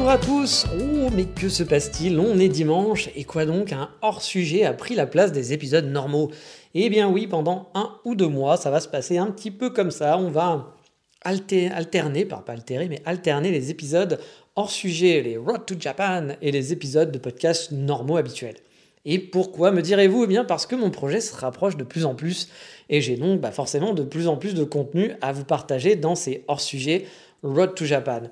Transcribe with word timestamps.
Bonjour 0.00 0.12
à 0.12 0.18
tous 0.18 0.66
Oh 0.72 1.10
mais 1.14 1.26
que 1.26 1.50
se 1.50 1.62
passe-t-il? 1.62 2.18
On 2.18 2.38
est 2.38 2.48
dimanche 2.48 3.10
et 3.14 3.24
quoi 3.24 3.44
donc? 3.44 3.74
Un 3.74 3.90
hors-sujet 4.00 4.64
a 4.64 4.72
pris 4.72 4.94
la 4.94 5.06
place 5.06 5.30
des 5.30 5.52
épisodes 5.52 5.84
normaux. 5.84 6.30
Eh 6.72 6.88
bien 6.88 7.06
oui, 7.06 7.26
pendant 7.26 7.68
un 7.74 7.90
ou 8.06 8.14
deux 8.14 8.26
mois, 8.26 8.56
ça 8.56 8.70
va 8.70 8.80
se 8.80 8.88
passer 8.88 9.18
un 9.18 9.26
petit 9.26 9.50
peu 9.50 9.68
comme 9.68 9.90
ça. 9.90 10.16
On 10.16 10.30
va 10.30 10.74
alterner, 11.22 12.24
pas 12.24 12.42
altérer, 12.48 12.88
mais 12.88 13.02
alterner 13.04 13.50
les 13.50 13.70
épisodes 13.70 14.18
hors-sujet, 14.56 15.20
les 15.20 15.36
Road 15.36 15.66
to 15.66 15.74
Japan 15.78 16.28
et 16.40 16.50
les 16.50 16.72
épisodes 16.72 17.12
de 17.12 17.18
podcast 17.18 17.70
normaux 17.70 18.16
habituels. 18.16 18.56
Et 19.04 19.18
pourquoi 19.18 19.70
me 19.70 19.82
direz-vous? 19.82 20.24
Eh 20.24 20.28
bien 20.28 20.46
parce 20.46 20.64
que 20.64 20.76
mon 20.76 20.90
projet 20.90 21.20
se 21.20 21.36
rapproche 21.36 21.76
de 21.76 21.84
plus 21.84 22.06
en 22.06 22.14
plus 22.14 22.48
et 22.88 23.02
j'ai 23.02 23.16
donc 23.16 23.42
bah, 23.42 23.52
forcément 23.52 23.92
de 23.92 24.02
plus 24.02 24.28
en 24.28 24.38
plus 24.38 24.54
de 24.54 24.64
contenu 24.64 25.12
à 25.20 25.32
vous 25.32 25.44
partager 25.44 25.94
dans 25.94 26.14
ces 26.14 26.42
hors-sujets 26.48 27.04
Road 27.42 27.74
to 27.74 27.84
Japan. 27.84 28.22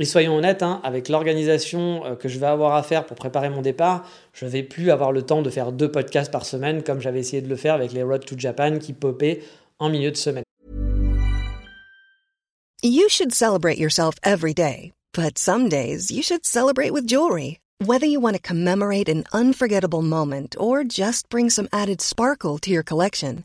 Et 0.00 0.04
soyons 0.04 0.36
honnêtes, 0.36 0.62
hein, 0.62 0.80
avec 0.84 1.08
l'organisation 1.08 2.04
euh, 2.06 2.14
que 2.14 2.28
je 2.28 2.38
vais 2.38 2.46
avoir 2.46 2.76
à 2.76 2.84
faire 2.84 3.04
pour 3.04 3.16
préparer 3.16 3.50
mon 3.50 3.62
départ, 3.62 4.06
je 4.32 4.44
ne 4.44 4.50
vais 4.50 4.62
plus 4.62 4.92
avoir 4.92 5.10
le 5.10 5.22
temps 5.22 5.42
de 5.42 5.50
faire 5.50 5.72
deux 5.72 5.90
podcasts 5.90 6.30
par 6.30 6.44
semaine 6.44 6.84
comme 6.84 7.00
j'avais 7.00 7.18
essayé 7.18 7.42
de 7.42 7.48
le 7.48 7.56
faire 7.56 7.74
avec 7.74 7.92
les 7.92 8.04
Road 8.04 8.24
to 8.24 8.36
Japan 8.38 8.78
qui 8.78 8.92
popaient 8.92 9.42
en 9.80 9.88
milieu 9.88 10.12
de 10.12 10.16
semaine. 10.16 10.44
You 12.84 13.08
should 13.08 13.34
celebrate 13.34 13.78
yourself 13.78 14.14
every 14.22 14.54
day, 14.54 14.92
but 15.16 15.36
some 15.36 15.68
days 15.68 16.12
you 16.12 16.22
should 16.22 16.46
celebrate 16.46 16.92
with 16.92 17.08
jewelry. 17.08 17.58
Whether 17.84 18.06
you 18.06 18.20
want 18.20 18.36
to 18.36 18.40
commemorate 18.40 19.08
an 19.08 19.24
unforgettable 19.32 20.02
moment 20.02 20.54
or 20.60 20.84
just 20.84 21.28
bring 21.28 21.50
some 21.50 21.68
added 21.72 22.00
sparkle 22.00 22.58
to 22.58 22.70
your 22.70 22.84
collection, 22.84 23.44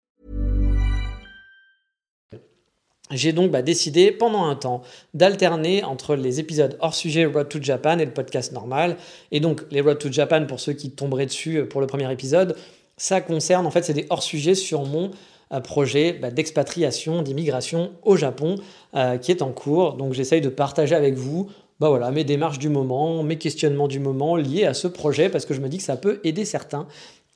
J'ai 3.11 3.33
donc 3.33 3.51
bah, 3.51 3.61
décidé 3.61 4.11
pendant 4.11 4.45
un 4.45 4.55
temps 4.55 4.81
d'alterner 5.13 5.83
entre 5.83 6.15
les 6.15 6.39
épisodes 6.39 6.77
hors 6.79 6.95
sujet 6.95 7.25
Road 7.25 7.49
to 7.49 7.61
Japan 7.61 7.99
et 7.99 8.05
le 8.05 8.13
podcast 8.13 8.51
normal. 8.53 8.97
Et 9.31 9.39
donc 9.39 9.63
les 9.71 9.81
Road 9.81 9.99
to 9.99 10.11
Japan, 10.11 10.45
pour 10.45 10.59
ceux 10.59 10.73
qui 10.73 10.91
tomberaient 10.91 11.25
dessus 11.25 11.65
pour 11.65 11.81
le 11.81 11.87
premier 11.87 12.11
épisode, 12.11 12.55
ça 12.97 13.21
concerne 13.21 13.65
en 13.65 13.71
fait 13.71 13.83
c'est 13.83 13.93
des 13.93 14.07
hors 14.09 14.23
sujets 14.23 14.55
sur 14.55 14.85
mon 14.85 15.11
euh, 15.53 15.59
projet 15.59 16.13
bah, 16.13 16.31
d'expatriation, 16.31 17.21
d'immigration 17.21 17.91
au 18.03 18.15
Japon 18.15 18.55
euh, 18.95 19.17
qui 19.17 19.31
est 19.31 19.41
en 19.41 19.51
cours. 19.51 19.93
Donc 19.93 20.13
j'essaye 20.13 20.41
de 20.41 20.49
partager 20.49 20.95
avec 20.95 21.15
vous 21.15 21.49
bah 21.81 21.89
voilà, 21.89 22.11
mes 22.11 22.23
démarches 22.23 22.59
du 22.59 22.69
moment, 22.69 23.23
mes 23.23 23.39
questionnements 23.39 23.87
du 23.87 23.99
moment 23.99 24.35
liés 24.35 24.65
à 24.65 24.75
ce 24.75 24.87
projet 24.87 25.29
parce 25.29 25.47
que 25.47 25.55
je 25.55 25.61
me 25.61 25.67
dis 25.67 25.77
que 25.77 25.83
ça 25.83 25.97
peut 25.97 26.19
aider 26.23 26.45
certains 26.45 26.87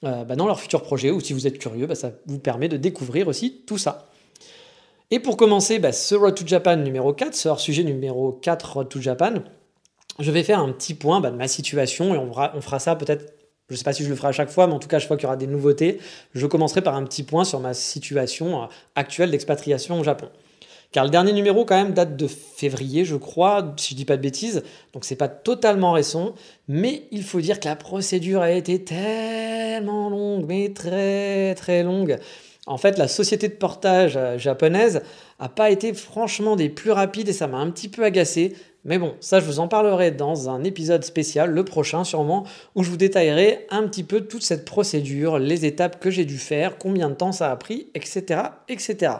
euh, 0.03 0.23
bah, 0.23 0.35
dans 0.35 0.45
leur 0.45 0.59
futur 0.59 0.83
projet 0.83 1.09
ou 1.09 1.19
si 1.19 1.33
vous 1.33 1.47
êtes 1.47 1.57
curieux, 1.57 1.87
ça 1.95 2.11
vous 2.27 2.37
permet 2.37 2.69
de 2.69 2.77
découvrir 2.77 3.27
aussi 3.27 3.63
tout 3.65 3.79
ça. 3.79 4.07
Et 5.11 5.19
pour 5.19 5.37
commencer, 5.37 5.79
bah, 5.79 5.91
ce 5.91 6.15
Road 6.15 6.35
to 6.35 6.47
Japan 6.47 6.77
numéro 6.77 7.13
4, 7.13 7.35
ce 7.35 7.47
hors-sujet 7.47 7.83
numéro 7.83 8.31
4 8.31 8.73
Road 8.73 8.89
to 8.89 8.99
Japan, 8.99 9.35
je 10.19 10.31
vais 10.31 10.43
faire 10.43 10.59
un 10.59 10.71
petit 10.71 10.95
point 10.95 11.19
bah, 11.19 11.29
de 11.29 11.35
ma 11.35 11.47
situation 11.47 12.15
et 12.15 12.17
on 12.17 12.31
fera, 12.61 12.79
ça 12.79 12.95
peut-être, 12.95 13.33
je 13.69 13.75
ne 13.75 13.77
sais 13.77 13.83
pas 13.83 13.93
si 13.93 14.03
je 14.03 14.09
le 14.09 14.15
ferai 14.15 14.29
à 14.29 14.31
chaque 14.31 14.49
fois, 14.49 14.65
mais 14.65 14.73
en 14.73 14.79
tout 14.79 14.87
cas, 14.87 14.97
chaque 14.97 15.07
fois 15.07 15.17
qu'il 15.17 15.25
y 15.25 15.27
aura 15.27 15.37
des 15.37 15.47
nouveautés, 15.47 15.99
je 16.33 16.47
commencerai 16.47 16.81
par 16.81 16.95
un 16.95 17.03
petit 17.03 17.23
point 17.23 17.43
sur 17.43 17.59
ma 17.59 17.73
situation 17.73 18.63
euh, 18.63 18.65
actuelle 18.95 19.29
d'expatriation 19.29 19.99
au 19.99 20.03
Japon. 20.03 20.27
Car 20.91 21.03
le 21.03 21.09
dernier 21.09 21.33
numéro, 21.33 21.65
quand 21.65 21.75
même, 21.75 21.93
date 21.93 22.15
de 22.15 22.27
février, 22.27 23.05
je 23.05 23.17
crois, 23.17 23.73
si 23.77 23.91
je 23.91 23.97
dis 23.97 24.05
pas 24.05 24.15
de 24.17 24.21
bêtises. 24.21 24.63
Donc 24.93 25.03
c'est 25.03 25.17
pas 25.17 25.27
totalement 25.27 25.91
récent. 25.91 26.35
Mais 26.69 27.03
il 27.11 27.23
faut 27.23 27.41
dire 27.41 27.59
que 27.59 27.67
la 27.67 27.75
procédure 27.75 28.41
a 28.41 28.51
été 28.51 28.81
tellement 28.81 30.09
longue, 30.09 30.45
mais 30.47 30.69
très 30.73 31.53
très 31.55 31.83
longue. 31.83 32.17
En 32.67 32.77
fait, 32.77 32.97
la 32.97 33.07
société 33.07 33.47
de 33.47 33.53
portage 33.53 34.17
euh, 34.17 34.37
japonaise 34.37 35.01
n'a 35.39 35.49
pas 35.49 35.69
été 35.69 35.93
franchement 35.93 36.55
des 36.55 36.69
plus 36.69 36.91
rapides 36.91 37.29
et 37.29 37.33
ça 37.33 37.47
m'a 37.47 37.57
un 37.57 37.69
petit 37.69 37.89
peu 37.89 38.03
agacé. 38.03 38.55
Mais 38.85 38.97
bon, 38.97 39.15
ça 39.19 39.39
je 39.39 39.45
vous 39.45 39.59
en 39.59 39.67
parlerai 39.67 40.11
dans 40.11 40.49
un 40.49 40.63
épisode 40.63 41.03
spécial, 41.03 41.51
le 41.51 41.65
prochain 41.65 42.03
sûrement, 42.03 42.45
où 42.75 42.83
je 42.83 42.89
vous 42.89 42.97
détaillerai 42.97 43.65
un 43.69 43.87
petit 43.87 44.03
peu 44.03 44.21
toute 44.21 44.43
cette 44.43 44.65
procédure, 44.65 45.39
les 45.39 45.65
étapes 45.65 45.99
que 45.99 46.11
j'ai 46.11 46.25
dû 46.25 46.37
faire, 46.37 46.77
combien 46.77 47.09
de 47.09 47.15
temps 47.15 47.31
ça 47.31 47.51
a 47.51 47.55
pris, 47.55 47.87
etc. 47.95 48.41
etc. 48.67 49.13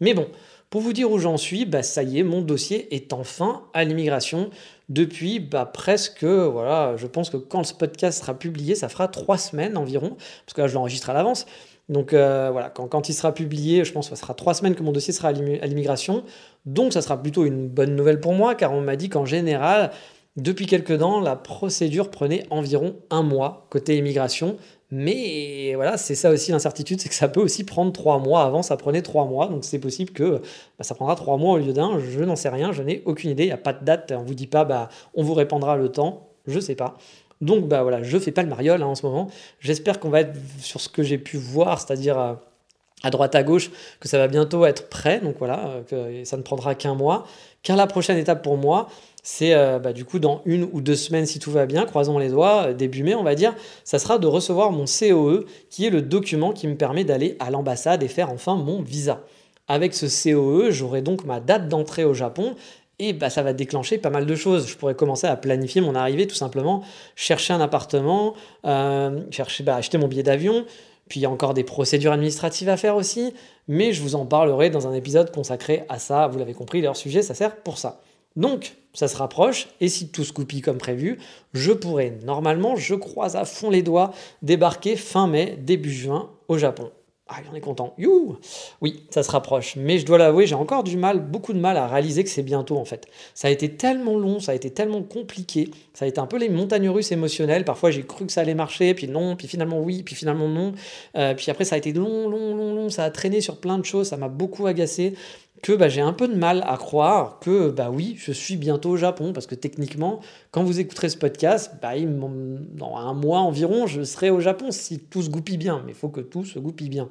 Mais 0.00 0.14
bon, 0.14 0.26
pour 0.70 0.80
vous 0.80 0.92
dire 0.92 1.10
où 1.10 1.18
j'en 1.18 1.36
suis, 1.36 1.66
bah 1.66 1.82
ça 1.82 2.02
y 2.02 2.18
est, 2.18 2.22
mon 2.22 2.40
dossier 2.40 2.94
est 2.94 3.12
enfin 3.12 3.62
à 3.74 3.84
l'immigration 3.84 4.50
depuis 4.88 5.38
bah, 5.38 5.66
presque, 5.66 6.24
voilà, 6.24 6.96
je 6.96 7.06
pense 7.06 7.30
que 7.30 7.36
quand 7.36 7.62
ce 7.64 7.74
podcast 7.74 8.20
sera 8.20 8.34
publié, 8.34 8.74
ça 8.74 8.88
fera 8.88 9.08
trois 9.08 9.38
semaines 9.38 9.76
environ, 9.76 10.16
parce 10.44 10.54
que 10.54 10.62
là 10.62 10.66
je 10.66 10.74
l'enregistre 10.74 11.10
à 11.10 11.14
l'avance. 11.14 11.46
Donc 11.88 12.12
euh, 12.14 12.48
voilà, 12.50 12.70
quand, 12.70 13.08
il 13.08 13.12
sera 13.12 13.32
publié, 13.32 13.84
je 13.84 13.92
pense 13.92 14.08
que 14.08 14.16
ça 14.16 14.20
sera 14.20 14.34
trois 14.34 14.54
semaines 14.54 14.74
que 14.74 14.82
mon 14.82 14.92
dossier 14.92 15.12
sera 15.12 15.28
à 15.28 15.32
l'immigration. 15.32 16.24
Donc 16.64 16.92
ça 16.92 17.02
sera 17.02 17.20
plutôt 17.20 17.44
une 17.44 17.68
bonne 17.68 17.94
nouvelle 17.94 18.20
pour 18.20 18.32
moi, 18.32 18.54
car 18.54 18.72
on 18.72 18.80
m'a 18.80 18.96
dit 18.96 19.08
qu'en 19.08 19.26
général, 19.26 19.90
depuis 20.36 20.66
quelques 20.66 20.98
temps, 20.98 21.20
la 21.20 21.36
procédure 21.36 22.10
prenait 22.10 22.46
environ 22.50 22.96
un 23.10 23.22
mois 23.22 23.66
côté 23.70 23.96
immigration. 23.96 24.56
Mais 24.90 25.72
voilà, 25.74 25.96
c'est 25.96 26.14
ça 26.14 26.30
aussi 26.30 26.52
l'incertitude, 26.52 27.00
c'est 27.00 27.08
que 27.08 27.14
ça 27.14 27.28
peut 27.28 27.40
aussi 27.40 27.64
prendre 27.64 27.92
trois 27.92 28.18
mois. 28.18 28.44
Avant, 28.44 28.62
ça 28.62 28.76
prenait 28.76 29.02
trois 29.02 29.26
mois, 29.26 29.48
donc 29.48 29.64
c'est 29.64 29.78
possible 29.78 30.12
que 30.12 30.40
bah, 30.78 30.84
ça 30.84 30.94
prendra 30.94 31.16
trois 31.16 31.36
mois 31.36 31.54
au 31.54 31.58
lieu 31.58 31.72
d'un. 31.72 31.98
Je 31.98 32.20
n'en 32.22 32.36
sais 32.36 32.48
rien, 32.48 32.72
je 32.72 32.82
n'ai 32.82 33.02
aucune 33.04 33.30
idée. 33.30 33.44
Il 33.44 33.48
n'y 33.48 33.52
a 33.52 33.58
pas 33.58 33.72
de 33.72 33.84
date, 33.84 34.12
on 34.16 34.22
vous 34.22 34.34
dit 34.34 34.46
pas, 34.46 34.64
bah, 34.64 34.88
on 35.14 35.22
vous 35.22 35.34
répondra 35.34 35.76
le 35.76 35.90
temps. 35.90 36.28
Je 36.46 36.60
sais 36.60 36.74
pas. 36.74 36.96
Donc 37.40 37.66
bah 37.66 37.82
voilà, 37.82 38.02
je 38.02 38.18
fais 38.18 38.32
pas 38.32 38.42
le 38.42 38.48
mariole 38.48 38.82
hein, 38.82 38.86
en 38.86 38.94
ce 38.94 39.04
moment. 39.04 39.28
J'espère 39.60 40.00
qu'on 40.00 40.10
va 40.10 40.20
être 40.20 40.34
sur 40.58 40.80
ce 40.80 40.88
que 40.88 41.02
j'ai 41.02 41.18
pu 41.18 41.36
voir, 41.36 41.80
c'est-à-dire 41.80 42.18
à, 42.18 43.10
droite 43.10 43.34
à 43.34 43.42
gauche, 43.42 43.70
que 44.00 44.08
ça 44.08 44.18
va 44.18 44.28
bientôt 44.28 44.64
être 44.64 44.88
prêt. 44.88 45.20
Donc 45.20 45.36
voilà, 45.38 45.82
euh, 45.92 46.20
que 46.22 46.24
ça 46.24 46.36
ne 46.36 46.42
prendra 46.42 46.74
qu'un 46.74 46.94
mois. 46.94 47.26
Car 47.62 47.76
la 47.76 47.86
prochaine 47.86 48.18
étape 48.18 48.42
pour 48.42 48.56
moi, 48.56 48.88
c'est 49.22 49.54
euh, 49.54 49.78
bah, 49.78 49.92
du 49.92 50.04
coup 50.04 50.18
dans 50.18 50.42
une 50.44 50.68
ou 50.70 50.80
deux 50.80 50.94
semaines, 50.94 51.26
si 51.26 51.38
tout 51.38 51.50
va 51.50 51.66
bien, 51.66 51.86
croisons 51.86 52.18
les 52.18 52.28
doigts, 52.28 52.68
euh, 52.68 52.72
début 52.74 53.02
mai, 53.02 53.14
on 53.14 53.24
va 53.24 53.34
dire, 53.34 53.54
ça 53.82 53.98
sera 53.98 54.18
de 54.18 54.26
recevoir 54.26 54.70
mon 54.70 54.84
COE, 54.84 55.46
qui 55.70 55.86
est 55.86 55.90
le 55.90 56.02
document 56.02 56.52
qui 56.52 56.68
me 56.68 56.76
permet 56.76 57.04
d'aller 57.04 57.36
à 57.40 57.50
l'ambassade 57.50 58.02
et 58.02 58.08
faire 58.08 58.30
enfin 58.30 58.56
mon 58.56 58.82
visa. 58.82 59.22
Avec 59.66 59.94
ce 59.94 60.06
COE, 60.06 60.70
j'aurai 60.70 61.00
donc 61.00 61.24
ma 61.24 61.40
date 61.40 61.68
d'entrée 61.68 62.04
au 62.04 62.12
Japon 62.12 62.54
et 62.98 63.12
bah, 63.12 63.30
ça 63.30 63.42
va 63.42 63.52
déclencher 63.52 63.98
pas 63.98 64.10
mal 64.10 64.26
de 64.26 64.34
choses. 64.34 64.68
Je 64.68 64.76
pourrais 64.76 64.94
commencer 64.94 65.26
à 65.26 65.36
planifier 65.36 65.80
mon 65.80 65.94
arrivée 65.94 66.26
tout 66.26 66.34
simplement, 66.34 66.82
chercher 67.16 67.52
un 67.52 67.60
appartement, 67.60 68.34
euh, 68.64 69.20
chercher, 69.30 69.64
bah, 69.64 69.76
acheter 69.76 69.98
mon 69.98 70.08
billet 70.08 70.22
d'avion. 70.22 70.64
Puis 71.08 71.20
il 71.20 71.22
y 71.22 71.26
a 71.26 71.30
encore 71.30 71.54
des 71.54 71.64
procédures 71.64 72.12
administratives 72.12 72.68
à 72.68 72.76
faire 72.76 72.96
aussi, 72.96 73.34
mais 73.68 73.92
je 73.92 74.00
vous 74.00 74.14
en 74.14 74.24
parlerai 74.24 74.70
dans 74.70 74.88
un 74.88 74.94
épisode 74.94 75.30
consacré 75.32 75.84
à 75.88 75.98
ça. 75.98 76.28
Vous 76.28 76.38
l'avez 76.38 76.54
compris, 76.54 76.80
leur 76.80 76.96
sujet, 76.96 77.22
ça 77.22 77.34
sert 77.34 77.56
pour 77.56 77.78
ça. 77.78 78.00
Donc, 78.36 78.76
ça 78.94 79.06
se 79.06 79.16
rapproche, 79.16 79.68
et 79.80 79.88
si 79.88 80.08
tout 80.08 80.24
se 80.24 80.32
goupille 80.32 80.60
comme 80.60 80.78
prévu, 80.78 81.18
je 81.52 81.72
pourrais 81.72 82.18
normalement, 82.24 82.74
je 82.76 82.94
croise 82.94 83.36
à 83.36 83.44
fond 83.44 83.70
les 83.70 83.82
doigts, 83.82 84.12
débarquer 84.42 84.96
fin 84.96 85.26
mai, 85.26 85.56
début 85.60 85.92
juin 85.92 86.30
au 86.48 86.58
Japon. 86.58 86.90
Ah, 87.26 87.36
on 87.50 87.54
est 87.54 87.60
content. 87.60 87.94
You 87.96 88.36
Oui, 88.82 89.04
ça 89.08 89.22
se 89.22 89.30
rapproche. 89.30 89.76
Mais 89.76 89.98
je 89.98 90.04
dois 90.04 90.18
l'avouer, 90.18 90.46
j'ai 90.46 90.54
encore 90.54 90.84
du 90.84 90.98
mal, 90.98 91.20
beaucoup 91.20 91.54
de 91.54 91.58
mal 91.58 91.78
à 91.78 91.86
réaliser 91.86 92.22
que 92.22 92.28
c'est 92.28 92.42
bientôt 92.42 92.76
en 92.76 92.84
fait. 92.84 93.06
Ça 93.32 93.48
a 93.48 93.50
été 93.50 93.70
tellement 93.76 94.18
long, 94.18 94.40
ça 94.40 94.52
a 94.52 94.54
été 94.54 94.70
tellement 94.70 95.02
compliqué. 95.02 95.70
Ça 95.94 96.04
a 96.04 96.08
été 96.08 96.20
un 96.20 96.26
peu 96.26 96.36
les 96.36 96.50
montagnes 96.50 96.90
russes 96.90 97.12
émotionnelles. 97.12 97.64
Parfois 97.64 97.90
j'ai 97.90 98.02
cru 98.02 98.26
que 98.26 98.32
ça 98.32 98.42
allait 98.42 98.54
marcher, 98.54 98.92
puis 98.92 99.08
non, 99.08 99.36
puis 99.36 99.48
finalement 99.48 99.80
oui, 99.80 100.02
puis 100.02 100.14
finalement 100.14 100.48
non. 100.48 100.74
Euh, 101.16 101.32
puis 101.32 101.50
après 101.50 101.64
ça 101.64 101.76
a 101.76 101.78
été 101.78 101.94
long, 101.94 102.28
long, 102.28 102.54
long, 102.54 102.74
long. 102.74 102.90
Ça 102.90 103.04
a 103.04 103.10
traîné 103.10 103.40
sur 103.40 103.58
plein 103.58 103.78
de 103.78 103.86
choses, 103.86 104.08
ça 104.08 104.18
m'a 104.18 104.28
beaucoup 104.28 104.66
agacé 104.66 105.14
que 105.64 105.72
bah, 105.72 105.88
j'ai 105.88 106.02
un 106.02 106.12
peu 106.12 106.28
de 106.28 106.34
mal 106.34 106.62
à 106.68 106.76
croire 106.76 107.38
que 107.40 107.70
bah 107.70 107.88
oui, 107.90 108.16
je 108.18 108.32
suis 108.32 108.56
bientôt 108.56 108.90
au 108.90 108.96
Japon 108.98 109.32
parce 109.32 109.46
que 109.46 109.54
techniquement, 109.54 110.20
quand 110.50 110.62
vous 110.62 110.78
écouterez 110.78 111.08
ce 111.08 111.16
podcast, 111.16 111.72
bah, 111.80 111.92
dans 111.98 112.96
un 112.96 113.14
mois 113.14 113.38
environ, 113.38 113.86
je 113.86 114.02
serai 114.02 114.28
au 114.28 114.40
Japon 114.40 114.72
si 114.72 114.98
tout 114.98 115.22
se 115.22 115.30
goupille 115.30 115.56
bien. 115.56 115.80
Mais 115.86 115.92
il 115.92 115.94
faut 115.94 116.10
que 116.10 116.20
tout 116.20 116.44
se 116.44 116.58
goupille 116.58 116.90
bien. 116.90 117.08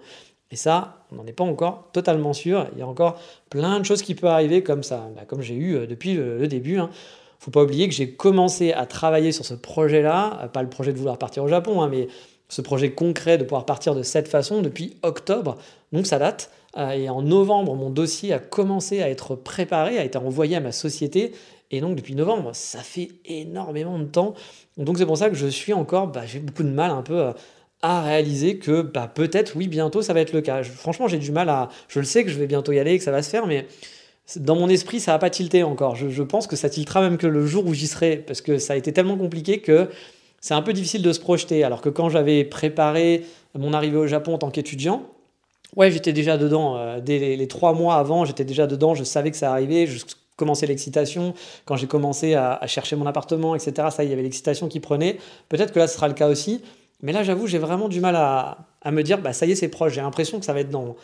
Et 0.52 0.56
ça, 0.56 1.04
on 1.12 1.16
n'en 1.16 1.26
est 1.26 1.34
pas 1.34 1.44
encore 1.44 1.90
totalement 1.94 2.34
sûr. 2.34 2.68
Il 2.74 2.78
y 2.78 2.84
a 2.84 2.88
encore 2.88 3.20
plein 3.50 3.80
de 3.80 3.86
choses 3.86 4.04
qui 4.04 4.14
peuvent 4.14 4.30
arriver 4.30 4.62
comme 4.62 4.84
ça, 4.84 5.10
bah, 5.16 5.24
comme 5.26 5.42
j'ai 5.42 5.56
eu 5.56 5.76
euh, 5.76 5.88
depuis 5.88 6.14
le, 6.14 6.48
début. 6.48 6.78
Hein. 6.78 6.92
Faut 7.40 7.50
pas 7.50 7.64
oublier 7.64 7.90
que 7.90 7.96
j'ai 7.96 8.12
commencé 8.12 8.72
à 8.72 8.86
travailler 8.86 9.32
sur 9.32 9.46
ce 9.46 9.56
projet-là, 9.56 10.48
pas 10.54 10.62
le 10.62 10.70
projet 10.70 10.94
de 10.94 11.00
vouloir 11.00 11.18
partir 11.18 11.44
au 11.44 11.48
Japon, 11.48 11.82
hein, 11.82 11.90
mais 11.90 12.08
ce 12.54 12.62
projet 12.62 12.92
concret 12.92 13.40
de 13.40 13.44
pouvoir 13.44 13.66
partir 13.66 13.96
de 13.96 14.04
cette 14.04 14.28
façon 14.28 14.62
depuis 14.62 14.96
octobre, 15.02 15.58
donc 15.92 16.06
ça 16.06 16.20
date. 16.20 16.52
Euh, 16.78 16.92
et 16.92 17.10
en 17.10 17.24
novembre, 17.24 17.76
mon 17.76 17.90
dossier 17.90 18.32
a 18.32 18.40
commencé 18.40 19.02
à 19.02 19.10
être 19.10 19.36
préparé, 19.36 19.98
a 19.98 20.04
été 20.04 20.20
envoyé 20.20 20.56
à 20.56 20.60
ma 20.60 20.72
société. 20.72 21.34
Et 21.72 21.82
donc 21.82 21.96
depuis 21.96 22.14
novembre, 22.14 22.52
ça 22.54 22.80
fait 22.80 23.10
énormément 23.26 23.98
de 23.98 24.06
temps. 24.06 24.36
Donc 24.78 25.00
c'est 25.00 25.06
pour 25.06 25.18
ça 25.18 25.30
que 25.30 25.36
je 25.36 25.48
suis 25.48 25.74
encore, 25.74 26.08
bah, 26.08 26.26
j'ai 26.28 26.40
beaucoup 26.40 26.64
de 26.64 26.70
mal 26.70 26.92
un 26.92 27.02
peu 27.02 27.20
euh, 27.20 27.32
à 27.82 28.04
réaliser 28.04 28.60
que 28.60 28.84
bah, 28.84 29.12
peut-être, 29.14 29.56
oui, 29.56 29.68
bientôt 29.68 30.04
ça 30.04 30.14
va 30.14 30.22
être 30.22 30.34
le 30.34 30.42
cas. 30.42 30.62
franchement, 30.64 31.08
j'ai 31.08 31.18
du 31.18 31.32
mal 31.32 31.50
à... 31.50 31.70
Je 31.88 32.00
le 32.00 32.06
sais 32.06 32.24
que 32.24 32.30
je 32.30 32.38
vais 32.38 32.48
bientôt 32.48 32.72
y 32.72 32.80
aller, 32.80 33.00
que 33.00 33.04
ça 33.04 33.12
va 33.12 33.24
se 33.24 33.32
faire, 33.32 33.48
mais 33.48 33.66
dans 34.36 34.56
mon 34.56 34.70
esprit, 34.70 35.00
ça 35.00 35.14
n'a 35.14 35.20
pas 35.20 35.32
tilté 35.32 35.64
encore. 35.64 35.96
Je, 35.96 36.10
je, 36.10 36.24
pense 36.24 36.46
que 36.46 36.56
ça 36.56 36.70
tiltera 36.70 37.02
même 37.02 37.18
que 37.18 37.28
le 37.28 37.48
jour 37.48 37.66
où 37.66 37.74
j'y 37.74 37.88
serai, 37.88 38.18
parce 38.18 38.42
que 38.42 38.60
ça 38.60 38.74
a 38.74 38.76
été 38.76 38.94
tellement 38.94 39.18
compliqué 39.18 39.60
que 39.60 39.90
c'est 40.44 40.54
un 40.54 40.62
peu 40.62 40.74
difficile 40.74 41.02
de 41.02 41.14
se 41.14 41.22
projeter. 41.22 41.64
Alors 41.64 41.80
que 41.80 41.88
quand 41.88 42.10
j'avais 42.10 42.44
préparé 42.44 43.26
mon 43.58 43.72
arrivée 43.72 43.96
au 43.96 44.08
Japon 44.08 44.34
en 44.34 44.38
tant 44.38 44.52
qu'étudiant, 44.52 45.04
Ouais, 45.76 45.90
j'étais 45.90 46.14
déjà 46.14 46.38
dedans. 46.38 46.78
Euh, 46.78 47.00
dès 47.00 47.36
les, 47.36 47.48
trois 47.48 47.74
mois 47.74 47.96
avant, 47.96 48.26
j'étais 48.26 48.46
déjà 48.46 48.68
dedans. 48.68 48.94
Je 48.94 49.04
savais 49.04 49.32
que 49.32 49.38
ça 49.38 49.52
arrivait. 49.52 49.88
Je 49.88 50.04
commençais 50.36 50.68
l'excitation. 50.68 51.34
Quand 51.66 51.78
j'ai 51.78 51.88
commencé 51.88 52.36
à, 52.36 52.60
chercher 52.68 52.96
mon 52.96 53.08
appartement, 53.08 53.56
etc., 53.56 53.88
ça, 53.90 54.04
il 54.04 54.12
y 54.12 54.14
avait 54.14 54.22
l'excitation 54.22 54.68
qui 54.68 54.80
prenait. 54.80 55.18
Peut-être 55.50 55.74
que 55.74 55.80
là, 55.80 55.88
ce 55.88 55.96
sera 55.96 56.08
le 56.08 56.14
cas 56.14 56.28
aussi. 56.28 56.62
Mais 57.02 57.12
là, 57.12 57.24
j'avoue, 57.24 57.48
j'ai 57.48 57.58
vraiment 57.58 57.90
du 57.90 58.02
mal 58.02 58.16
à, 58.16 58.68
me 58.92 59.02
dire, 59.02 59.20
bah, 59.20 59.34
ça 59.34 59.48
y 59.48 59.52
est, 59.52 59.56
c'est 59.56 59.70
proche. 59.70 59.94
J'ai 59.94 60.02
l'impression 60.02 60.40
que 60.40 60.46
ça 60.46 60.54
va 60.54 60.60
être 60.60 60.70
dans, 60.70 60.96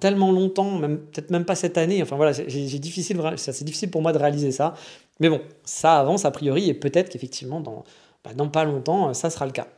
tellement 0.00 0.32
longtemps, 0.32 0.72
même, 0.72 0.98
peut-être 0.98 1.30
même 1.30 1.44
pas 1.44 1.54
cette 1.54 1.78
année. 1.78 2.02
Enfin 2.02 2.16
voilà, 2.16 2.34
c'est 2.34 2.44
difficile, 2.46 3.20
difficile 3.60 3.90
pour 3.90 4.02
moi 4.02 4.12
de 4.12 4.18
réaliser 4.18 4.50
ça. 4.50 4.74
Mais 5.20 5.28
bon, 5.28 5.40
ça 5.64 6.00
avance 6.00 6.24
a 6.24 6.30
priori, 6.30 6.68
et 6.68 6.74
peut-être 6.74 7.08
qu'effectivement, 7.08 7.60
dans, 7.60 7.84
bah, 8.26 8.34
dans 8.34 8.48
pas 8.48 8.64
longtemps, 8.64 9.14
ça 9.14 9.30
sera 9.30 9.46
le 9.46 9.52
cas. 9.52 9.68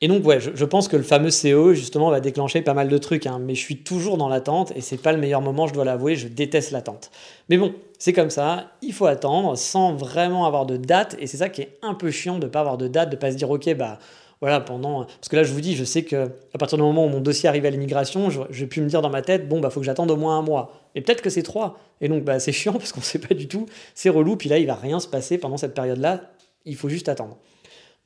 Et 0.00 0.08
donc, 0.08 0.26
ouais, 0.26 0.40
je, 0.40 0.64
pense 0.64 0.88
que 0.88 0.96
le 0.96 1.04
fameux 1.04 1.30
CO, 1.30 1.74
justement, 1.74 2.10
va 2.10 2.18
déclencher 2.18 2.60
pas 2.62 2.74
mal 2.74 2.88
de 2.88 2.98
trucs, 2.98 3.26
hein, 3.26 3.38
mais 3.40 3.54
je 3.54 3.60
suis 3.60 3.84
toujours 3.84 4.16
dans 4.16 4.28
l'attente 4.28 4.72
et 4.74 4.80
c'est 4.80 4.96
pas 4.96 5.12
le 5.12 5.18
meilleur 5.18 5.40
moment, 5.40 5.68
je 5.68 5.74
dois 5.74 5.84
l'avouer, 5.84 6.16
je 6.16 6.26
déteste 6.26 6.72
l'attente. 6.72 7.12
Mais 7.48 7.56
bon, 7.56 7.72
c'est 8.00 8.12
comme 8.12 8.30
ça, 8.30 8.72
il 8.82 8.92
faut 8.92 9.06
attendre 9.06 9.56
sans 9.56 9.94
vraiment 9.94 10.44
avoir 10.44 10.66
de 10.66 10.76
date 10.76 11.14
et 11.20 11.28
c'est 11.28 11.36
ça 11.36 11.50
qui 11.50 11.62
est 11.62 11.78
un 11.82 11.94
peu 11.94 12.10
chiant 12.10 12.40
de 12.40 12.48
pas 12.48 12.60
avoir 12.60 12.78
de 12.78 12.88
date, 12.88 13.10
de 13.10 13.16
pas 13.16 13.30
se 13.30 13.36
dire, 13.36 13.48
ok, 13.48 13.74
bah 13.74 13.98
voilà, 14.42 14.58
pendant. 14.58 15.04
Parce 15.04 15.28
que 15.28 15.36
là, 15.36 15.44
je 15.44 15.52
vous 15.52 15.60
dis, 15.60 15.76
je 15.76 15.84
sais 15.84 16.02
que 16.02 16.30
à 16.52 16.58
partir 16.58 16.76
du 16.76 16.82
moment 16.82 17.06
où 17.06 17.08
mon 17.08 17.20
dossier 17.20 17.48
arrive 17.48 17.64
à 17.64 17.70
l'immigration, 17.70 18.28
je, 18.28 18.40
vais 18.50 18.66
pu 18.66 18.80
me 18.80 18.88
dire 18.88 19.00
dans 19.00 19.08
ma 19.08 19.22
tête, 19.22 19.48
bon, 19.48 19.60
bah, 19.60 19.70
faut 19.70 19.78
que 19.78 19.86
j'attende 19.86 20.10
au 20.10 20.16
moins 20.16 20.36
un 20.36 20.42
mois. 20.42 20.72
Et 20.96 21.00
peut-être 21.00 21.22
que 21.22 21.30
c'est 21.30 21.44
trois. 21.44 21.78
Et 22.00 22.08
donc, 22.08 22.24
bah, 22.24 22.40
c'est 22.40 22.50
chiant 22.50 22.72
parce 22.78 22.90
qu'on 22.90 23.00
sait 23.00 23.20
pas 23.20 23.34
du 23.34 23.46
tout. 23.46 23.66
C'est 23.94 24.08
relou. 24.08 24.34
Puis 24.34 24.48
là, 24.48 24.58
il 24.58 24.66
va 24.66 24.74
rien 24.74 24.98
se 24.98 25.06
passer 25.06 25.38
pendant 25.38 25.58
cette 25.58 25.74
période-là. 25.74 26.22
Il 26.64 26.76
faut 26.76 26.88
juste 26.88 27.08
attendre. 27.08 27.38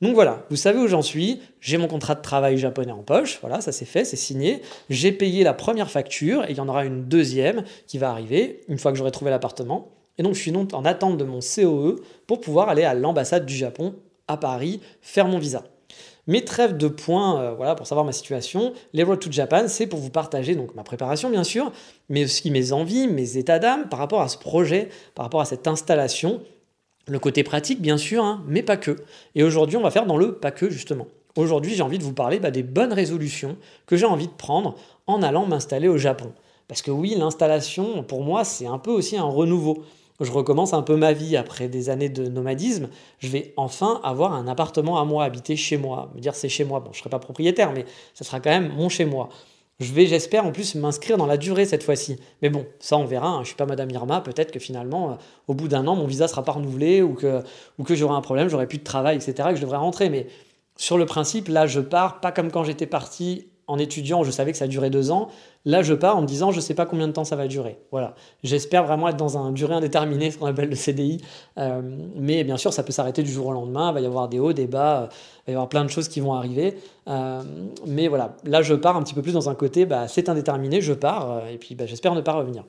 Donc 0.01 0.13
voilà, 0.13 0.45
vous 0.49 0.55
savez 0.55 0.79
où 0.79 0.87
j'en 0.87 1.01
suis. 1.01 1.41
J'ai 1.59 1.77
mon 1.77 1.87
contrat 1.87 2.13
de 2.13 2.21
travail 2.21 2.57
japonais 2.57 2.91
en 2.91 3.01
poche. 3.01 3.39
Voilà, 3.41 3.61
ça 3.61 3.71
c'est 3.71 3.85
fait, 3.85 4.05
c'est 4.05 4.15
signé. 4.15 4.61
J'ai 4.89 5.11
payé 5.11 5.43
la 5.43 5.53
première 5.53 5.89
facture 5.89 6.43
et 6.45 6.51
il 6.51 6.57
y 6.57 6.59
en 6.59 6.69
aura 6.69 6.85
une 6.85 7.05
deuxième 7.05 7.63
qui 7.87 7.97
va 7.97 8.11
arriver 8.11 8.61
une 8.67 8.77
fois 8.77 8.91
que 8.91 8.97
j'aurai 8.97 9.11
trouvé 9.11 9.31
l'appartement. 9.31 9.89
Et 10.19 10.23
donc 10.23 10.35
je 10.35 10.41
suis 10.41 10.51
donc 10.51 10.73
en 10.73 10.85
attente 10.85 11.17
de 11.17 11.23
mon 11.23 11.39
COE 11.39 11.95
pour 12.27 12.41
pouvoir 12.41 12.69
aller 12.69 12.83
à 12.83 12.93
l'ambassade 12.93 13.45
du 13.45 13.55
Japon 13.55 13.95
à 14.27 14.37
Paris 14.37 14.81
faire 15.01 15.27
mon 15.27 15.39
visa. 15.39 15.63
Mes 16.27 16.43
trêves 16.43 16.75
de 16.75 16.89
points, 16.89 17.41
euh, 17.41 17.53
voilà, 17.55 17.73
pour 17.73 17.87
savoir 17.87 18.05
ma 18.05 18.11
situation, 18.11 18.73
les 18.91 19.03
Road 19.03 19.19
to 19.19 19.31
Japan, 19.31 19.63
c'est 19.67 19.87
pour 19.87 19.99
vous 19.99 20.09
partager 20.09 20.55
donc 20.55 20.75
ma 20.75 20.83
préparation 20.83 21.29
bien 21.29 21.45
sûr, 21.45 21.71
mais 22.09 22.25
aussi 22.25 22.51
mes 22.51 22.73
envies, 22.73 23.07
mes 23.07 23.37
états 23.37 23.59
d'âme 23.59 23.87
par 23.87 23.97
rapport 23.97 24.21
à 24.21 24.27
ce 24.27 24.37
projet, 24.37 24.89
par 25.15 25.25
rapport 25.25 25.39
à 25.39 25.45
cette 25.45 25.67
installation 25.67 26.41
le 27.07 27.19
côté 27.19 27.43
pratique, 27.43 27.81
bien 27.81 27.97
sûr, 27.97 28.23
hein, 28.23 28.43
mais 28.47 28.63
pas 28.63 28.77
que. 28.77 28.97
Et 29.35 29.43
aujourd'hui, 29.43 29.77
on 29.77 29.81
va 29.81 29.91
faire 29.91 30.05
dans 30.05 30.17
le 30.17 30.33
pas 30.33 30.51
que, 30.51 30.69
justement. 30.69 31.07
Aujourd'hui, 31.35 31.73
j'ai 31.73 31.83
envie 31.83 31.99
de 31.99 32.03
vous 32.03 32.13
parler 32.13 32.39
bah, 32.39 32.51
des 32.51 32.63
bonnes 32.63 32.93
résolutions 32.93 33.57
que 33.85 33.95
j'ai 33.95 34.05
envie 34.05 34.27
de 34.27 34.33
prendre 34.33 34.75
en 35.05 35.21
allant 35.21 35.45
m'installer 35.45 35.87
au 35.87 35.97
Japon. 35.97 36.33
Parce 36.67 36.81
que 36.81 36.91
oui, 36.91 37.15
l'installation, 37.17 38.03
pour 38.03 38.23
moi, 38.23 38.43
c'est 38.43 38.65
un 38.65 38.79
peu 38.79 38.91
aussi 38.91 39.17
un 39.17 39.23
renouveau. 39.23 39.83
Je 40.19 40.31
recommence 40.31 40.73
un 40.73 40.81
peu 40.81 40.95
ma 40.95 41.13
vie 41.13 41.37
après 41.37 41.67
des 41.67 41.89
années 41.89 42.09
de 42.09 42.27
nomadisme. 42.27 42.89
Je 43.19 43.27
vais 43.27 43.53
enfin 43.55 44.01
avoir 44.03 44.33
un 44.33 44.47
appartement 44.47 44.99
à 44.99 45.05
moi, 45.05 45.23
habiter 45.23 45.55
chez 45.55 45.77
moi. 45.77 46.11
Me 46.15 46.19
dire 46.19 46.33
c'est 46.33 46.49
chez 46.49 46.65
moi. 46.65 46.79
Bon, 46.79 46.89
je 46.91 46.97
ne 46.97 47.01
serai 47.01 47.09
pas 47.11 47.19
propriétaire, 47.19 47.71
mais 47.71 47.85
ça 48.15 48.25
sera 48.25 48.39
quand 48.39 48.49
même 48.49 48.73
mon 48.75 48.89
chez 48.89 49.05
moi. 49.05 49.29
Je 49.79 49.93
vais, 49.93 50.07
j'espère, 50.07 50.45
en 50.45 50.51
plus 50.51 50.73
m'inscrire 50.73 51.17
dans 51.17 51.27
la 51.27 51.37
durée 51.37 51.65
cette 51.65 51.83
fois-ci. 51.83 52.17
Mais 52.41 52.49
bon, 52.49 52.65
ça 52.79 52.97
on 52.97 53.05
verra. 53.05 53.29
Hein. 53.29 53.41
Je 53.43 53.47
suis 53.47 53.55
pas 53.55 53.67
Madame 53.67 53.91
Irma. 53.91 54.21
Peut-être 54.21 54.51
que 54.51 54.59
finalement, 54.59 55.11
euh, 55.11 55.15
au 55.47 55.53
bout 55.53 55.67
d'un 55.67 55.85
an, 55.85 55.95
mon 55.95 56.07
visa 56.07 56.27
sera 56.27 56.43
pas 56.43 56.53
renouvelé 56.53 57.03
ou 57.03 57.13
que, 57.13 57.43
ou 57.77 57.83
que 57.83 57.93
j'aurai 57.93 58.15
un 58.15 58.21
problème, 58.21 58.49
j'aurai 58.49 58.67
plus 58.67 58.79
de 58.79 58.83
travail, 58.83 59.17
etc. 59.17 59.33
Et 59.49 59.51
que 59.51 59.57
je 59.57 59.61
devrais 59.61 59.77
rentrer. 59.77 60.09
Mais 60.09 60.27
sur 60.77 60.97
le 60.97 61.05
principe, 61.05 61.47
là, 61.47 61.67
je 61.67 61.79
pars 61.79 62.19
pas 62.21 62.31
comme 62.31 62.51
quand 62.51 62.63
j'étais 62.63 62.87
parti 62.87 63.47
en 63.67 63.77
étudiant, 63.77 64.23
je 64.23 64.31
savais 64.31 64.53
que 64.53 64.57
ça 64.57 64.67
durait 64.67 64.89
deux 64.89 65.11
ans. 65.11 65.27
Là, 65.65 65.81
je 65.81 65.93
pars 65.93 66.15
en 66.15 66.21
me 66.21 66.27
disant, 66.27 66.51
je 66.51 66.57
ne 66.57 66.61
sais 66.61 66.73
pas 66.73 66.85
combien 66.85 67.07
de 67.07 67.11
temps 67.11 67.25
ça 67.25 67.35
va 67.35 67.47
durer. 67.47 67.77
Voilà. 67.91 68.15
J'espère 68.43 68.85
vraiment 68.85 69.09
être 69.09 69.17
dans 69.17 69.37
un 69.37 69.51
durée 69.51 69.75
indéterminée, 69.75 70.31
ce 70.31 70.37
qu'on 70.37 70.45
appelle 70.45 70.69
le 70.69 70.75
CDI. 70.75 71.21
Euh, 71.57 71.81
mais 72.15 72.45
bien 72.45 72.55
sûr, 72.55 72.71
ça 72.71 72.83
peut 72.83 72.93
s'arrêter 72.93 73.23
du 73.23 73.31
jour 73.31 73.47
au 73.47 73.51
lendemain. 73.51 73.89
Il 73.91 73.93
va 73.95 73.99
y 73.99 74.05
avoir 74.05 74.29
des 74.29 74.39
hauts, 74.39 74.53
des 74.53 74.67
bas. 74.67 75.09
il 75.11 75.47
va 75.47 75.51
y 75.51 75.55
avoir 75.55 75.67
plein 75.67 75.83
de 75.83 75.89
choses 75.89 76.07
qui 76.07 76.21
vont 76.21 76.33
arriver. 76.33 76.77
Euh, 77.09 77.43
mais 77.85 78.07
voilà, 78.07 78.37
là, 78.45 78.61
je 78.61 78.73
pars 78.73 78.95
un 78.95 79.03
petit 79.03 79.13
peu 79.13 79.21
plus 79.21 79.33
dans 79.33 79.49
un 79.49 79.55
côté, 79.55 79.85
bah, 79.85 80.07
c'est 80.07 80.29
indéterminé, 80.29 80.79
je 80.79 80.93
pars. 80.93 81.29
Euh, 81.29 81.49
et 81.51 81.57
puis, 81.57 81.75
bah, 81.75 81.85
j'espère 81.85 82.15
ne 82.15 82.21
pas 82.21 82.33
revenir. 82.33 82.63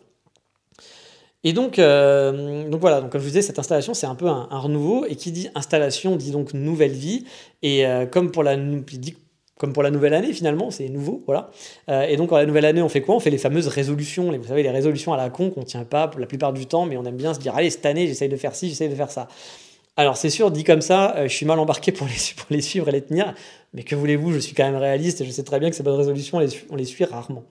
Et 1.45 1.53
donc, 1.53 1.77
donc 1.77 2.81
voilà, 2.81 3.01
donc 3.01 3.13
comme 3.13 3.21
je 3.21 3.25
vous 3.25 3.31
disais, 3.31 3.43
cette 3.43 3.61
installation, 3.61 3.95
c'est 3.95 4.09
un 4.09 4.17
peu 4.17 4.27
un, 4.27 4.49
renouveau. 4.51 5.07
Et 5.07 5.15
qui 5.15 5.31
dit 5.31 5.49
installation 5.55 6.17
dit 6.17 6.33
donc 6.33 6.53
nouvelle 6.53 6.91
vie. 6.91 7.27
Et 7.63 7.85
comme 8.11 8.33
pour 8.33 8.43
la, 8.43 8.57
comme 9.59 9.73
pour 9.73 9.83
la 9.83 9.91
nouvelle 9.91 10.15
année 10.15 10.33
finalement, 10.33 10.71
c'est 10.71 10.89
nouveau, 10.89 11.21
voilà. 11.27 11.51
Euh, 11.91 12.03
et 12.03 12.17
donc, 12.17 12.31
la 12.31 12.47
nouvelle 12.47 12.65
année, 12.65 12.81
on 12.81 12.89
fait 12.89 13.03
quoi? 13.03 13.17
On 13.17 13.21
fait 13.21 13.31
les 13.31 13.39
fameuses 13.39 13.69
résolutions, 13.69 14.33
vous 14.33 14.47
savez, 14.47 14.63
les 14.63 14.71
résolutions 14.71 15.13
à 15.13 15.17
la 15.17 15.29
con 15.29 15.51
qu'on 15.51 15.65
tient 15.65 15.85
pas 15.85 16.11
la 16.17 16.27
plupart 16.27 16.53
du 16.53 16.67
temps, 16.67 16.87
mais 16.87 16.97
on 16.97 17.05
aime 17.05 17.17
bien 17.17 17.35
se 17.35 17.41
dire, 17.41 17.55
allez, 17.55 17.69
cette 17.69 17.85
année, 17.85 18.07
j'essaye 18.07 18.29
de 18.29 18.37
faire 18.37 18.55
ci, 18.55 18.69
j'essaye 18.69 18.89
de 18.89 18.95
faire 18.95 19.11
ça. 19.11 19.29
Alors, 19.97 20.17
c'est 20.17 20.31
sûr, 20.31 20.53
dit 20.53 20.63
comme 20.63 20.81
ça, 20.81 21.17
euh, 21.17 21.29
je 21.29 21.35
suis 21.35 21.45
mal 21.45 21.59
embarqué 21.59 21.91
pour 21.91 22.07
les, 22.07 22.15
pour 22.37 22.63
suivre 22.63 22.89
et 22.89 22.93
les 22.93 23.03
tenir, 23.03 23.35
mais 23.75 23.83
que 23.83 23.97
voulez-vous, 23.97 24.33
je 24.33 24.39
suis 24.39 24.55
quand 24.55 24.65
même 24.65 24.81
réaliste 24.81 25.21
et 25.21 25.25
je 25.25 25.31
sais 25.33 25.43
très 25.43 25.59
bien 25.59 25.71
que 25.71 25.77
ces 25.77 25.83
bonnes 25.83 25.97
résolutions, 25.97 26.39
on 26.39 26.41
les, 26.41 26.51
on 26.71 26.77
les 26.77 26.85
suit 26.85 27.05
rarement. 27.05 27.43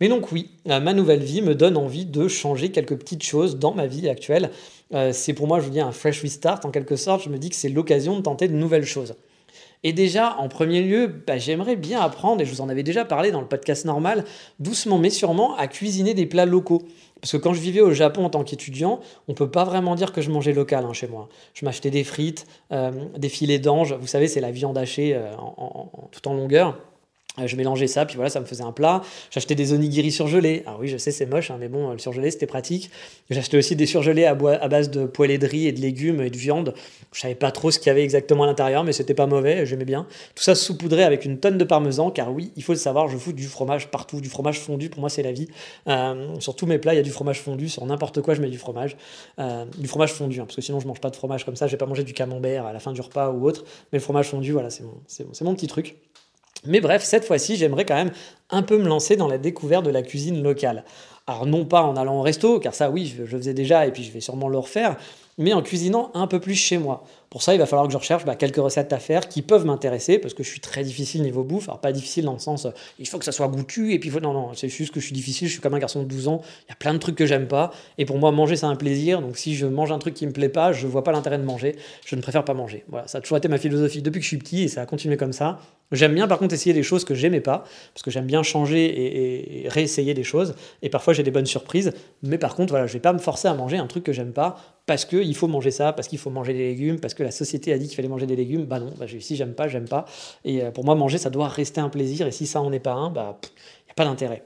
Mais 0.00 0.08
donc 0.08 0.30
oui, 0.30 0.50
euh, 0.68 0.78
ma 0.78 0.94
nouvelle 0.94 1.22
vie 1.22 1.42
me 1.42 1.56
donne 1.56 1.76
envie 1.76 2.06
de 2.06 2.28
changer 2.28 2.70
quelques 2.70 2.96
petites 2.96 3.24
choses 3.24 3.58
dans 3.58 3.74
ma 3.74 3.86
vie 3.88 4.08
actuelle. 4.08 4.50
c'est 5.12 5.32
pour 5.32 5.48
moi, 5.48 5.58
je 5.58 5.64
vous 5.64 5.70
dis, 5.70 5.80
un 5.80 5.92
fresh 5.92 6.22
restart 6.22 6.60
en 6.64 6.70
quelque 6.70 6.96
sorte. 6.96 7.24
Je 7.24 7.30
me 7.30 7.38
dis 7.38 7.50
que 7.50 7.56
c'est 7.56 7.68
l'occasion 7.68 8.16
de 8.16 8.22
tenter 8.22 8.46
de 8.46 8.54
nouvelles 8.54 8.84
choses. 8.84 9.14
Et 9.84 9.92
déjà, 9.92 10.36
en 10.38 10.48
premier 10.48 10.82
lieu, 10.82 11.06
bah, 11.06 11.38
j'aimerais 11.38 11.76
bien 11.76 12.00
apprendre, 12.00 12.40
et 12.40 12.44
je 12.44 12.50
vous 12.50 12.60
en 12.60 12.68
avais 12.68 12.82
déjà 12.82 13.04
parlé 13.04 13.30
dans 13.30 13.40
le 13.40 13.48
podcast 13.48 13.84
normal, 13.84 14.24
doucement 14.60 14.98
mais 14.98 15.10
sûrement 15.10 15.56
à 15.56 15.66
cuisiner 15.66 16.14
des 16.14 16.26
plats 16.26 16.46
locaux. 16.46 16.82
Parce 17.20 17.32
que 17.32 17.36
quand 17.36 17.54
je 17.54 17.60
vivais 17.60 17.80
au 17.80 17.92
Japon 17.92 18.24
en 18.24 18.30
tant 18.30 18.42
qu'étudiant, 18.42 19.00
on 19.28 19.34
peut 19.34 19.50
pas 19.50 19.64
vraiment 19.64 19.94
dire 19.94 20.12
que 20.12 20.20
je 20.20 20.30
mangeais 20.30 20.52
local 20.52 20.84
hein, 20.84 20.92
chez 20.92 21.06
moi. 21.06 21.28
Je 21.54 21.64
m'achetais 21.64 21.90
des 21.90 22.02
frites, 22.02 22.46
euh, 22.72 22.90
des 23.16 23.28
filets 23.28 23.60
d'ange, 23.60 23.94
vous 23.94 24.08
savez, 24.08 24.26
c'est 24.26 24.40
la 24.40 24.50
viande 24.50 24.76
hachée 24.76 25.14
euh, 25.14 25.32
tout 26.10 26.28
en 26.28 26.34
longueur. 26.34 26.78
Euh, 27.38 27.46
je 27.46 27.56
mélangeais 27.56 27.86
ça, 27.86 28.04
puis 28.04 28.16
voilà, 28.16 28.28
ça 28.28 28.40
me 28.40 28.44
faisait 28.44 28.62
un 28.62 28.72
plat. 28.72 29.02
J'achetais 29.30 29.54
des 29.54 29.72
onigiri 29.72 30.12
surgelés. 30.12 30.62
Alors 30.66 30.80
oui, 30.80 30.88
je 30.88 30.98
sais, 30.98 31.10
c'est 31.10 31.26
moche, 31.26 31.50
hein, 31.50 31.56
mais 31.58 31.68
bon, 31.68 31.90
le 31.90 31.98
surgelé, 31.98 32.30
c'était 32.30 32.46
pratique. 32.46 32.90
J'achetais 33.30 33.56
aussi 33.56 33.74
des 33.74 33.86
surgelés 33.86 34.26
à, 34.26 34.34
base 34.34 34.90
de 34.90 35.06
poêlée 35.06 35.38
de 35.38 35.46
riz 35.46 35.66
et 35.66 35.72
de 35.72 35.80
légumes 35.80 36.20
et 36.20 36.28
de 36.28 36.36
viande. 36.36 36.74
Je 37.12 37.20
savais 37.20 37.34
pas 37.34 37.50
trop 37.50 37.70
ce 37.70 37.78
qu'il 37.78 37.86
y 37.86 37.90
avait 37.90 38.02
exactement 38.02 38.44
à 38.44 38.46
l'intérieur, 38.46 38.84
mais 38.84 38.92
c'était 38.92 39.14
pas 39.14 39.26
mauvais, 39.26 39.64
j'aimais 39.64 39.86
bien. 39.86 40.06
Tout 40.34 40.42
ça 40.42 40.54
saupoudré 40.54 41.04
avec 41.04 41.24
une 41.24 41.38
tonne 41.38 41.56
de 41.56 41.64
parmesan, 41.64 42.10
car 42.10 42.32
oui, 42.32 42.52
il 42.56 42.62
faut 42.62 42.72
le 42.72 42.78
savoir, 42.78 43.08
je 43.08 43.16
fous 43.16 43.32
du 43.32 43.46
fromage 43.46 43.88
partout, 43.88 44.20
du 44.20 44.28
fromage 44.28 44.60
fondu, 44.60 44.90
pour 44.90 45.00
moi 45.00 45.08
c'est 45.08 45.22
la 45.22 45.32
vie. 45.32 45.48
Euh, 45.88 46.38
sur 46.38 46.54
tous 46.54 46.66
mes 46.66 46.78
plats, 46.78 46.92
il 46.92 46.96
y 46.96 47.00
a 47.00 47.02
du 47.02 47.10
fromage 47.10 47.40
fondu, 47.40 47.68
sur 47.68 47.84
n'importe 47.86 48.20
quoi, 48.20 48.34
je 48.34 48.42
mets 48.42 48.50
du 48.50 48.58
fromage. 48.58 48.96
Euh, 49.38 49.64
du 49.78 49.88
fromage 49.88 50.12
fondu, 50.12 50.40
hein, 50.40 50.44
parce 50.44 50.56
que 50.56 50.62
sinon 50.62 50.80
je 50.80 50.86
mange 50.86 51.00
pas 51.00 51.10
de 51.10 51.16
fromage 51.16 51.44
comme 51.44 51.56
ça, 51.56 51.66
je 51.66 51.72
vais 51.72 51.78
pas 51.78 51.86
manger 51.86 52.04
du 52.04 52.12
camembert 52.12 52.66
à 52.66 52.72
la 52.72 52.78
fin 52.78 52.92
du 52.92 53.00
repas 53.00 53.30
ou 53.30 53.46
autre, 53.46 53.64
mais 53.92 53.98
le 53.98 54.02
fromage 54.02 54.28
fondu, 54.28 54.52
voilà, 54.52 54.68
c'est 54.68 54.84
mon, 54.84 55.50
mon 55.50 55.54
petit 55.54 55.66
truc. 55.66 55.96
Mais 56.64 56.80
bref, 56.80 57.02
cette 57.02 57.24
fois-ci, 57.24 57.56
j'aimerais 57.56 57.84
quand 57.84 57.96
même 57.96 58.12
un 58.50 58.62
peu 58.62 58.78
me 58.78 58.86
lancer 58.86 59.16
dans 59.16 59.26
la 59.26 59.38
découverte 59.38 59.84
de 59.84 59.90
la 59.90 60.02
cuisine 60.02 60.42
locale. 60.42 60.84
Alors 61.26 61.46
non 61.46 61.64
pas 61.64 61.82
en 61.82 61.96
allant 61.96 62.18
au 62.18 62.22
resto, 62.22 62.60
car 62.60 62.74
ça 62.74 62.90
oui, 62.90 63.14
je, 63.16 63.24
faisais 63.24 63.54
déjà 63.54 63.86
et 63.86 63.92
puis 63.92 64.04
je 64.04 64.12
vais 64.12 64.20
sûrement 64.20 64.48
le 64.48 64.58
refaire, 64.58 64.96
mais 65.38 65.52
en 65.52 65.62
cuisinant 65.62 66.10
un 66.14 66.26
peu 66.26 66.40
plus 66.40 66.54
chez 66.54 66.78
moi. 66.78 67.04
Pour 67.32 67.40
ça, 67.40 67.54
il 67.54 67.58
va 67.58 67.64
falloir 67.64 67.86
que 67.86 67.92
je 67.94 67.96
recherche 67.96 68.26
bah, 68.26 68.34
quelques 68.34 68.58
recettes 68.58 68.92
à 68.92 68.98
faire 68.98 69.26
qui 69.26 69.40
peuvent 69.40 69.64
m'intéresser 69.64 70.18
parce 70.18 70.34
que 70.34 70.42
je 70.42 70.50
suis 70.50 70.60
très 70.60 70.84
difficile 70.84 71.22
niveau 71.22 71.44
bouffe. 71.44 71.66
Alors, 71.66 71.80
pas 71.80 71.90
difficile 71.90 72.26
dans 72.26 72.34
le 72.34 72.38
sens, 72.38 72.66
euh, 72.66 72.70
il 72.98 73.08
faut 73.08 73.18
que 73.18 73.24
ça 73.24 73.32
soit 73.32 73.48
goûtu 73.48 73.94
et 73.94 73.98
puis 73.98 74.10
non, 74.10 74.34
non, 74.34 74.50
c'est 74.52 74.68
juste 74.68 74.92
que 74.92 75.00
je 75.00 75.06
suis 75.06 75.14
difficile. 75.14 75.48
Je 75.48 75.54
suis 75.54 75.62
comme 75.62 75.72
un 75.72 75.78
garçon 75.78 76.02
de 76.02 76.08
12 76.08 76.28
ans. 76.28 76.42
Il 76.66 76.68
y 76.68 76.72
a 76.72 76.76
plein 76.76 76.92
de 76.92 76.98
trucs 76.98 77.16
que 77.16 77.24
j'aime 77.24 77.48
pas. 77.48 77.70
Et 77.96 78.04
pour 78.04 78.18
moi, 78.18 78.32
manger, 78.32 78.56
c'est 78.56 78.66
un 78.66 78.76
plaisir. 78.76 79.22
Donc, 79.22 79.38
si 79.38 79.54
je 79.54 79.64
mange 79.64 79.90
un 79.92 79.98
truc 79.98 80.12
qui 80.12 80.26
me 80.26 80.32
plaît 80.32 80.50
pas, 80.50 80.74
je 80.74 80.86
vois 80.86 81.04
pas 81.04 81.12
l'intérêt 81.12 81.38
de 81.38 81.44
manger. 81.44 81.76
Je 82.04 82.16
ne 82.16 82.20
préfère 82.20 82.44
pas 82.44 82.52
manger. 82.52 82.84
Voilà, 82.88 83.08
ça 83.08 83.16
a 83.16 83.20
toujours 83.22 83.38
été 83.38 83.48
ma 83.48 83.56
philosophie 83.56 84.02
depuis 84.02 84.18
que 84.18 84.24
je 84.24 84.28
suis 84.28 84.36
petit 84.36 84.64
et 84.64 84.68
ça 84.68 84.82
a 84.82 84.86
continué 84.86 85.16
comme 85.16 85.32
ça. 85.32 85.58
J'aime 85.92 86.14
bien 86.14 86.26
par 86.26 86.38
contre 86.38 86.54
essayer 86.54 86.72
des 86.72 86.82
choses 86.82 87.04
que 87.04 87.14
j'aimais 87.14 87.42
pas, 87.42 87.64
parce 87.92 88.02
que 88.02 88.10
j'aime 88.10 88.24
bien 88.24 88.42
changer 88.42 89.64
et, 89.64 89.68
réessayer 89.68 90.14
des 90.14 90.24
choses, 90.24 90.54
et 90.80 90.88
parfois 90.88 91.12
j'ai 91.12 91.22
des 91.22 91.30
bonnes 91.30 91.46
surprises, 91.46 91.92
mais 92.22 92.38
par 92.38 92.54
contre 92.54 92.70
voilà, 92.72 92.86
je 92.86 92.94
vais 92.94 93.00
pas 93.00 93.12
me 93.12 93.18
forcer 93.18 93.46
à 93.46 93.54
manger 93.54 93.76
un 93.76 93.86
truc 93.86 94.02
que 94.02 94.12
j'aime 94.12 94.32
pas, 94.32 94.56
parce 94.86 95.04
qu'il 95.04 95.36
faut 95.36 95.48
manger 95.48 95.70
ça, 95.70 95.92
parce 95.92 96.08
qu'il 96.08 96.18
faut 96.18 96.30
manger 96.30 96.54
des 96.54 96.70
légumes, 96.70 96.98
parce 96.98 97.12
que 97.12 97.21
la 97.22 97.30
société 97.30 97.72
a 97.72 97.78
dit 97.78 97.86
qu'il 97.86 97.96
fallait 97.96 98.08
manger 98.08 98.26
des 98.26 98.36
légumes. 98.36 98.64
Bah 98.64 98.80
non, 98.80 98.92
bah, 98.98 99.06
si 99.20 99.36
j'aime 99.36 99.54
pas, 99.54 99.68
j'aime 99.68 99.88
pas. 99.88 100.04
Et 100.44 100.60
pour 100.74 100.84
moi, 100.84 100.94
manger, 100.94 101.18
ça 101.18 101.30
doit 101.30 101.48
rester 101.48 101.80
un 101.80 101.88
plaisir. 101.88 102.26
Et 102.26 102.32
si 102.32 102.46
ça 102.46 102.60
en 102.60 102.72
est 102.72 102.80
pas 102.80 102.92
un, 102.92 103.10
bah 103.10 103.38
il 103.42 103.86
n'y 103.86 103.90
a 103.90 103.94
pas 103.94 104.04
d'intérêt. 104.04 104.44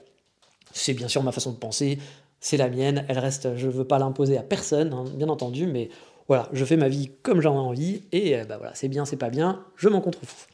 C'est 0.72 0.94
bien 0.94 1.08
sûr 1.08 1.22
ma 1.22 1.32
façon 1.32 1.52
de 1.52 1.56
penser, 1.56 1.98
c'est 2.40 2.56
la 2.56 2.68
mienne, 2.68 3.04
elle 3.08 3.18
reste, 3.18 3.56
je 3.56 3.66
ne 3.66 3.72
veux 3.72 3.84
pas 3.84 3.98
l'imposer 3.98 4.36
à 4.36 4.42
personne, 4.42 4.92
hein, 4.92 5.04
bien 5.14 5.28
entendu, 5.28 5.66
mais 5.66 5.88
voilà, 6.28 6.48
je 6.52 6.64
fais 6.64 6.76
ma 6.76 6.88
vie 6.88 7.10
comme 7.22 7.40
j'en 7.40 7.54
ai 7.54 7.58
envie, 7.58 8.02
et 8.12 8.36
bah 8.48 8.56
voilà, 8.58 8.74
c'est 8.74 8.88
bien, 8.88 9.04
c'est 9.04 9.16
pas 9.16 9.30
bien, 9.30 9.64
je 9.76 9.88
m'en 9.88 10.00
contrefous. 10.00 10.46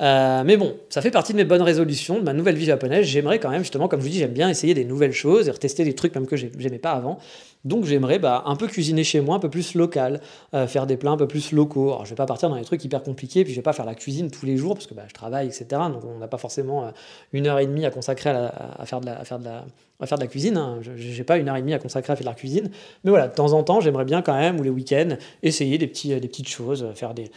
Euh, 0.00 0.42
mais 0.44 0.56
bon, 0.56 0.76
ça 0.88 1.02
fait 1.02 1.10
partie 1.10 1.32
de 1.32 1.36
mes 1.36 1.44
bonnes 1.44 1.62
résolutions, 1.62 2.18
de 2.18 2.24
ma 2.24 2.32
nouvelle 2.32 2.56
vie 2.56 2.64
japonaise. 2.64 3.06
J'aimerais 3.06 3.38
quand 3.38 3.50
même, 3.50 3.60
justement, 3.60 3.86
comme 3.86 4.00
je 4.00 4.06
vous 4.06 4.10
dis, 4.10 4.18
j'aime 4.18 4.32
bien 4.32 4.48
essayer 4.48 4.72
des 4.72 4.84
nouvelles 4.84 5.12
choses 5.12 5.46
et 5.48 5.50
retester 5.50 5.84
des 5.84 5.94
trucs 5.94 6.14
même 6.14 6.26
que 6.26 6.36
j'aimais 6.36 6.78
pas 6.78 6.92
avant. 6.92 7.18
Donc 7.64 7.84
j'aimerais 7.84 8.18
bah, 8.18 8.42
un 8.46 8.56
peu 8.56 8.66
cuisiner 8.66 9.04
chez 9.04 9.20
moi, 9.20 9.36
un 9.36 9.38
peu 9.38 9.50
plus 9.50 9.74
local, 9.74 10.20
euh, 10.54 10.66
faire 10.66 10.86
des 10.86 10.96
plats 10.96 11.10
un 11.10 11.16
peu 11.16 11.28
plus 11.28 11.52
locaux. 11.52 11.88
Alors 11.88 12.04
je 12.04 12.10
vais 12.10 12.16
pas 12.16 12.26
partir 12.26 12.48
dans 12.48 12.56
des 12.56 12.64
trucs 12.64 12.82
hyper 12.84 13.02
compliqués, 13.02 13.44
puis 13.44 13.52
je 13.52 13.58
vais 13.58 13.62
pas 13.62 13.72
faire 13.72 13.84
la 13.84 13.94
cuisine 13.94 14.30
tous 14.30 14.46
les 14.46 14.56
jours 14.56 14.74
parce 14.74 14.86
que 14.86 14.94
bah, 14.94 15.04
je 15.08 15.12
travaille, 15.12 15.46
etc. 15.46 15.66
Donc 15.70 16.02
on 16.04 16.18
n'a 16.18 16.28
pas 16.28 16.38
forcément 16.38 16.84
euh, 16.84 16.90
une 17.32 17.46
heure 17.46 17.58
et 17.58 17.66
demie 17.66 17.84
à 17.84 17.90
consacrer 17.90 18.30
à, 18.30 18.86
faire, 18.86 19.00
de 19.00 19.06
la, 19.06 20.26
cuisine. 20.26 20.56
Hein. 20.56 20.78
Je 20.82 21.18
n'ai 21.18 21.24
pas 21.24 21.36
une 21.36 21.48
heure 21.48 21.56
et 21.56 21.60
demie 21.60 21.74
à 21.74 21.78
consacrer 21.78 22.12
à 22.12 22.16
faire 22.16 22.24
de 22.24 22.30
la 22.30 22.34
cuisine. 22.34 22.70
Mais 23.04 23.10
voilà, 23.10 23.28
de 23.28 23.34
temps 23.34 23.52
en 23.52 23.62
temps, 23.62 23.80
j'aimerais 23.80 24.06
bien 24.06 24.22
quand 24.22 24.38
même, 24.38 24.58
ou 24.58 24.62
les 24.62 24.70
week-ends, 24.70 25.16
essayer 25.42 25.76
des, 25.76 25.86
des 25.86 26.28
petites 26.28 26.48
choses, 26.48 26.86
faire 26.94 27.12
des, 27.12 27.30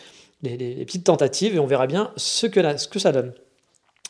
des, 0.44 0.86
petites 0.86 1.04
tentatives 1.04 1.56
et 1.56 1.60
on 1.60 1.66
verra 1.66 1.88
bien 1.88 2.12
ce 2.16 2.48
que, 2.48 2.78
ce 2.78 2.88
que 2.88 3.00
ça 3.00 3.12
donne. 3.12 3.34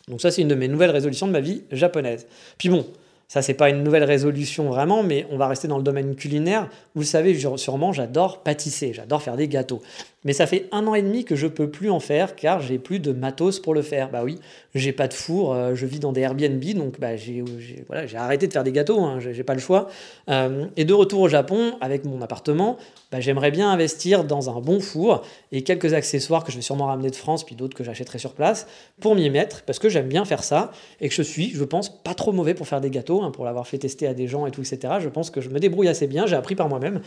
Donc 0.08 0.22
ça, 0.22 0.32
c'est 0.32 0.42
une 0.42 0.48
de 0.48 0.56
mes 0.56 0.68
nouvelles 0.68 0.92
résolutions 0.92 1.28
de 1.28 1.32
ma 1.32 1.40
vie 1.40 1.64
japonaise. 1.72 2.28
Puis 2.58 2.70
bon, 2.70 2.86
ça, 3.28 3.42
c'est 3.42 3.56
pas 3.56 3.70
une 3.70 3.84
nouvelle 3.84 4.04
résolution 4.04 4.70
vraiment, 4.70 5.02
mais 5.02 5.26
on 5.32 5.38
va 5.38 5.48
rester 5.48 5.68
dans 5.68 5.78
le 5.78 5.84
domaine 5.84 6.16
culinaire. 6.16 6.70
Vous 6.94 7.02
le 7.02 7.08
savez 7.08 7.36
sûrement, 7.58 7.92
j'adore 7.92 8.44
pâtisser, 8.44 8.94
j'adore 8.94 9.24
faire 9.24 9.38
des 9.38 9.48
gâteaux. 9.48 9.82
Mais 10.26 10.34
ça 10.34 10.48
fait 10.48 10.68
un 10.72 10.88
an 10.88 10.96
et 10.96 11.02
demi 11.02 11.26
que 11.26 11.36
je 11.36 11.48
peux 11.48 11.70
plus 11.70 11.90
en 11.90 12.00
faire 12.00 12.36
car 12.36 12.62
j'ai 12.62 12.78
plus 12.78 13.00
de 13.00 13.12
matos 13.12 13.60
pour 13.60 13.74
le 13.74 13.82
faire. 13.82 14.10
Bah 14.10 14.22
oui, 14.24 14.40
j'ai 14.74 14.94
pas 14.94 15.08
de 15.08 15.14
four, 15.14 15.54
euh, 15.54 15.76
je 15.76 15.86
vis 15.86 16.00
dans 16.00 16.12
des 16.12 16.22
Airbnb, 16.22 16.64
donc 16.76 17.00
bah, 17.00 17.18
j'ai 17.18 17.44
voilà, 17.88 18.06
arrêté 18.24 18.48
de 18.48 18.54
faire 18.54 18.64
des 18.64 18.72
gâteaux, 18.72 19.02
hein, 19.02 19.20
j'ai 19.20 19.44
pas 19.44 19.54
le 19.54 19.60
choix. 19.60 19.88
Euh, 20.30 20.68
et 20.78 20.86
de 20.86 20.94
retour 20.94 21.22
au 21.22 21.28
Japon, 21.28 21.74
avec 21.82 22.06
mon 22.06 22.22
appartement, 22.22 22.78
bah, 23.12 23.20
j'aimerais 23.20 23.52
bien 23.52 23.70
investir 23.70 24.24
dans 24.24 24.50
un 24.56 24.62
bon 24.62 24.80
four 24.80 25.24
et 25.52 25.64
quelques 25.64 25.94
accessoires 25.94 26.44
que 26.44 26.52
je 26.52 26.58
vais 26.58 26.64
sûrement 26.64 26.86
ramener 26.86 27.10
de 27.10 27.16
France, 27.16 27.46
puis 27.46 27.56
d'autres 27.56 27.76
que 27.76 27.84
j'achèterai 27.84 28.18
sur 28.18 28.34
place, 28.34 28.66
pour 29.02 29.16
m'y 29.16 29.30
mettre, 29.30 29.64
parce 29.64 29.80
que 29.80 29.90
j'aime 29.90 30.08
bien 30.08 30.26
faire 30.26 30.44
ça 30.44 30.72
et 31.02 31.10
que 31.10 31.16
je 31.16 31.22
suis, 31.22 31.52
je 31.52 31.64
pense, 31.64 31.90
pas 31.90 32.14
trop 32.14 32.32
mauvais 32.32 32.54
pour 32.54 32.68
faire 32.68 32.82
des 32.82 32.90
gâteaux, 32.90 33.13
hein, 33.22 33.32
pour 33.32 33.46
l'avoir 33.46 33.68
fait 33.68 33.78
tester 33.78 34.08
à 34.08 34.14
des 34.14 34.28
gens 34.28 34.48
et 34.48 34.52
tout, 34.52 34.62
etc. 34.62 34.96
Je 35.00 35.10
pense 35.10 35.30
que 35.30 35.42
je 35.42 35.50
me 35.50 35.60
débrouille 35.60 35.88
assez 35.88 36.08
bien, 36.08 36.26
j'ai 36.26 36.36
appris 36.36 36.56
par 36.56 36.70
moi-même. 36.70 37.02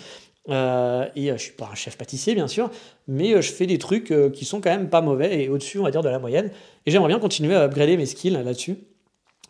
Euh, 0.48 1.06
et 1.16 1.28
je 1.28 1.36
suis 1.36 1.52
pas 1.52 1.68
un 1.72 1.74
chef 1.74 1.96
pâtissier, 1.96 2.34
bien 2.34 2.46
sûr, 2.46 2.70
mais 3.08 3.34
euh, 3.34 3.42
je 3.42 3.50
fais 3.50 3.66
des 3.66 3.78
trucs 3.78 4.12
euh, 4.12 4.30
qui 4.30 4.44
sont 4.44 4.60
quand 4.60 4.70
même 4.70 4.88
pas 4.88 5.00
mauvais 5.00 5.42
et 5.42 5.48
au-dessus, 5.48 5.78
on 5.78 5.82
va 5.82 5.90
dire, 5.90 6.02
de 6.02 6.08
la 6.08 6.18
moyenne. 6.18 6.50
Et 6.86 6.90
j'aimerais 6.90 7.08
bien 7.08 7.18
continuer 7.18 7.54
à 7.54 7.62
upgrader 7.62 7.96
mes 7.96 8.06
skills 8.06 8.30
là-dessus 8.30 8.76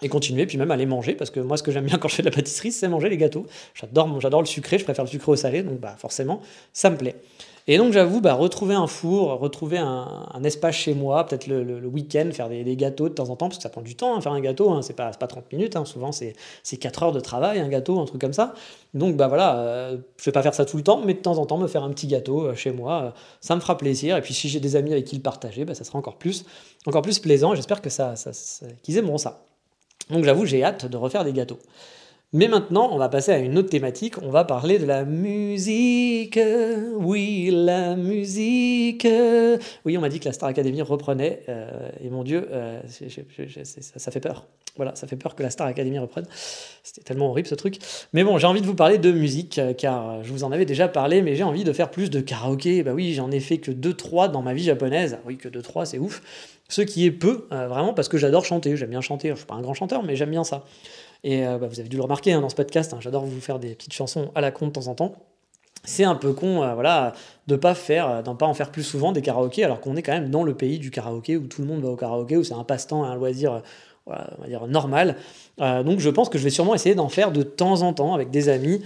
et 0.03 0.09
continuer, 0.09 0.47
puis 0.47 0.59
même 0.59 0.73
les 0.73 0.87
manger, 0.87 1.15
parce 1.15 1.31
que 1.31 1.41
moi, 1.41 1.57
ce 1.57 1.63
que 1.63 1.71
j'aime 1.71 1.85
bien 1.85 1.99
quand 1.99 2.09
je 2.09 2.15
fais 2.15 2.23
de 2.23 2.29
la 2.29 2.35
pâtisserie, 2.35 2.73
c'est 2.73 2.89
manger 2.89 3.09
les 3.09 3.17
gâteaux. 3.17 3.47
J'adore, 3.75 4.21
j'adore 4.21 4.41
le 4.41 4.47
sucré, 4.47 4.79
je 4.79 4.85
préfère 4.85 5.05
le 5.05 5.11
sucré 5.11 5.33
au 5.33 5.37
salé, 5.37 5.63
donc 5.63 5.81
bah, 5.81 5.97
forcément, 5.99 6.41
ça 6.73 6.91
me 6.91 6.97
plaît. 6.97 7.17
Et 7.69 7.79
donc 7.79 7.93
j'avoue, 7.93 8.21
bah, 8.21 8.35
retrouver 8.35 8.75
un 8.75 8.87
four, 8.87 9.41
retrouver 9.41 9.79
un, 9.79 10.43
espace 10.45 10.77
chez 10.77 10.95
moi, 10.95 11.27
peut-être 11.27 11.49
le, 11.49 11.87
week-end, 11.89 12.31
faire 12.33 12.49
des, 12.49 12.77
gâteaux 12.77 13.09
de 13.09 13.15
temps 13.15 13.29
en 13.29 13.35
temps, 13.35 13.49
parce 13.49 13.57
que 13.59 13.63
ça 13.63 13.71
prend 13.71 13.81
du 13.81 13.97
temps, 13.97 14.15
hein, 14.15 14.21
faire 14.21 14.33
un 14.33 14.41
gâteau, 14.41 14.71
hein, 14.71 14.83
c'est 14.83 14.95
pas, 14.95 15.11
pas 15.11 15.27
30 15.27 15.53
minutes, 15.53 15.75
hein, 15.75 15.85
souvent 15.85 16.13
c'est 16.13 16.35
4 16.79 17.03
heures 17.03 17.13
de 17.13 17.19
travail, 17.19 17.59
un 17.59 17.69
gâteau, 17.69 17.99
un 17.99 18.05
truc 18.05 18.21
comme 18.21 18.33
ça. 18.33 18.55
Donc 18.95 19.17
bah 19.17 19.27
voilà, 19.27 19.59
euh, 19.59 19.97
je 20.17 20.25
vais 20.27 20.33
pas 20.33 20.43
faire 20.43 20.55
ça 20.55 20.65
tout 20.65 20.77
le 20.77 20.85
temps, 20.85 21.03
mais 21.05 21.15
de 21.15 21.19
temps 21.19 21.39
en 21.39 21.47
temps 21.47 21.59
me 21.59 21.67
faire 21.67 21.83
un 21.83 21.91
petit 21.91 22.07
gâteau 22.07 22.47
euh, 22.47 22.55
chez 22.55 22.71
moi, 22.71 23.03
euh, 23.03 23.11
ça 23.41 23.57
me 23.57 23.61
fera 23.61 23.77
plaisir. 23.77 24.17
Et 24.17 24.23
puis 24.23 24.33
si 24.33 24.49
j'ai 24.49 24.61
des 24.61 24.77
amis 24.77 24.93
avec 24.93 25.05
qui 25.05 25.17
le 25.17 25.23
partager, 25.23 25.65
bah, 25.65 25.75
ça 25.75 25.83
sera 25.83 25.99
encore 25.99 26.19
plus, 26.19 26.45
encore 26.87 27.03
plus 27.03 27.19
plaisant, 27.19 27.55
j'espère 27.57 27.83
que 27.83 27.91
ça 27.91 28.15
qu'ils 28.83 28.97
aimeront 28.97 29.19
ça. 29.19 29.45
Donc 30.11 30.25
j'avoue, 30.25 30.47
j'ai 30.47 30.63
hâte 30.63 30.87
de 30.87 30.97
refaire 30.97 31.25
des 31.25 31.33
gâteaux. 31.33 31.59
Mais 32.37 32.49
maintenant, 32.49 32.91
on 32.93 32.99
va 32.99 33.09
passer 33.09 33.33
à 33.33 33.39
une 33.39 33.57
autre 33.57 33.71
thématique. 33.71 34.21
On 34.23 34.29
va 34.29 34.45
parler 34.45 34.79
de 34.79 34.85
la 34.85 35.07
musique. 35.07 36.39
Oui, 36.99 37.49
la 37.51 37.97
musique. 37.97 39.09
Oui, 39.87 39.97
on 39.97 40.03
m'a 40.03 40.11
dit 40.11 40.21
que 40.21 40.27
la 40.27 40.35
Star 40.35 40.51
Academy 40.51 40.83
reprenait. 40.83 41.45
Euh, 41.49 41.89
et 42.05 42.11
mon 42.11 42.25
Dieu, 42.25 42.47
euh, 42.53 42.83
ça, 42.91 44.11
fait 44.11 44.21
peur. 44.21 44.45
Voilà, 44.77 44.95
ça 44.97 45.07
fait 45.07 45.17
peur 45.17 45.35
que 45.35 45.43
la 45.43 45.49
Star 45.49 45.67
Academy 45.67 45.99
reprenne. 45.99 46.27
C'était 46.83 47.01
tellement 47.01 47.31
horrible 47.31 47.49
ce 47.49 47.55
truc. 47.55 47.79
Mais 48.13 48.23
bon, 48.23 48.37
j'ai 48.37 48.47
envie 48.47 48.61
de 48.61 48.67
vous 48.67 48.75
parler 48.75 48.99
de 48.99 49.13
musique, 49.13 49.59
euh, 49.59 49.73
car 49.73 50.23
je 50.23 50.31
vous 50.31 50.45
en 50.45 50.53
avais 50.53 50.67
déjà 50.67 50.89
parlé, 50.89 51.23
mais 51.23 51.37
j'ai 51.37 51.43
envie 51.43 51.65
de 51.65 51.73
faire 51.73 51.91
plus 51.91 52.11
de 52.11 52.21
karaoké. 52.21 52.83
Bah 52.83 52.93
oui, 52.93 53.15
j'en 53.15 53.31
ai 53.31 53.41
fait 53.41 53.57
que 53.57 53.71
2-3 53.71 54.31
dans 54.31 54.43
ma 54.43 54.53
vie 54.53 54.65
japonaise. 54.65 55.17
oui, 55.25 55.39
que 55.39 55.49
2-3, 55.49 55.87
c'est 55.87 55.99
ouf. 55.99 56.21
Ce 56.69 56.83
qui 56.83 57.07
est 57.07 57.13
peu, 57.13 57.47
vraiment, 57.51 57.95
parce 57.95 58.09
que 58.09 58.19
j'adore 58.19 58.45
chanter. 58.45 58.77
J'aime 58.77 58.91
bien 58.91 59.01
chanter. 59.01 59.29
Je 59.29 59.33
ne 59.33 59.37
suis 59.39 59.47
pas 59.47 59.55
un 59.55 59.63
grand 59.63 59.73
chanteur, 59.73 60.03
mais 60.03 60.17
j'aime 60.17 60.31
bien 60.31 60.45
ça. 60.45 60.67
Et 61.27 61.45
euh, 61.45 61.59
bah, 61.59 61.67
vous 61.67 61.81
avez 61.81 61.89
dû 61.89 61.97
le 61.97 62.05
remarquer 62.05 62.33
hein, 62.33 62.41
dans 62.41 62.49
ce 62.49 62.55
podcast, 62.55 62.95
hein, 62.95 62.99
j'adore 63.01 63.27
vous 63.27 63.41
faire 63.41 63.59
des 63.59 63.75
petites 63.75 63.93
chansons 63.93 64.31
à 64.37 64.41
la 64.41 64.53
con 64.53 64.69
de 64.69 64.73
temps 64.73 64.87
en 64.87 64.95
temps. 64.95 65.17
C'est 65.83 66.05
un 66.05 66.15
peu 66.15 66.33
con, 66.33 66.63
euh, 66.63 66.75
voilà, 66.75 67.15
de 67.49 67.57
pas 67.57 67.75
faire, 67.75 68.09
euh, 68.09 68.23
pas 68.23 68.47
en 68.47 68.55
faire 68.55 68.71
plus 68.71 68.85
souvent 68.85 69.11
des 69.11 69.23
karaokés, 69.23 69.65
alors 69.65 69.81
qu'on 69.81 69.97
est 69.97 70.03
quand 70.03 70.13
même 70.13 70.31
dans 70.31 70.45
le 70.45 70.55
pays 70.55 70.79
du 70.79 70.93
karaoké 70.93 71.37
où 71.37 71.49
tout 71.49 71.63
le 71.63 71.67
monde 71.67 71.83
va 71.83 71.89
au 71.89 71.97
karaoké, 71.97 72.37
où 72.37 72.45
c'est 72.45 72.55
un 72.55 72.63
passe-temps, 72.63 73.03
un 73.03 73.17
loisir, 73.17 73.61
normal. 74.69 75.17
donc 75.59 75.99
je 75.99 76.11
pense 76.11 76.29
que 76.29 76.39
je 76.39 76.45
vais 76.45 76.51
sûrement 76.51 76.77
essayer 76.77 76.95
d'en 76.95 77.09
faire 77.09 77.33
de 77.33 77.43
temps 77.43 77.83
en 77.83 77.93
temps 77.93 78.15
avec 78.15 78.31
des 78.31 78.49
amis. 78.49 78.81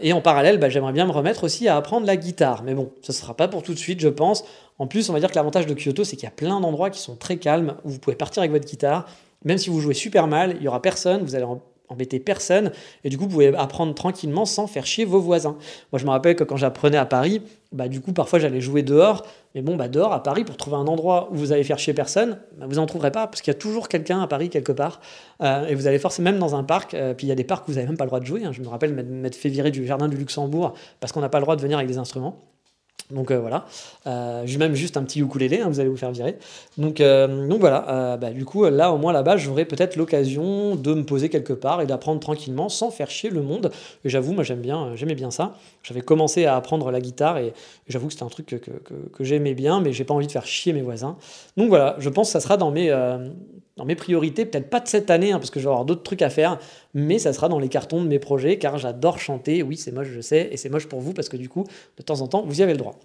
et 0.00 0.12
en 0.12 0.20
parallèle, 0.20 0.58
bah, 0.58 0.68
j'aimerais 0.68 0.92
bien 0.92 1.06
me 1.06 1.10
remettre 1.10 1.42
aussi 1.42 1.66
à 1.66 1.76
apprendre 1.76 2.06
la 2.06 2.16
guitare. 2.16 2.62
Mais 2.62 2.74
bon, 2.74 2.92
ce 3.02 3.10
ne 3.10 3.16
sera 3.16 3.34
pas 3.34 3.48
pour 3.48 3.64
tout 3.64 3.74
de 3.74 3.78
suite, 3.80 3.98
je 3.98 4.08
pense. 4.08 4.44
En 4.78 4.86
plus, 4.86 5.10
on 5.10 5.12
va 5.12 5.18
dire 5.18 5.28
que 5.28 5.34
l'avantage 5.34 5.66
de 5.66 5.74
Kyoto, 5.74 6.04
c'est 6.04 6.14
qu'il 6.14 6.24
y 6.24 6.28
a 6.28 6.30
plein 6.30 6.60
d'endroits 6.60 6.90
qui 6.90 7.00
sont 7.00 7.16
très 7.16 7.36
calmes, 7.36 7.74
où 7.84 7.90
vous 7.90 7.98
pouvez 7.98 8.14
partir 8.14 8.42
avec 8.42 8.52
votre 8.52 8.66
guitare, 8.66 9.06
même 9.44 9.58
si 9.58 9.70
vous 9.70 9.80
jouez 9.80 9.94
super 9.94 10.26
mal, 10.26 10.56
il 10.58 10.62
y 10.62 10.68
aura 10.68 10.82
personne, 10.82 11.22
vous 11.22 11.34
allez 11.34 11.44
embêter 11.88 12.18
personne, 12.18 12.72
et 13.04 13.10
du 13.10 13.18
coup, 13.18 13.24
vous 13.24 13.30
pouvez 13.30 13.54
apprendre 13.54 13.94
tranquillement 13.94 14.46
sans 14.46 14.66
faire 14.66 14.86
chier 14.86 15.04
vos 15.04 15.20
voisins. 15.20 15.56
Moi, 15.92 15.98
je 15.98 16.04
me 16.04 16.10
rappelle 16.10 16.34
que 16.34 16.44
quand 16.44 16.56
j'apprenais 16.56 16.96
à 16.96 17.04
Paris, 17.04 17.42
bah, 17.72 17.88
du 17.88 18.00
coup, 18.00 18.12
parfois, 18.12 18.38
j'allais 18.38 18.60
jouer 18.60 18.82
dehors, 18.82 19.26
mais 19.54 19.60
bon, 19.60 19.76
bah, 19.76 19.88
dehors, 19.88 20.12
à 20.12 20.22
Paris, 20.22 20.44
pour 20.44 20.56
trouver 20.56 20.76
un 20.76 20.86
endroit 20.86 21.28
où 21.30 21.36
vous 21.36 21.52
allez 21.52 21.62
faire 21.62 21.78
chier 21.78 21.92
personne, 21.92 22.38
bah, 22.58 22.66
vous 22.68 22.76
n'en 22.76 22.86
trouverez 22.86 23.10
pas, 23.10 23.26
parce 23.26 23.42
qu'il 23.42 23.52
y 23.52 23.56
a 23.56 23.58
toujours 23.58 23.88
quelqu'un 23.88 24.20
à 24.20 24.26
Paris, 24.26 24.48
quelque 24.48 24.72
part, 24.72 25.00
euh, 25.42 25.66
et 25.66 25.74
vous 25.74 25.86
allez 25.86 25.98
forcément, 25.98 26.30
même 26.30 26.40
dans 26.40 26.54
un 26.54 26.64
parc, 26.64 26.94
euh, 26.94 27.12
puis 27.12 27.26
il 27.26 27.30
y 27.30 27.32
a 27.32 27.36
des 27.36 27.44
parcs 27.44 27.68
où 27.68 27.72
vous 27.72 27.76
n'avez 27.76 27.86
même 27.86 27.98
pas 27.98 28.04
le 28.04 28.08
droit 28.08 28.20
de 28.20 28.26
jouer, 28.26 28.44
hein. 28.44 28.52
je 28.52 28.62
me 28.62 28.68
rappelle 28.68 28.94
m'être 28.94 29.36
fait 29.36 29.50
virer 29.50 29.70
du 29.70 29.86
jardin 29.86 30.08
du 30.08 30.16
Luxembourg, 30.16 30.74
parce 31.00 31.12
qu'on 31.12 31.20
n'a 31.20 31.28
pas 31.28 31.38
le 31.38 31.44
droit 31.44 31.56
de 31.56 31.60
venir 31.60 31.76
avec 31.76 31.88
des 31.88 31.98
instruments. 31.98 32.53
Donc 33.10 33.30
euh, 33.30 33.38
voilà, 33.38 33.66
euh, 34.06 34.42
j'ai 34.46 34.56
même 34.58 34.74
juste 34.74 34.96
un 34.96 35.02
petit 35.02 35.20
ukulélé, 35.20 35.60
hein, 35.60 35.68
vous 35.68 35.78
allez 35.78 35.90
vous 35.90 35.96
faire 35.96 36.10
virer. 36.10 36.38
Donc, 36.78 37.00
euh, 37.00 37.46
donc 37.46 37.60
voilà, 37.60 38.16
bah, 38.18 38.30
du 38.30 38.46
coup 38.46 38.64
là 38.64 38.92
au 38.92 38.98
moins 38.98 39.12
là-bas 39.12 39.36
j'aurai 39.36 39.66
peut-être 39.66 39.96
l'occasion 39.96 40.74
de 40.74 40.94
me 40.94 41.04
poser 41.04 41.28
quelque 41.28 41.52
part 41.52 41.82
et 41.82 41.86
d'apprendre 41.86 42.20
tranquillement 42.20 42.70
sans 42.70 42.90
faire 42.90 43.10
chier 43.10 43.28
le 43.28 43.42
monde. 43.42 43.70
Et 44.04 44.08
j'avoue, 44.08 44.32
moi 44.32 44.42
j'aime 44.42 44.60
bien, 44.60 44.92
j'aimais 44.94 45.14
bien 45.14 45.30
ça. 45.30 45.54
J'avais 45.82 46.00
commencé 46.00 46.46
à 46.46 46.56
apprendre 46.56 46.90
la 46.90 47.00
guitare 47.00 47.36
et, 47.38 47.52
j'avoue 47.88 48.06
que 48.06 48.14
c'était 48.14 48.24
un 48.24 48.28
truc 48.28 48.46
que, 48.46 48.56
que 48.56 49.24
j'aimais 49.24 49.54
bien, 49.54 49.80
mais 49.80 49.92
j'ai 49.92 50.04
pas 50.04 50.14
envie 50.14 50.26
de 50.26 50.32
faire 50.32 50.46
chier 50.46 50.72
mes 50.72 50.80
voisins. 50.80 51.16
Donc 51.58 51.68
voilà, 51.68 51.96
je 51.98 52.08
pense 52.08 52.28
que 52.28 52.32
ça 52.32 52.40
sera 52.40 52.56
dans 52.56 52.70
mes, 52.70 52.90
dans 53.76 53.84
mes 53.84 53.96
priorités, 53.96 54.44
peut-être 54.44 54.70
pas 54.70 54.80
de 54.80 54.88
cette 54.88 55.10
année, 55.10 55.32
hein, 55.32 55.38
parce 55.38 55.50
que 55.50 55.58
je 55.58 55.64
vais 55.64 55.70
avoir 55.70 55.84
d'autres 55.84 56.02
trucs 56.02 56.22
à 56.22 56.30
faire, 56.30 56.58
mais 56.94 57.18
ça 57.18 57.32
sera 57.32 57.48
dans 57.48 57.58
les 57.58 57.68
cartons 57.68 58.02
de 58.02 58.08
mes 58.08 58.20
projets, 58.20 58.58
car 58.58 58.78
j'adore 58.78 59.18
chanter. 59.18 59.62
Oui, 59.62 59.76
c'est 59.76 59.92
moche, 59.92 60.08
je 60.14 60.20
sais, 60.20 60.48
et 60.52 60.56
c'est 60.56 60.68
moche 60.68 60.86
pour 60.86 61.00
vous, 61.00 61.12
parce 61.12 61.28
que 61.28 61.36
du 61.36 61.48
coup, 61.48 61.64
de 61.96 62.02
temps 62.02 62.20
en 62.20 62.28
temps, 62.28 62.44
vous 62.46 62.60
y 62.60 62.62
avez 62.62 62.72
le 62.72 62.78
droit. 62.78 62.98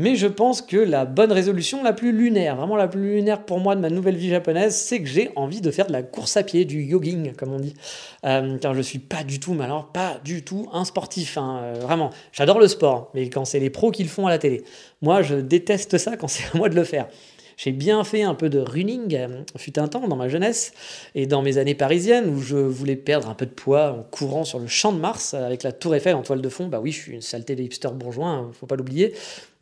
Mais 0.00 0.14
je 0.14 0.28
pense 0.28 0.62
que 0.62 0.76
la 0.76 1.04
bonne 1.04 1.32
résolution 1.32 1.82
la 1.82 1.92
plus 1.92 2.12
lunaire, 2.12 2.54
vraiment 2.54 2.76
la 2.76 2.86
plus 2.86 3.16
lunaire 3.16 3.44
pour 3.44 3.58
moi 3.58 3.74
de 3.74 3.80
ma 3.80 3.90
nouvelle 3.90 4.16
vie 4.16 4.28
japonaise, 4.28 4.76
c'est 4.76 5.02
que 5.02 5.08
j'ai 5.08 5.30
envie 5.34 5.60
de 5.60 5.72
faire 5.72 5.88
de 5.88 5.92
la 5.92 6.04
course 6.04 6.36
à 6.36 6.44
pied, 6.44 6.64
du 6.64 6.82
yogging, 6.84 7.32
comme 7.34 7.52
on 7.52 7.58
dit. 7.58 7.74
Euh, 8.24 8.58
car 8.58 8.74
je 8.74 8.80
suis 8.80 9.00
pas 9.00 9.24
du 9.24 9.40
tout, 9.40 9.54
mais 9.54 9.66
pas 9.92 10.20
du 10.24 10.44
tout 10.44 10.68
un 10.72 10.84
sportif. 10.84 11.36
Hein, 11.36 11.60
euh, 11.62 11.74
vraiment, 11.80 12.10
j'adore 12.30 12.60
le 12.60 12.68
sport, 12.68 13.10
mais 13.12 13.28
quand 13.28 13.44
c'est 13.44 13.58
les 13.58 13.70
pros 13.70 13.90
qui 13.90 14.04
le 14.04 14.08
font 14.08 14.28
à 14.28 14.30
la 14.30 14.38
télé. 14.38 14.62
Moi, 15.02 15.22
je 15.22 15.34
déteste 15.34 15.98
ça 15.98 16.16
quand 16.16 16.28
c'est 16.28 16.44
à 16.54 16.56
moi 16.56 16.68
de 16.68 16.76
le 16.76 16.84
faire. 16.84 17.08
J'ai 17.58 17.72
bien 17.72 18.02
fait 18.04 18.22
un 18.22 18.34
peu 18.34 18.48
de 18.48 18.60
running, 18.60 19.14
euh, 19.14 19.42
fut 19.56 19.78
un 19.78 19.88
temps 19.88 20.08
dans 20.08 20.16
ma 20.16 20.28
jeunesse 20.28 20.72
et 21.14 21.26
dans 21.26 21.42
mes 21.42 21.58
années 21.58 21.74
parisiennes 21.74 22.30
où 22.30 22.40
je 22.40 22.56
voulais 22.56 22.96
perdre 22.96 23.28
un 23.28 23.34
peu 23.34 23.44
de 23.44 23.50
poids 23.50 23.92
en 23.92 24.02
courant 24.04 24.44
sur 24.44 24.60
le 24.60 24.68
champ 24.68 24.92
de 24.92 24.98
Mars 24.98 25.34
avec 25.34 25.64
la 25.64 25.72
Tour 25.72 25.94
Eiffel 25.94 26.14
en 26.14 26.22
toile 26.22 26.40
de 26.40 26.48
fond. 26.48 26.68
Bah 26.68 26.80
oui, 26.80 26.92
je 26.92 27.00
suis 27.00 27.12
une 27.12 27.20
saleté 27.20 27.54
des 27.56 27.64
hipsters 27.64 27.92
bourgeois, 27.92 28.28
hein, 28.28 28.50
faut 28.54 28.66
pas 28.66 28.76
l'oublier 28.76 29.12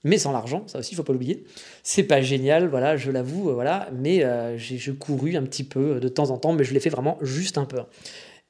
mais 0.07 0.19
sans 0.19 0.31
l'argent, 0.31 0.63
ça 0.69 0.79
aussi, 0.79 0.93
il 0.93 0.97
faut 0.97 1.03
pas 1.03 1.13
l'oublier. 1.13 1.45
C'est 1.83 2.05
pas 2.05 2.23
génial, 2.23 2.69
voilà, 2.69 2.97
je 2.97 3.11
l'avoue, 3.11 3.51
euh, 3.51 3.55
voilà, 3.55 3.89
mais 3.93 4.23
euh, 4.23 4.57
j'ai 4.57 4.79
couru 4.95 5.35
un 5.37 5.43
petit 5.43 5.65
peu 5.65 5.99
de 5.99 6.09
temps 6.09 6.31
en 6.31 6.39
temps, 6.39 6.53
mais 6.53 6.63
je 6.63 6.73
l'ai 6.73 6.81
fait 6.81 6.91
vraiment 6.91 7.19
juste 7.23 7.59
un 7.59 7.65
peu. 7.65 7.79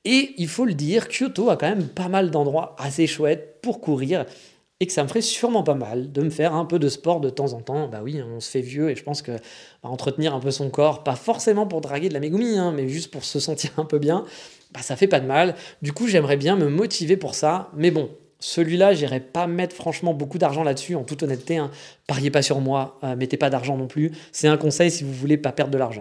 Et 0.04 0.34
il 0.36 0.48
faut 0.48 0.66
le 0.66 0.74
dire, 0.74 1.08
Kyoto 1.08 1.48
a 1.48 1.56
quand 1.56 1.68
même 1.68 1.88
pas 1.88 2.08
mal 2.08 2.30
d'endroits 2.30 2.76
assez 2.78 3.06
chouettes 3.06 3.58
pour 3.62 3.80
courir 3.80 4.26
et 4.80 4.86
que 4.86 4.92
ça 4.92 5.02
me 5.02 5.08
ferait 5.08 5.22
sûrement 5.22 5.62
pas 5.62 5.74
mal 5.74 6.12
de 6.12 6.22
me 6.22 6.30
faire 6.30 6.54
un 6.54 6.64
peu 6.64 6.78
de 6.78 6.88
sport 6.88 7.20
de 7.20 7.30
temps 7.30 7.52
en 7.54 7.60
temps. 7.60 7.88
Bah 7.88 8.00
oui, 8.02 8.20
on 8.22 8.40
se 8.40 8.50
fait 8.50 8.60
vieux 8.60 8.90
et 8.90 8.96
je 8.96 9.02
pense 9.02 9.22
que 9.22 9.32
bah, 9.32 9.88
entretenir 9.88 10.34
un 10.34 10.40
peu 10.40 10.50
son 10.50 10.68
corps, 10.68 11.02
pas 11.02 11.16
forcément 11.16 11.66
pour 11.66 11.80
draguer 11.80 12.08
de 12.08 12.14
la 12.14 12.20
mégoumie, 12.20 12.58
hein, 12.58 12.72
mais 12.76 12.88
juste 12.88 13.10
pour 13.10 13.24
se 13.24 13.40
sentir 13.40 13.70
un 13.78 13.84
peu 13.84 13.98
bien, 13.98 14.24
bah 14.72 14.82
ça 14.82 14.96
fait 14.96 15.08
pas 15.08 15.20
de 15.20 15.26
mal. 15.26 15.54
Du 15.82 15.92
coup, 15.92 16.06
j'aimerais 16.06 16.36
bien 16.36 16.56
me 16.56 16.68
motiver 16.68 17.16
pour 17.16 17.34
ça, 17.34 17.70
mais 17.74 17.90
bon, 17.90 18.10
celui-là, 18.38 18.92
j'irai 18.92 19.20
pas 19.20 19.46
mettre 19.46 19.74
franchement 19.74 20.12
beaucoup 20.12 20.38
d'argent 20.38 20.62
là-dessus, 20.62 20.94
en 20.94 21.04
toute 21.04 21.22
honnêteté. 21.22 21.56
Hein. 21.56 21.70
Pariez 22.06 22.30
pas 22.30 22.42
sur 22.42 22.60
moi, 22.60 22.98
euh, 23.02 23.16
mettez 23.16 23.36
pas 23.36 23.50
d'argent 23.50 23.76
non 23.76 23.86
plus. 23.86 24.12
C'est 24.32 24.48
un 24.48 24.58
conseil 24.58 24.90
si 24.90 25.04
vous 25.04 25.12
voulez 25.12 25.38
pas 25.38 25.52
perdre 25.52 25.72
de 25.72 25.78
l'argent. 25.78 26.00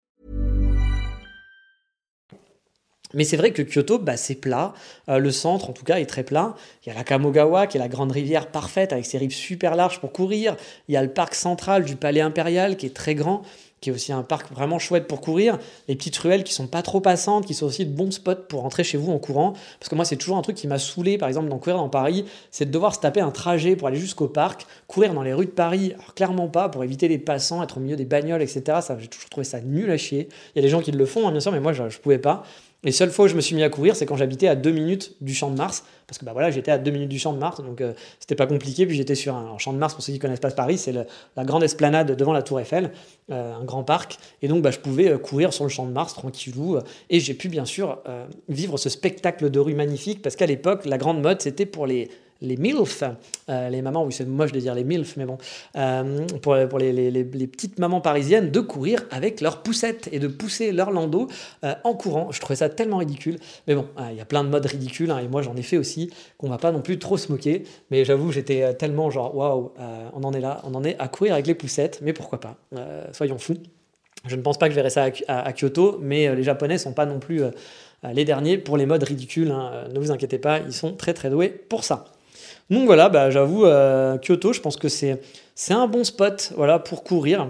Mais 3.13 3.23
c'est 3.23 3.37
vrai 3.37 3.51
que 3.51 3.61
Kyoto, 3.61 3.99
bah, 3.99 4.17
c'est 4.17 4.35
plat. 4.35 4.73
Euh, 5.09 5.17
le 5.17 5.31
centre, 5.31 5.69
en 5.69 5.73
tout 5.73 5.83
cas, 5.83 5.99
est 5.99 6.05
très 6.05 6.23
plat. 6.23 6.55
Il 6.85 6.89
y 6.89 6.91
a 6.91 6.95
la 6.95 7.03
Kamogawa, 7.03 7.67
qui 7.67 7.77
est 7.77 7.79
la 7.79 7.87
grande 7.87 8.11
rivière 8.11 8.47
parfaite, 8.47 8.93
avec 8.93 9.05
ses 9.05 9.17
rives 9.17 9.33
super 9.33 9.75
larges 9.75 9.99
pour 9.99 10.11
courir. 10.11 10.55
Il 10.87 10.93
y 10.93 10.97
a 10.97 11.03
le 11.03 11.11
parc 11.11 11.35
central 11.35 11.83
du 11.83 11.95
Palais 11.95 12.21
Impérial, 12.21 12.77
qui 12.77 12.85
est 12.85 12.95
très 12.95 13.15
grand, 13.15 13.43
qui 13.81 13.89
est 13.89 13.93
aussi 13.93 14.13
un 14.13 14.21
parc 14.21 14.51
vraiment 14.53 14.77
chouette 14.77 15.07
pour 15.07 15.21
courir. 15.21 15.57
Les 15.87 15.95
petites 15.95 16.17
ruelles 16.17 16.43
qui 16.43 16.53
sont 16.53 16.67
pas 16.67 16.83
trop 16.83 17.01
passantes, 17.01 17.45
qui 17.45 17.55
sont 17.55 17.65
aussi 17.65 17.85
de 17.85 17.91
bons 17.91 18.11
spots 18.11 18.35
pour 18.47 18.61
rentrer 18.61 18.83
chez 18.83 18.97
vous 18.97 19.11
en 19.11 19.17
courant. 19.17 19.53
Parce 19.79 19.89
que 19.89 19.95
moi, 19.95 20.05
c'est 20.05 20.17
toujours 20.17 20.37
un 20.37 20.43
truc 20.43 20.55
qui 20.55 20.67
m'a 20.67 20.77
saoulé, 20.77 21.17
par 21.17 21.27
exemple, 21.27 21.49
d'en 21.49 21.57
courir 21.57 21.77
dans 21.77 21.89
Paris, 21.89 22.25
c'est 22.51 22.65
de 22.65 22.71
devoir 22.71 22.93
se 22.93 22.99
taper 22.99 23.21
un 23.21 23.31
trajet 23.31 23.75
pour 23.75 23.87
aller 23.87 23.97
jusqu'au 23.97 24.27
parc, 24.27 24.67
courir 24.87 25.13
dans 25.15 25.23
les 25.23 25.33
rues 25.33 25.47
de 25.47 25.51
Paris. 25.51 25.93
Alors, 25.95 26.13
clairement 26.13 26.47
pas, 26.47 26.69
pour 26.69 26.83
éviter 26.83 27.07
les 27.07 27.17
passants, 27.17 27.63
être 27.63 27.77
au 27.77 27.79
milieu 27.79 27.95
des 27.95 28.05
bagnoles, 28.05 28.43
etc. 28.43 28.79
Ça, 28.81 28.97
j'ai 28.99 29.07
toujours 29.07 29.29
trouvé 29.29 29.43
ça 29.43 29.59
nul 29.61 29.89
à 29.89 29.97
chier. 29.97 30.29
Il 30.55 30.59
y 30.59 30.59
a 30.59 30.61
des 30.61 30.69
gens 30.69 30.81
qui 30.81 30.91
le 30.91 31.05
font, 31.07 31.27
hein, 31.27 31.31
bien 31.31 31.39
sûr, 31.39 31.51
mais 31.51 31.59
moi, 31.59 31.73
je, 31.73 31.89
je 31.89 31.99
pouvais 31.99 32.19
pas. 32.19 32.43
Les 32.83 32.91
seules 32.91 33.11
fois 33.11 33.25
où 33.25 33.27
je 33.27 33.35
me 33.35 33.41
suis 33.41 33.55
mis 33.55 33.61
à 33.61 33.69
courir, 33.69 33.95
c'est 33.95 34.07
quand 34.07 34.15
j'habitais 34.15 34.47
à 34.47 34.55
2 34.55 34.71
minutes 34.71 35.15
du 35.21 35.35
champ 35.35 35.51
de 35.51 35.55
Mars. 35.55 35.83
Parce 36.07 36.17
que 36.17 36.25
bah 36.25 36.33
voilà, 36.33 36.49
j'étais 36.49 36.71
à 36.71 36.79
2 36.79 36.89
minutes 36.89 37.09
du 37.09 37.19
champ 37.19 37.31
de 37.31 37.37
Mars, 37.37 37.61
donc 37.61 37.79
euh, 37.79 37.93
c'était 38.19 38.33
pas 38.33 38.47
compliqué. 38.47 38.87
Puis 38.87 38.95
j'étais 38.95 39.13
sur 39.13 39.35
un, 39.35 39.55
champ 39.59 39.71
de 39.71 39.77
Mars, 39.77 39.93
pour 39.93 40.03
ceux 40.03 40.11
qui 40.13 40.17
connaissent 40.17 40.39
pas 40.39 40.49
Paris, 40.49 40.79
c'est 40.79 40.91
la 40.91 41.43
grande 41.45 41.63
esplanade 41.63 42.15
devant 42.15 42.33
la 42.33 42.41
Tour 42.41 42.59
Eiffel, 42.59 42.91
euh, 43.29 43.53
un 43.53 43.63
grand 43.63 43.83
parc. 43.83 44.17
Et 44.41 44.47
donc 44.47 44.63
bah, 44.63 44.71
je 44.71 44.79
pouvais 44.79 45.09
euh, 45.09 45.19
courir 45.19 45.53
sur 45.53 45.63
le 45.63 45.69
champ 45.69 45.85
de 45.85 45.91
Mars 45.91 46.15
tranquillou. 46.15 46.79
et 47.11 47.19
j'ai 47.19 47.35
pu 47.35 47.49
bien 47.49 47.65
sûr 47.65 47.99
vivre 48.49 48.77
ce 48.77 48.89
spectacle 48.89 49.51
de 49.51 49.59
rue 49.59 49.75
magnifique, 49.75 50.23
parce 50.23 50.35
qu'à 50.35 50.47
l'époque, 50.47 50.85
la 50.85 50.97
grande 50.97 51.21
mode, 51.21 51.39
c'était 51.41 51.67
pour 51.67 51.85
les 51.85 52.09
les 52.41 52.57
MILF, 52.57 53.03
euh, 53.49 53.69
les 53.69 53.81
mamans, 53.81 54.03
oui 54.03 54.13
c'est 54.13 54.27
moche 54.27 54.51
de 54.51 54.59
dire 54.59 54.73
les 54.73 54.83
MILF, 54.83 55.15
mais 55.17 55.25
bon, 55.25 55.37
euh, 55.75 56.25
pour, 56.41 56.55
les, 56.55 57.23
petites 57.47 57.79
mamans 57.79 58.01
parisiennes, 58.01 58.51
de 58.51 58.59
courir 58.59 59.03
avec 59.11 59.41
leurs 59.41 59.61
poussettes 59.61 60.09
et 60.11 60.19
de 60.19 60.27
pousser 60.27 60.71
leur 60.71 60.91
landau 60.91 61.27
euh, 61.63 61.73
en 61.83 61.93
courant. 61.93 62.31
Je 62.31 62.39
trouvais 62.39 62.55
ça 62.55 62.69
tellement 62.69 62.97
ridicule. 62.97 63.37
Mais 63.67 63.75
bon, 63.75 63.87
il 64.09 64.17
y 64.17 64.21
a 64.21 64.25
plein 64.25 64.43
de 64.43 64.49
modes 64.49 64.65
ridicules, 64.65 65.11
hein, 65.11 65.19
et 65.19 65.27
moi 65.27 65.41
j'en 65.41 65.55
ai 65.55 65.61
fait 65.61 65.77
aussi, 65.77 66.11
qu'on 66.37 66.49
va 66.49 66.57
pas 66.57 66.71
non 66.71 66.81
plus 66.81 66.99
trop 66.99 67.17
se 67.17 67.31
moquer. 67.31 67.63
Mais 67.91 68.05
j'avoue, 68.05 68.31
j'étais 68.31 68.73
tellement 68.73 69.09
genre, 69.11 69.35
waouh, 69.35 69.71
on 70.13 70.23
en 70.23 70.33
est 70.33 70.41
là, 70.41 70.61
on 70.63 70.73
en 70.73 70.83
est 70.83 70.97
à 70.99 71.07
courir 71.07 71.33
avec 71.33 71.47
les 71.47 71.55
poussettes, 71.55 71.99
mais 72.01 72.13
pourquoi 72.13 72.39
pas, 72.39 72.57
soyons 73.11 73.37
fous. 73.37 73.57
Je 74.25 74.35
ne 74.35 74.41
pense 74.41 74.57
pas 74.59 74.67
que 74.67 74.71
je 74.71 74.75
verrai 74.75 74.89
ça 74.89 75.07
à, 75.27 75.53
Kyoto, 75.53 75.99
mais 76.01 76.33
les 76.35 76.43
Japonais 76.43 76.77
sont 76.77 76.93
pas 76.93 77.05
non 77.05 77.19
plus 77.19 77.41
les 78.03 78.25
derniers 78.25 78.57
pour 78.57 78.77
les 78.77 78.85
modes 78.85 79.03
ridicules. 79.03 79.51
Hein. 79.51 79.85
ne 79.93 79.99
vous 79.99 80.11
inquiétez 80.11 80.37
pas, 80.37 80.59
ils 80.59 80.73
sont 80.73 80.93
très 80.93 81.13
très 81.13 81.29
doués 81.29 81.49
pour 81.49 81.83
ça. 81.83 82.05
Donc 82.71 82.85
voilà, 82.85 83.09
bah, 83.09 83.29
j'avoue, 83.29 83.65
euh, 83.65 84.17
Kyoto, 84.17 84.53
je 84.53 84.61
pense 84.61 84.77
que 84.77 84.87
c'est 84.87 85.19
un 85.69 85.87
bon 85.87 86.05
spot 86.05 86.53
pour 86.85 87.03
courir. 87.03 87.49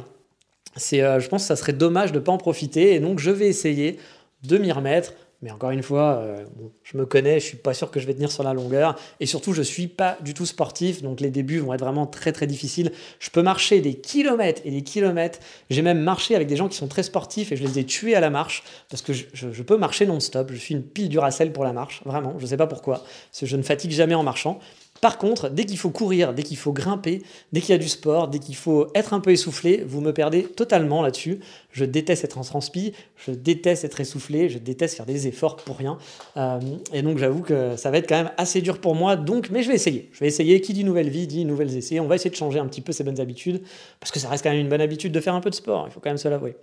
Euh, 0.93 1.19
je 1.19 1.29
pense 1.29 1.43
que 1.43 1.47
ça 1.47 1.55
serait 1.55 1.73
dommage 1.73 2.11
de 2.11 2.17
ne 2.19 2.23
pas 2.23 2.31
en 2.31 2.39
profiter. 2.39 2.95
Et 2.95 2.99
donc 2.99 3.19
je 3.19 3.29
vais 3.29 3.47
essayer 3.47 3.99
de 4.43 4.57
m'y 4.57 4.71
remettre. 4.71 5.13
Mais 5.43 5.49
encore 5.49 5.71
une 5.71 5.81
fois, 5.81 6.19
euh, 6.19 6.43
je 6.83 6.97
me 6.97 7.05
connais, 7.05 7.39
je 7.39 7.45
suis 7.45 7.57
pas 7.57 7.73
sûr 7.73 7.89
que 7.89 7.99
je 7.99 8.05
vais 8.05 8.13
tenir 8.13 8.31
sur 8.31 8.43
la 8.43 8.53
longueur. 8.53 8.95
Et 9.19 9.25
surtout, 9.25 9.53
je 9.53 9.63
suis 9.63 9.87
pas 9.87 10.17
du 10.21 10.35
tout 10.35 10.45
sportif, 10.45 11.01
donc 11.01 11.19
les 11.19 11.31
débuts 11.31 11.57
vont 11.57 11.73
être 11.73 11.83
vraiment 11.83 12.05
très 12.05 12.31
très 12.31 12.45
difficiles. 12.45 12.91
Je 13.19 13.31
peux 13.31 13.41
marcher 13.41 13.81
des 13.81 13.95
kilomètres 13.95 14.61
et 14.65 14.71
des 14.71 14.83
kilomètres. 14.83 15.39
J'ai 15.71 15.81
même 15.81 15.99
marché 15.99 16.35
avec 16.35 16.47
des 16.47 16.55
gens 16.55 16.67
qui 16.67 16.77
sont 16.77 16.87
très 16.87 17.01
sportifs 17.01 17.51
et 17.51 17.55
je 17.55 17.63
les 17.63 17.79
ai 17.79 17.85
tués 17.85 18.13
à 18.15 18.19
la 18.19 18.29
marche 18.29 18.63
parce 18.89 19.01
que 19.01 19.13
je, 19.13 19.63
peux 19.63 19.77
marcher 19.77 20.05
non-stop. 20.05 20.51
Je 20.51 20.57
suis 20.57 20.75
une 20.75 20.83
pile 20.83 21.09
du 21.09 21.17
racel 21.17 21.51
pour 21.51 21.63
la 21.63 21.73
marche, 21.73 22.01
vraiment. 22.05 22.35
Je 22.37 22.45
sais 22.45 22.57
pas 22.57 22.67
pourquoi. 22.67 23.03
Je 23.41 23.57
ne 23.57 23.63
fatigue 23.63 23.91
jamais 23.91 24.15
en 24.15 24.23
marchant. 24.23 24.59
Par 25.01 25.17
contre, 25.17 25.49
dès 25.49 25.65
qu'il 25.65 25.79
faut 25.79 25.89
courir, 25.89 26.33
dès 26.33 26.43
qu'il 26.43 26.57
faut 26.57 26.71
grimper, 26.71 27.23
dès 27.51 27.59
qu'il 27.59 27.71
y 27.71 27.73
a 27.73 27.79
du 27.79 27.89
sport, 27.89 28.27
dès 28.27 28.37
qu'il 28.37 28.55
faut 28.55 28.87
être 28.93 29.13
un 29.13 29.19
peu 29.19 29.31
essoufflé, 29.31 29.83
vous 29.85 29.99
me 29.99 30.13
perdez 30.13 30.43
totalement 30.43 31.01
là-dessus. 31.01 31.39
Je 31.71 31.85
déteste 31.85 32.23
être 32.23 32.37
en 32.37 32.43
transpi, 32.43 32.93
je 33.17 33.31
déteste 33.31 33.83
être 33.83 33.99
essoufflé, 33.99 34.47
je 34.47 34.59
déteste 34.59 34.97
faire 34.97 35.07
des 35.07 35.27
efforts 35.27 35.55
pour 35.55 35.77
rien. 35.77 35.97
Euh, 36.37 36.59
et 36.93 37.01
donc 37.01 37.17
j'avoue 37.17 37.41
que 37.41 37.75
ça 37.77 37.89
va 37.89 37.97
être 37.97 38.07
quand 38.07 38.17
même 38.17 38.31
assez 38.37 38.61
dur 38.61 38.79
pour 38.79 38.93
moi. 38.93 39.15
Donc, 39.15 39.49
mais 39.49 39.63
je 39.63 39.69
vais 39.69 39.75
essayer. 39.75 40.09
Je 40.13 40.19
vais 40.19 40.27
essayer. 40.27 40.61
Qui 40.61 40.73
dit 40.73 40.83
nouvelle 40.83 41.09
vie 41.09 41.25
dit 41.25 41.45
nouvelles 41.45 41.75
essais. 41.75 41.99
On 41.99 42.07
va 42.07 42.15
essayer 42.15 42.29
de 42.29 42.35
changer 42.35 42.59
un 42.59 42.67
petit 42.67 42.81
peu 42.81 42.91
ses 42.91 43.03
bonnes 43.03 43.19
habitudes 43.19 43.63
parce 43.99 44.11
que 44.11 44.19
ça 44.19 44.29
reste 44.29 44.43
quand 44.43 44.51
même 44.51 44.59
une 44.59 44.69
bonne 44.69 44.81
habitude 44.81 45.11
de 45.11 45.19
faire 45.19 45.33
un 45.33 45.41
peu 45.41 45.49
de 45.49 45.55
sport. 45.55 45.85
Il 45.87 45.91
faut 45.91 45.99
quand 45.99 46.11
même 46.11 46.17
se 46.17 46.27
l'avouer. 46.27 46.55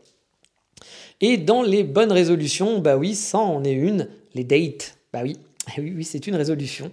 Et 1.21 1.37
dans 1.39 1.63
les 1.63 1.83
bonnes 1.83 2.13
résolutions, 2.13 2.79
bah 2.79 2.97
oui, 2.97 3.17
ça 3.17 3.39
en 3.39 3.65
est 3.65 3.73
une. 3.73 4.09
Les 4.35 4.45
dates. 4.45 4.97
Bah 5.13 5.21
oui, 5.25 5.37
oui, 5.79 5.93
oui, 5.97 6.05
c'est 6.05 6.27
une 6.29 6.37
résolution. 6.37 6.93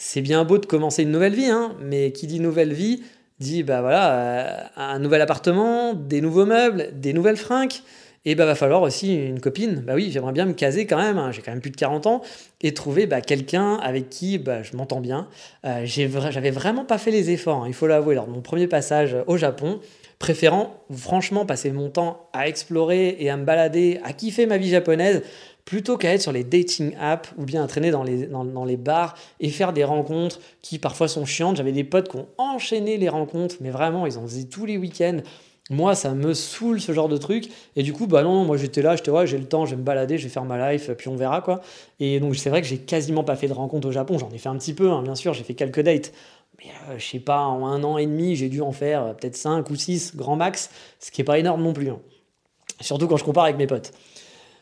C'est 0.00 0.20
bien 0.20 0.44
beau 0.44 0.58
de 0.58 0.66
commencer 0.66 1.02
une 1.02 1.10
nouvelle 1.10 1.34
vie, 1.34 1.50
hein, 1.50 1.74
mais 1.80 2.12
qui 2.12 2.28
dit 2.28 2.38
nouvelle 2.38 2.72
vie 2.72 3.02
dit 3.40 3.64
bah 3.64 3.80
voilà 3.80 4.12
euh, 4.12 4.62
un 4.76 5.00
nouvel 5.00 5.20
appartement, 5.20 5.92
des 5.92 6.20
nouveaux 6.20 6.46
meubles, 6.46 6.90
des 6.92 7.12
nouvelles 7.12 7.36
fringues. 7.36 7.74
Et 8.24 8.36
bah 8.36 8.46
va 8.46 8.54
falloir 8.54 8.82
aussi 8.82 9.14
une 9.16 9.40
copine. 9.40 9.82
Bah 9.84 9.94
oui, 9.96 10.10
j'aimerais 10.12 10.32
bien 10.32 10.46
me 10.46 10.52
caser 10.52 10.86
quand 10.86 10.98
même. 10.98 11.18
Hein, 11.18 11.32
j'ai 11.32 11.42
quand 11.42 11.50
même 11.50 11.60
plus 11.60 11.72
de 11.72 11.76
40 11.76 12.06
ans 12.06 12.22
et 12.60 12.74
trouver 12.74 13.06
bah, 13.06 13.20
quelqu'un 13.20 13.74
avec 13.74 14.08
qui 14.08 14.38
bah, 14.38 14.62
je 14.62 14.76
m'entends 14.76 15.00
bien. 15.00 15.26
Euh, 15.64 15.82
j'avais 15.84 16.50
vraiment 16.50 16.84
pas 16.84 16.98
fait 16.98 17.10
les 17.10 17.30
efforts. 17.30 17.64
Hein, 17.64 17.68
il 17.68 17.74
faut 17.74 17.88
l'avouer. 17.88 18.14
Lors 18.14 18.26
de 18.26 18.32
mon 18.32 18.40
premier 18.40 18.68
passage 18.68 19.16
au 19.26 19.36
Japon, 19.36 19.80
préférant 20.20 20.84
franchement 20.94 21.44
passer 21.44 21.72
mon 21.72 21.90
temps 21.90 22.28
à 22.32 22.48
explorer 22.48 23.16
et 23.18 23.30
à 23.30 23.36
me 23.36 23.44
balader, 23.44 24.00
à 24.04 24.12
kiffer 24.12 24.46
ma 24.46 24.58
vie 24.58 24.68
japonaise, 24.68 25.22
plutôt 25.68 25.98
qu'à 25.98 26.14
être 26.14 26.22
sur 26.22 26.32
les 26.32 26.44
dating 26.44 26.94
apps 26.98 27.28
ou 27.36 27.44
bien 27.44 27.62
à 27.62 27.66
traîner 27.66 27.90
dans 27.90 28.02
les, 28.02 28.76
bars 28.78 29.14
et 29.38 29.50
faire 29.50 29.74
des 29.74 29.84
rencontres 29.84 30.40
qui 30.62 30.78
parfois 30.78 31.08
sont 31.08 31.26
chiantes. 31.26 31.56
J'avais 31.56 31.72
des 31.72 31.84
potes 31.84 32.08
qui 32.08 32.16
ont 32.16 32.26
enchaîné 32.38 32.96
les 32.96 33.10
rencontres, 33.10 33.56
mais 33.60 33.68
vraiment, 33.68 34.06
ils 34.06 34.16
en 34.16 34.22
faisaient 34.22 34.44
tous 34.44 34.64
les 34.64 34.78
week-ends. 34.78 35.18
Moi, 35.68 35.94
ça 35.94 36.14
me 36.14 36.32
saoule 36.32 36.80
ce 36.80 36.92
genre 36.92 37.10
de 37.10 37.18
truc. 37.18 37.50
Et 37.76 37.82
du 37.82 37.92
coup, 37.92 38.06
bah 38.06 38.22
non, 38.22 38.46
moi 38.46 38.56
j'étais 38.56 38.80
là, 38.80 38.96
j'étais 38.96 39.10
ouais, 39.10 39.26
j'ai 39.26 39.36
le 39.36 39.44
temps, 39.44 39.66
je 39.66 39.72
vais 39.72 39.76
me 39.76 39.82
balader, 39.82 40.16
je 40.16 40.22
vais 40.22 40.30
faire 40.30 40.46
ma 40.46 40.72
life, 40.72 40.90
puis 40.96 41.08
on 41.08 41.16
verra 41.16 41.42
quoi. 41.42 41.60
Et 42.00 42.18
donc, 42.18 42.34
c'est 42.36 42.48
vrai 42.48 42.62
que 42.62 42.66
j'ai 42.66 42.78
quasiment 42.78 43.22
pas 43.22 43.36
fait 43.36 43.48
de 43.48 43.52
rencontres 43.52 43.88
au 43.88 43.92
Japon. 43.92 44.16
J'en 44.16 44.30
ai 44.30 44.38
fait 44.38 44.48
un 44.48 44.56
petit 44.56 44.72
peu, 44.72 44.90
hein, 44.90 45.02
bien 45.02 45.16
sûr, 45.16 45.34
j'ai 45.34 45.44
fait 45.44 45.52
quelques 45.52 45.80
dates. 45.82 46.14
Mais 46.60 46.70
euh, 46.88 46.98
je 46.98 47.06
sais 47.06 47.20
pas, 47.20 47.42
en 47.42 47.66
un 47.66 47.84
an 47.84 47.98
et 47.98 48.06
demi, 48.06 48.36
j'ai 48.36 48.48
dû 48.48 48.62
en 48.62 48.72
faire 48.72 49.04
euh, 49.04 49.12
peut-être 49.12 49.36
5 49.36 49.68
ou 49.68 49.76
6 49.76 50.16
grand 50.16 50.36
max, 50.36 50.70
ce 50.98 51.10
qui 51.10 51.20
est 51.20 51.24
pas 51.24 51.38
énorme 51.38 51.62
non 51.62 51.74
plus. 51.74 51.90
Hein. 51.90 52.00
Surtout 52.80 53.06
quand 53.06 53.18
je 53.18 53.24
compare 53.24 53.44
avec 53.44 53.58
mes 53.58 53.66
potes. 53.66 53.92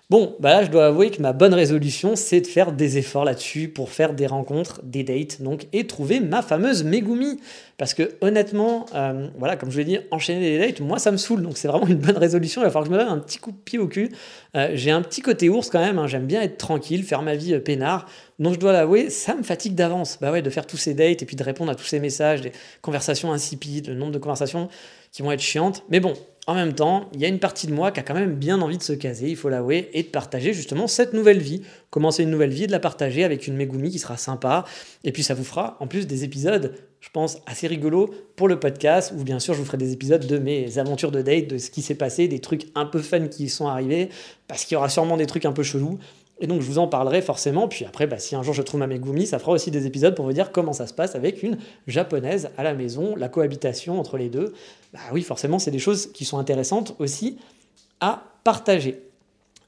Bon, 0.09 0.37
bah 0.39 0.51
là, 0.51 0.65
je 0.65 0.71
dois 0.71 0.87
avouer 0.87 1.11
que 1.11 1.21
ma 1.21 1.33
bonne 1.33 1.53
résolution, 1.53 2.15
c'est 2.15 2.41
de 2.41 2.47
faire 2.47 2.71
des 2.71 2.97
efforts 2.97 3.25
là-dessus 3.25 3.67
pour 3.67 3.91
faire 3.91 4.15
des 4.15 4.29
rencontres, 4.29 4.81
des 4.85 5.03
dates, 5.03 5.43
donc, 5.43 5.67
et 5.73 5.85
trouver 5.89 6.21
ma 6.21 6.43
fameuse 6.43 6.85
Megumi. 6.85 7.41
Parce 7.77 7.93
que 7.93 8.13
honnêtement, 8.21 8.87
euh, 8.95 9.27
voilà, 9.37 9.57
comme 9.57 9.73
je 9.73 9.79
l'ai 9.79 9.85
dit, 9.85 9.99
enchaîner 10.13 10.59
des 10.59 10.65
dates, 10.65 10.79
moi, 10.79 11.01
ça 11.01 11.11
me 11.11 11.17
saoule. 11.17 11.43
Donc, 11.43 11.59
c'est 11.59 11.67
vraiment 11.67 11.89
une 11.89 11.99
bonne 11.99 12.19
résolution. 12.19 12.61
Il 12.61 12.67
va 12.67 12.71
falloir 12.71 12.85
que 12.85 12.95
je 12.95 12.97
me 12.97 13.03
donne 13.03 13.13
un 13.13 13.19
petit 13.19 13.39
coup 13.39 13.51
de 13.51 13.57
pied 13.57 13.81
au 13.81 13.89
cul. 13.89 14.13
Euh, 14.57 14.71
j'ai 14.75 14.93
un 14.93 15.03
petit 15.03 15.23
côté 15.23 15.49
ours 15.49 15.71
quand 15.71 15.81
même. 15.81 15.99
Hein. 15.99 16.07
J'aime 16.07 16.27
bien 16.27 16.41
être 16.41 16.57
tranquille, 16.57 17.03
faire 17.03 17.23
ma 17.23 17.35
vie 17.35 17.55
euh, 17.55 17.59
peinard. 17.59 18.07
Donc, 18.39 18.55
je 18.55 18.61
dois 18.61 18.73
l'avouer, 18.73 19.11
ça 19.11 19.35
me 19.35 19.43
fatigue 19.43 19.75
d'avance. 19.75 20.19
Bah 20.21 20.31
ouais, 20.31 20.41
de 20.41 20.51
faire 20.51 20.69
tous 20.69 20.77
ces 20.77 20.95
dates 20.95 21.23
et 21.23 21.27
puis 21.27 21.35
de 21.35 21.43
répondre 21.43 21.73
à 21.73 21.75
tous 21.75 21.85
ces 21.85 21.99
messages, 21.99 22.43
des 22.43 22.53
conversations 22.81 23.33
insipides, 23.33 23.89
le 23.89 23.95
nombre 23.95 24.13
de 24.13 24.19
conversations 24.19 24.69
qui 25.11 25.23
vont 25.23 25.33
être 25.33 25.41
chiantes. 25.41 25.83
Mais 25.91 25.99
bon, 25.99 26.15
en 26.47 26.55
même 26.55 26.75
temps, 26.75 27.11
il 27.13 27.21
y 27.21 27.25
a 27.25 27.29
une 27.29 27.41
partie 27.41 27.67
de 27.67 27.73
moi 27.73 27.91
qui 27.91 27.99
a 27.99 28.05
quand 28.05 28.15
même 28.15 28.35
bien 28.35 28.61
envie 28.61 28.79
de 28.79 28.83
se 28.83 28.93
caser, 28.93 29.29
il 29.29 29.37
faut 29.37 29.49
l'avouer, 29.49 29.91
et 29.93 30.05
de 30.05 30.09
partager 30.09 30.53
justement 30.53 30.87
cette 30.87 31.13
nouvelle 31.13 31.41
vie. 31.41 31.63
Commencer 31.91 32.23
une 32.23 32.31
nouvelle 32.31 32.51
vie 32.51 32.65
et 32.65 32.67
de 32.69 32.73
la 32.73 32.79
partager 32.79 33.25
avec 33.25 33.49
une 33.49 33.57
Megumi 33.57 33.91
qui 33.91 33.99
sera 33.99 34.17
sympa. 34.17 34.65
Et 35.03 35.11
puis 35.11 35.25
ça 35.25 35.35
vous 35.35 35.43
fera 35.43 35.77
en 35.81 35.89
plus 35.89 36.07
des 36.07 36.23
épisodes, 36.23 36.75
je 37.01 37.09
pense, 37.11 37.39
assez 37.47 37.67
rigolos 37.67 38.15
pour 38.37 38.47
le 38.47 38.61
podcast, 38.61 39.13
où 39.17 39.25
bien 39.25 39.41
sûr 39.41 39.55
je 39.55 39.59
vous 39.59 39.65
ferai 39.65 39.79
des 39.79 39.93
épisodes 39.93 40.25
de 40.25 40.39
mes 40.39 40.79
aventures 40.79 41.11
de 41.11 41.21
date, 41.21 41.49
de 41.49 41.59
ce 41.59 41.69
qui 41.71 41.83
s'est 41.83 41.97
passé, 41.97 42.29
des 42.29 42.39
trucs 42.39 42.67
un 42.77 42.87
peu 42.87 43.01
fun 43.01 43.27
qui 43.27 43.49
sont 43.49 43.67
arrivés, 43.67 44.09
parce 44.47 44.65
qu'il 44.65 44.77
y 44.77 44.79
aura 44.79 44.89
sûrement 44.89 45.17
des 45.17 45.27
trucs 45.27 45.47
un 45.47 45.53
peu 45.53 45.65
chelous. 45.65 45.99
Et 46.39 46.47
donc 46.47 46.61
je 46.61 46.67
vous 46.67 46.79
en 46.79 46.87
parlerai 46.87 47.23
forcément. 47.23 47.69
Puis 47.69 47.85
après, 47.85 48.07
bah, 48.07 48.19
si 48.19 48.37
un 48.37 48.43
jour 48.43 48.55
je 48.55 48.63
trouve 48.63 48.81
ma 48.81 48.87
Megumi, 48.87 49.27
ça 49.27 49.39
fera 49.39 49.53
aussi 49.53 49.71
des 49.71 49.87
épisodes 49.87 50.15
pour 50.15 50.25
vous 50.25 50.33
dire 50.33 50.53
comment 50.53 50.73
ça 50.73 50.87
se 50.87 50.93
passe 50.93 51.15
avec 51.15 51.43
une 51.43 51.59
japonaise 51.87 52.51
à 52.59 52.63
la 52.63 52.75
maison, 52.75 53.17
la 53.17 53.29
cohabitation 53.29 53.99
entre 53.99 54.19
les 54.19 54.29
deux. 54.29 54.53
Bah 54.93 55.01
oui, 55.13 55.23
forcément, 55.23 55.59
c'est 55.59 55.71
des 55.71 55.79
choses 55.79 56.13
qui 56.13 56.25
sont 56.25 56.39
intéressantes 56.39 56.95
aussi 56.99 57.39
à 58.01 58.23
partager. 58.45 59.03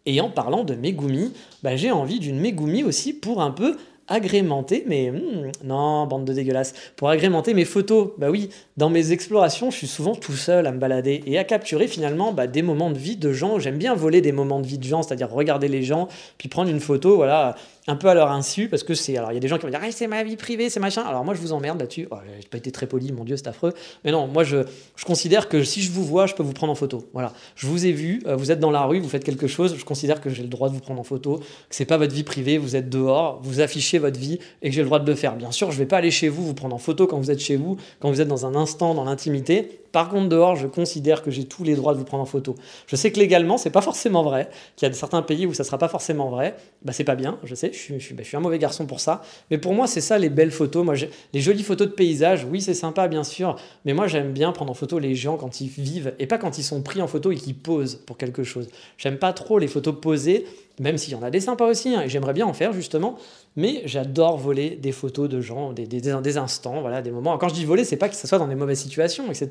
Et 0.07 0.21
en 0.21 0.31
parlant 0.31 0.65
de 0.65 0.75
Megumi, 0.75 1.33
bah, 1.63 1.77
j'ai 1.77 1.91
envie 1.91 2.19
d'une 2.19 2.39
Megumi 2.39 2.85
aussi 2.85 3.13
pour 3.13 3.43
un 3.43 3.51
peu 3.51 3.77
agrémenter 4.09 4.85
mes... 4.87 5.11
Hmm, 5.11 5.53
non, 5.65 6.07
bande 6.07 6.25
de 6.25 6.33
dégueulasses. 6.33 6.75
Pour 6.97 7.09
agrémenter 7.09 7.55
mes 7.55 7.65
photos. 7.65 8.11
Bah 8.19 8.31
oui, 8.31 8.51
dans 8.77 8.91
mes 8.91 9.13
explorations, 9.13 9.71
je 9.71 9.77
suis 9.77 9.87
souvent 9.87 10.15
tout 10.15 10.33
seul 10.33 10.67
à 10.67 10.73
me 10.73 10.79
balader 10.79 11.23
et 11.27 11.39
à 11.39 11.45
capturer 11.45 11.87
finalement 11.87 12.33
bah, 12.33 12.47
des 12.47 12.63
moments 12.63 12.91
de 12.91 12.99
vie 12.99 13.17
de 13.17 13.33
gens. 13.33 13.59
J'aime 13.59 13.79
bien 13.79 13.95
voler 13.95 14.21
des 14.21 14.33
moments 14.33 14.61
de 14.61 14.67
vie 14.67 14.79
de 14.79 14.85
gens, 14.85 15.03
c'est-à-dire 15.03 15.31
regarder 15.31 15.69
les 15.69 15.83
gens, 15.83 16.09
puis 16.39 16.49
prendre 16.49 16.71
une 16.71 16.81
photo, 16.81 17.17
voilà, 17.17 17.55
un 17.89 17.97
peu 17.97 18.09
à 18.09 18.15
leur 18.15 18.31
insu, 18.31 18.69
parce 18.69 18.83
que 18.85 18.95
c'est. 18.95 19.17
Alors, 19.17 19.33
il 19.33 19.35
y 19.35 19.39
a 19.39 19.41
des 19.41 19.49
gens 19.49 19.57
qui 19.57 19.65
vont 19.65 19.71
dire, 19.71 19.81
ah, 19.83 19.91
c'est 19.91 20.07
ma 20.07 20.23
vie 20.23 20.37
privée, 20.37 20.69
c'est 20.69 20.79
machin. 20.79 21.03
Alors, 21.03 21.25
moi, 21.25 21.33
je 21.35 21.41
vous 21.41 21.53
emmerde 21.53 21.81
là-dessus. 21.81 22.07
Oh, 22.11 22.17
j'ai 22.39 22.47
pas 22.47 22.59
été 22.59 22.71
très 22.71 22.87
poli, 22.87 23.11
mon 23.13 23.25
Dieu, 23.25 23.37
c'est 23.39 23.49
affreux. 23.49 23.73
Mais 24.05 24.13
non, 24.13 24.27
moi, 24.27 24.45
je, 24.45 24.59
je, 24.95 25.05
considère 25.07 25.49
que 25.49 25.65
si 25.65 25.81
je 25.81 25.91
vous 25.91 26.05
vois, 26.05 26.27
je 26.27 26.35
peux 26.35 26.43
vous 26.43 26.53
prendre 26.53 26.71
en 26.71 26.77
photo. 26.77 27.09
Voilà. 27.15 27.33
Je 27.57 27.67
vous 27.67 27.87
ai 27.87 27.93
vu, 27.93 28.23
euh, 28.27 28.37
vous 28.37 28.53
êtes 28.53 28.61
dans 28.61 28.71
la 28.71 28.85
rue, 28.85 29.01
vous 29.01 29.09
faites 29.09 29.25
quelque 29.25 29.47
chose, 29.47 29.75
je 29.79 29.85
considère 29.87 30.21
que 30.21 30.29
j'ai 30.29 30.43
le 30.43 30.49
droit 30.49 30.69
de 30.69 30.75
vous 30.75 30.81
prendre 30.81 31.01
en 31.01 31.05
photo, 31.05 31.39
que 31.39 31.45
c'est 31.71 31.87
pas 31.87 31.97
votre 31.97 32.15
vie 32.15 32.25
privée, 32.25 32.59
vous 32.59 32.77
êtes 32.77 32.91
dehors, 32.91 33.41
vous 33.43 33.61
affichez 33.61 33.99
votre 33.99 34.21
vie 34.21 34.39
et 34.61 34.69
que 34.69 34.75
j'ai 34.75 34.83
le 34.83 34.87
droit 34.87 34.99
de 34.99 35.11
le 35.11 35.17
faire. 35.17 35.35
Bien 35.35 35.51
sûr, 35.51 35.71
je 35.71 35.79
vais 35.79 35.87
pas 35.87 35.97
aller 35.97 36.11
chez 36.11 36.29
vous, 36.29 36.45
vous 36.45 36.55
prendre 36.55 36.75
en 36.75 36.79
photo 36.79 37.07
quand 37.07 37.19
vous 37.19 37.31
êtes 37.31 37.41
chez 37.41 37.57
vous, 37.57 37.79
quand 38.01 38.11
vous 38.11 38.21
êtes 38.21 38.29
dans 38.29 38.45
un 38.45 38.55
instant, 38.55 38.95
dans 38.95 39.05
l'intimité. 39.05 39.81
Par 39.93 40.09
contre, 40.09 40.29
dehors, 40.29 40.57
je 40.57 40.67
considère 40.67 41.23
que 41.23 41.31
j'ai 41.31 41.45
tous 41.45 41.65
les 41.65 41.75
droits 41.75 41.95
de 41.95 41.99
vous 41.99 42.05
prendre 42.05 42.23
en 42.23 42.27
photo. 42.27 42.55
Je 42.87 42.97
sais 42.97 43.11
que 43.11 43.19
légalement, 43.19 43.57
c'est 43.57 43.71
pas 43.71 43.81
forcément 43.81 44.23
vrai, 44.23 44.49
qu'il 44.77 44.89
y 44.89 44.91
a 44.91 44.95
certains 44.95 45.23
pays 45.23 45.47
où 45.47 45.55
ça 45.55 45.65
sera 45.65 45.79
pas 45.79 45.89
forcément 45.89 46.29
vrai. 46.29 46.57
Bah, 46.83 46.93
c'est 46.93 47.05
pas 47.05 47.15
bien, 47.15 47.39
je 47.45 47.55
sais, 47.55 47.73
je 47.73 47.99
suis, 47.99 48.15
bah, 48.15 48.23
un 48.33 48.41
mauvais 48.41 48.59
garçon 48.59 48.87
pour 48.87 49.01
ça. 49.01 49.23
Mais 49.51 49.59
pour 49.59 49.75
moi, 49.75 49.87
c'est 49.87 50.01
ça 50.01 50.19
les 50.19 50.29
belles 50.29 50.51
photos. 50.51 50.85
Moi, 50.85 50.95
les 51.33 51.41
jolies 51.41 51.63
photos 51.63 51.89
de 51.89 51.93
paysage, 51.93 52.45
oui, 52.45 52.61
c'est 52.61 52.75
sympa, 52.75 53.09
bien 53.09 53.25
sûr. 53.25 53.57
Mais 53.85 53.95
moi, 53.95 54.07
j'aime 54.07 54.33
bien 54.33 54.53
prendre 54.53 54.71
en 54.71 54.75
photo 54.75 54.99
les 54.99 55.15
gens 55.15 55.37
quand 55.37 55.61
ils 55.61 55.69
vivent 55.69 56.15
et 56.19 56.27
pas 56.27 56.39
quand 56.39 56.59
ils 56.59 56.65
sont 56.65 56.83
pris 56.83 57.03
en 57.03 57.09
photo 57.09 57.31
et 57.31 57.37
qu'ils 57.37 57.57
posent 57.57 57.97
pour 57.97 58.17
quelque 58.17 58.45
chose. 58.45 58.69
J'aime 58.97 59.19
pas 59.19 59.33
trop 59.33 59.59
les 59.59 59.69
photos 59.69 59.95
posées 60.01 60.45
même 60.81 60.99
s'il 60.99 61.13
y 61.13 61.17
en 61.17 61.23
a 61.23 61.31
des 61.31 61.41
sympas 61.41 61.67
aussi, 61.67 61.95
hein, 61.95 62.03
et 62.03 62.09
j'aimerais 62.09 62.33
bien 62.33 62.47
en 62.47 62.53
faire 62.53 62.73
justement, 62.73 63.19
mais 63.59 63.83
j'adore 63.87 64.39
voler 64.39 64.79
des 64.81 64.93
photos 64.93 65.29
de 65.29 65.41
gens, 65.41 65.73
des, 65.73 65.85
des, 65.89 66.37
instants, 66.39 66.81
voilà, 66.81 67.03
des 67.03 67.11
moments. 67.11 67.37
Quand 67.39 67.49
je 67.49 67.55
dis 67.55 67.65
voler, 67.65 67.83
c'est 67.83 67.97
pas 67.97 68.09
que 68.09 68.15
ça 68.15 68.29
soit 68.29 68.39
dans 68.39 68.47
des 68.47 68.55
mauvaises 68.55 68.79
situations, 68.79 69.27
etc. 69.27 69.49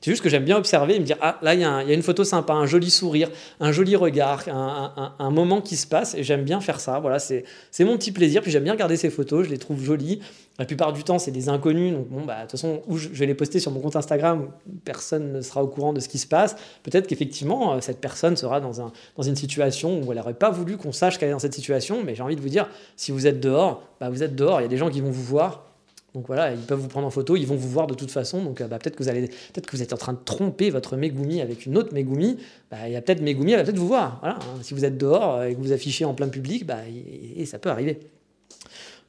C'est 0.00 0.10
juste 0.10 0.22
que 0.22 0.30
j'aime 0.30 0.46
bien 0.46 0.56
observer 0.56 0.96
et 0.96 0.98
me 0.98 1.04
dire, 1.04 1.18
ah 1.20 1.38
là, 1.42 1.52
il 1.52 1.58
y, 1.58 1.62
y, 1.62 1.66
a 1.66 1.92
une 1.92 2.02
photo 2.02 2.24
sympa, 2.24 2.54
un 2.54 2.64
joli 2.64 2.90
sourire, 2.90 3.28
un 3.60 3.70
joli 3.70 3.94
regard, 3.94 4.44
un, 4.48 4.94
un, 4.96 5.14
un 5.18 5.30
moment 5.30 5.60
qui 5.60 5.76
se 5.76 5.86
passe, 5.86 6.14
et 6.14 6.24
j'aime 6.24 6.44
bien 6.44 6.62
faire 6.62 6.80
ça, 6.80 6.98
voilà, 6.98 7.18
c'est 7.18 7.44
mon 7.80 7.98
petit 7.98 8.10
plaisir, 8.10 8.40
puis 8.40 8.50
j'aime 8.50 8.64
bien 8.64 8.72
regarder 8.72 8.96
ces 8.96 9.10
photos, 9.10 9.44
je 9.44 9.50
les 9.50 9.58
trouve 9.58 9.84
jolies, 9.84 10.20
la 10.62 10.66
plupart 10.66 10.92
du 10.92 11.02
temps, 11.02 11.18
c'est 11.18 11.32
des 11.32 11.48
inconnus. 11.48 11.92
Donc, 11.92 12.08
bon, 12.08 12.24
bah, 12.24 12.36
de 12.36 12.40
toute 12.42 12.52
façon, 12.52 12.82
où 12.86 12.96
je 12.96 13.08
vais 13.08 13.26
les 13.26 13.34
poster 13.34 13.58
sur 13.58 13.72
mon 13.72 13.80
compte 13.80 13.96
Instagram, 13.96 14.46
personne 14.84 15.32
ne 15.32 15.40
sera 15.40 15.60
au 15.60 15.66
courant 15.66 15.92
de 15.92 15.98
ce 15.98 16.08
qui 16.08 16.18
se 16.18 16.26
passe. 16.28 16.54
Peut-être 16.84 17.08
qu'effectivement, 17.08 17.74
euh, 17.74 17.80
cette 17.80 18.00
personne 18.00 18.36
sera 18.36 18.60
dans, 18.60 18.80
un, 18.80 18.92
dans 19.16 19.24
une 19.24 19.34
situation 19.34 20.00
où 20.00 20.12
elle 20.12 20.18
n'aurait 20.18 20.34
pas 20.34 20.50
voulu 20.50 20.76
qu'on 20.76 20.92
sache 20.92 21.18
qu'elle 21.18 21.30
est 21.30 21.32
dans 21.32 21.40
cette 21.40 21.54
situation. 21.54 22.04
Mais 22.04 22.14
j'ai 22.14 22.22
envie 22.22 22.36
de 22.36 22.40
vous 22.40 22.48
dire, 22.48 22.68
si 22.94 23.10
vous 23.10 23.26
êtes 23.26 23.40
dehors, 23.40 23.82
bah, 23.98 24.08
vous 24.08 24.22
êtes 24.22 24.36
dehors. 24.36 24.60
Il 24.60 24.62
y 24.62 24.66
a 24.66 24.68
des 24.68 24.76
gens 24.76 24.88
qui 24.88 25.00
vont 25.00 25.10
vous 25.10 25.24
voir. 25.24 25.64
Donc 26.14 26.28
voilà, 26.28 26.52
ils 26.52 26.60
peuvent 26.60 26.78
vous 26.78 26.86
prendre 26.86 27.08
en 27.08 27.10
photo, 27.10 27.34
ils 27.34 27.46
vont 27.46 27.56
vous 27.56 27.70
voir 27.70 27.88
de 27.88 27.94
toute 27.94 28.12
façon. 28.12 28.44
Donc 28.44 28.60
euh, 28.60 28.68
bah, 28.68 28.78
peut-être 28.78 28.94
que 28.94 29.02
vous 29.02 29.10
vous 29.72 29.82
êtes 29.82 29.92
en 29.92 29.96
train 29.96 30.12
de 30.12 30.20
tromper 30.24 30.70
votre 30.70 30.96
Megumi 30.96 31.40
avec 31.40 31.66
une 31.66 31.76
autre 31.76 31.92
Megumi. 31.92 32.36
Bah, 32.70 32.86
il 32.86 32.92
y 32.92 32.96
a 32.96 33.02
peut-être 33.02 33.20
Megumi, 33.20 33.50
elle 33.50 33.58
va 33.58 33.64
peut-être 33.64 33.78
vous 33.78 33.88
voir. 33.88 34.20
Hein. 34.22 34.38
Si 34.62 34.74
vous 34.74 34.84
êtes 34.84 34.96
dehors 34.96 35.42
et 35.42 35.56
que 35.56 35.58
vous 35.58 35.72
affichez 35.72 36.04
en 36.04 36.14
plein 36.14 36.28
public, 36.28 36.66
bah, 36.66 36.78
et 37.36 37.46
ça 37.46 37.58
peut 37.58 37.70
arriver. 37.70 37.98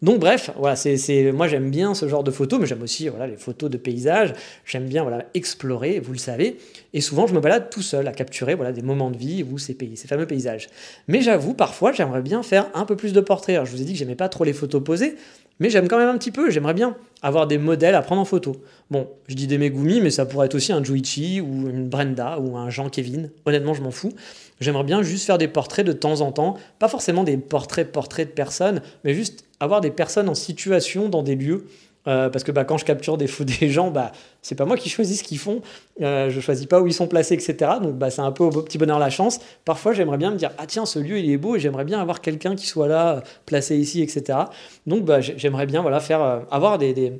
Donc 0.03 0.19
bref, 0.19 0.51
voilà, 0.57 0.75
c'est, 0.75 1.31
moi 1.31 1.47
j'aime 1.47 1.71
bien 1.71 1.93
ce 1.93 2.09
genre 2.09 2.25
de 2.25 2.31
photos, 2.31 2.59
mais 2.59 2.65
j'aime 2.65 2.81
aussi 2.81 3.07
voilà, 3.07 3.25
les 3.25 3.37
photos 3.37 3.69
de 3.69 3.77
paysages, 3.77 4.33
j'aime 4.65 4.83
bien 4.83 5.01
voilà, 5.01 5.23
explorer, 5.33 6.01
vous 6.01 6.11
le 6.11 6.17
savez, 6.17 6.57
et 6.93 6.99
souvent 6.99 7.25
je 7.25 7.33
me 7.33 7.39
balade 7.39 7.69
tout 7.69 7.81
seul 7.81 8.05
à 8.09 8.11
capturer 8.11 8.53
voilà, 8.53 8.73
des 8.73 8.81
moments 8.81 9.11
de 9.11 9.17
vie 9.17 9.43
ou 9.49 9.57
ces, 9.57 9.73
pays, 9.73 9.95
ces 9.95 10.09
fameux 10.09 10.27
paysages. 10.27 10.67
Mais 11.07 11.21
j'avoue, 11.21 11.53
parfois 11.53 11.93
j'aimerais 11.93 12.21
bien 12.21 12.43
faire 12.43 12.69
un 12.73 12.83
peu 12.83 12.97
plus 12.97 13.13
de 13.13 13.21
portraits. 13.21 13.55
Alors, 13.55 13.65
je 13.65 13.71
vous 13.71 13.81
ai 13.81 13.85
dit 13.85 13.93
que 13.93 13.99
j'aimais 13.99 14.15
pas 14.15 14.27
trop 14.27 14.43
les 14.43 14.51
photos 14.51 14.83
posées, 14.83 15.15
mais 15.59 15.69
j'aime 15.69 15.87
quand 15.87 15.97
même 15.97 16.09
un 16.09 16.17
petit 16.17 16.31
peu, 16.31 16.49
j'aimerais 16.49 16.73
bien 16.73 16.97
avoir 17.21 17.47
des 17.47 17.57
modèles 17.57 17.95
à 17.95 18.01
prendre 18.01 18.19
en 18.19 18.25
photo. 18.25 18.57
Bon, 18.91 19.07
je 19.27 19.35
dis 19.35 19.47
des 19.47 19.57
Megumi, 19.57 20.01
mais 20.01 20.09
ça 20.09 20.25
pourrait 20.25 20.47
être 20.47 20.55
aussi 20.55 20.73
un 20.73 20.83
Juichi 20.83 21.39
ou 21.39 21.69
une 21.69 21.87
Brenda 21.87 22.39
ou 22.39 22.57
un 22.57 22.69
Jean-Kevin. 22.69 23.29
Honnêtement, 23.45 23.73
je 23.73 23.81
m'en 23.81 23.91
fous. 23.91 24.11
J'aimerais 24.59 24.83
bien 24.83 25.01
juste 25.01 25.25
faire 25.25 25.37
des 25.37 25.47
portraits 25.47 25.85
de 25.85 25.93
temps 25.93 26.19
en 26.19 26.33
temps, 26.33 26.57
pas 26.79 26.89
forcément 26.89 27.23
des 27.23 27.37
portraits 27.37 27.89
portraits 27.89 28.27
de 28.27 28.33
personnes, 28.33 28.81
mais 29.03 29.13
juste 29.13 29.45
avoir 29.63 29.82
des 29.82 29.91
personnes 29.91 30.30
en 30.30 30.36
situation 30.36 31.10
dans 31.10 31.23
des 31.23 31.36
lieux. 31.36 31.65
Euh, 32.06 32.30
parce 32.30 32.43
que 32.43 32.52
bah, 32.52 32.65
quand 32.65 32.78
je 32.78 32.84
capture 32.84 33.17
des, 33.17 33.30
des 33.60 33.69
gens, 33.69 33.89
bah, 33.89 34.12
c'est 34.41 34.56
pas 34.56 34.65
moi 34.65 34.76
qui 34.76 34.89
choisis 34.89 35.19
ce 35.19 35.23
qu'ils 35.23 35.39
font, 35.39 35.62
euh, 36.02 36.30
je 36.30 36.39
choisis 36.41 36.65
pas 36.65 36.82
où 36.82 36.88
ils 36.88 36.93
sont 36.93 37.08
placés, 37.08 37.34
etc. 37.34 37.71
Donc 37.82 37.97
bah, 37.97 38.10
c'est 38.10 38.21
un 38.21 38.32
peu 38.32 38.43
au 38.43 38.49
petit 38.49 38.78
bonheur 38.78 38.99
la 38.99 39.10
chance. 39.10 39.39
Parfois 39.63 39.93
j'aimerais 39.93 40.17
bien 40.17 40.32
me 40.32 40.36
dire 40.36 40.52
ah 40.58 40.65
tiens 40.67 40.86
ce 40.86 40.99
lieu 40.99 41.17
il 41.17 41.32
est 41.32 41.38
beau 41.38 41.56
et 41.56 41.60
j'aimerais 41.60 41.86
bien 41.86 42.02
avoir 42.02 42.19
quelqu'un 42.19 42.56
qui 42.56 42.67
soit 42.67 42.89
là, 42.89 43.23
placé 43.45 43.78
ici, 43.78 44.02
etc. 44.02 44.38
Donc 44.86 45.06
bah, 45.06 45.21
j'aimerais 45.21 45.65
bien 45.65 45.82
voilà 45.82 46.02
faire 46.02 46.21
euh, 46.21 46.39
avoir 46.52 46.78
des, 46.78 47.13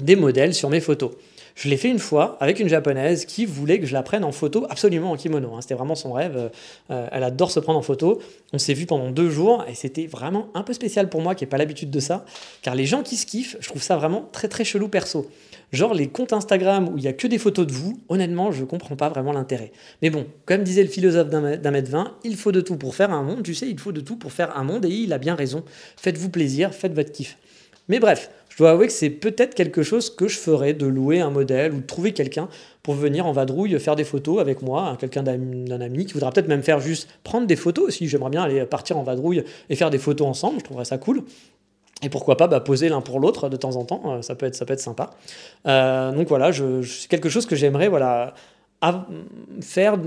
des 0.00 0.16
modèles 0.16 0.54
sur 0.54 0.70
mes 0.70 0.80
photos. 0.80 1.12
Je 1.56 1.70
l'ai 1.70 1.78
fait 1.78 1.88
une 1.88 1.98
fois 1.98 2.36
avec 2.40 2.60
une 2.60 2.68
japonaise 2.68 3.24
qui 3.24 3.46
voulait 3.46 3.80
que 3.80 3.86
je 3.86 3.94
la 3.94 4.02
prenne 4.02 4.24
en 4.24 4.30
photo 4.30 4.66
absolument 4.68 5.12
en 5.12 5.16
kimono. 5.16 5.54
Hein. 5.54 5.62
C'était 5.62 5.74
vraiment 5.74 5.94
son 5.94 6.12
rêve. 6.12 6.50
Euh, 6.90 7.08
elle 7.10 7.24
adore 7.24 7.50
se 7.50 7.60
prendre 7.60 7.78
en 7.78 7.82
photo. 7.82 8.20
On 8.52 8.58
s'est 8.58 8.74
vu 8.74 8.84
pendant 8.84 9.10
deux 9.10 9.30
jours 9.30 9.64
et 9.66 9.74
c'était 9.74 10.06
vraiment 10.06 10.50
un 10.52 10.62
peu 10.62 10.74
spécial 10.74 11.08
pour 11.08 11.22
moi 11.22 11.34
qui 11.34 11.44
n'ai 11.44 11.48
pas 11.48 11.56
l'habitude 11.56 11.90
de 11.90 11.98
ça. 11.98 12.26
Car 12.60 12.74
les 12.74 12.84
gens 12.84 13.02
qui 13.02 13.16
se 13.16 13.24
kiffent, 13.24 13.56
je 13.58 13.68
trouve 13.70 13.82
ça 13.82 13.96
vraiment 13.96 14.28
très 14.32 14.48
très 14.48 14.64
chelou 14.64 14.88
perso. 14.88 15.30
Genre 15.72 15.94
les 15.94 16.08
comptes 16.08 16.34
Instagram 16.34 16.90
où 16.90 16.98
il 16.98 17.04
y 17.04 17.08
a 17.08 17.14
que 17.14 17.26
des 17.26 17.38
photos 17.38 17.66
de 17.66 17.72
vous, 17.72 17.98
honnêtement, 18.10 18.52
je 18.52 18.62
comprends 18.64 18.96
pas 18.96 19.08
vraiment 19.08 19.32
l'intérêt. 19.32 19.72
Mais 20.02 20.10
bon, 20.10 20.26
comme 20.44 20.62
disait 20.62 20.82
le 20.82 20.90
philosophe 20.90 21.30
d'un 21.30 21.70
mètre 21.70 21.90
vingt, 21.90 22.18
il 22.22 22.36
faut 22.36 22.52
de 22.52 22.60
tout 22.60 22.76
pour 22.76 22.94
faire 22.94 23.10
un 23.10 23.22
monde. 23.22 23.42
Tu 23.42 23.54
sais, 23.54 23.66
il 23.66 23.80
faut 23.80 23.92
de 23.92 24.02
tout 24.02 24.16
pour 24.16 24.30
faire 24.30 24.54
un 24.58 24.62
monde 24.62 24.84
et 24.84 24.90
il 24.90 25.10
a 25.14 25.18
bien 25.18 25.34
raison. 25.34 25.64
Faites-vous 25.96 26.28
plaisir, 26.28 26.74
faites 26.74 26.92
votre 26.92 27.12
kiff. 27.12 27.38
Mais 27.88 27.98
bref, 27.98 28.30
je 28.56 28.62
dois 28.62 28.70
avouer 28.70 28.86
que 28.86 28.92
c'est 28.94 29.10
peut-être 29.10 29.54
quelque 29.54 29.82
chose 29.82 30.08
que 30.08 30.28
je 30.28 30.38
ferais, 30.38 30.72
de 30.72 30.86
louer 30.86 31.20
un 31.20 31.28
modèle 31.28 31.74
ou 31.74 31.76
de 31.76 31.86
trouver 31.86 32.12
quelqu'un 32.12 32.48
pour 32.82 32.94
venir 32.94 33.26
en 33.26 33.32
vadrouille 33.32 33.78
faire 33.78 33.96
des 33.96 34.04
photos 34.04 34.40
avec 34.40 34.62
moi, 34.62 34.88
hein, 34.88 34.96
quelqu'un 34.96 35.22
d'un 35.22 35.80
ami 35.82 36.06
qui 36.06 36.14
voudra 36.14 36.30
peut-être 36.30 36.48
même 36.48 36.62
faire 36.62 36.80
juste 36.80 37.06
prendre 37.22 37.46
des 37.46 37.54
photos 37.54 37.84
aussi. 37.84 38.08
J'aimerais 38.08 38.30
bien 38.30 38.42
aller 38.42 38.64
partir 38.64 38.96
en 38.96 39.02
vadrouille 39.02 39.44
et 39.68 39.76
faire 39.76 39.90
des 39.90 39.98
photos 39.98 40.26
ensemble, 40.26 40.60
je 40.60 40.64
trouverais 40.64 40.86
ça 40.86 40.96
cool. 40.96 41.22
Et 42.02 42.08
pourquoi 42.08 42.38
pas 42.38 42.46
bah, 42.46 42.60
poser 42.60 42.88
l'un 42.88 43.02
pour 43.02 43.20
l'autre 43.20 43.50
de 43.50 43.58
temps 43.58 43.76
en 43.76 43.84
temps, 43.84 44.00
euh, 44.06 44.22
ça, 44.22 44.34
peut 44.34 44.46
être, 44.46 44.80
sympa. 44.80 45.10
Euh, 45.66 46.12
donc 46.12 46.26
voilà, 46.28 46.50
c'est 46.50 47.08
quelque 47.08 47.28
chose 47.28 47.44
que 47.44 47.56
j'aimerais 47.56 47.88
voilà, 47.88 48.32
faire 49.60 49.98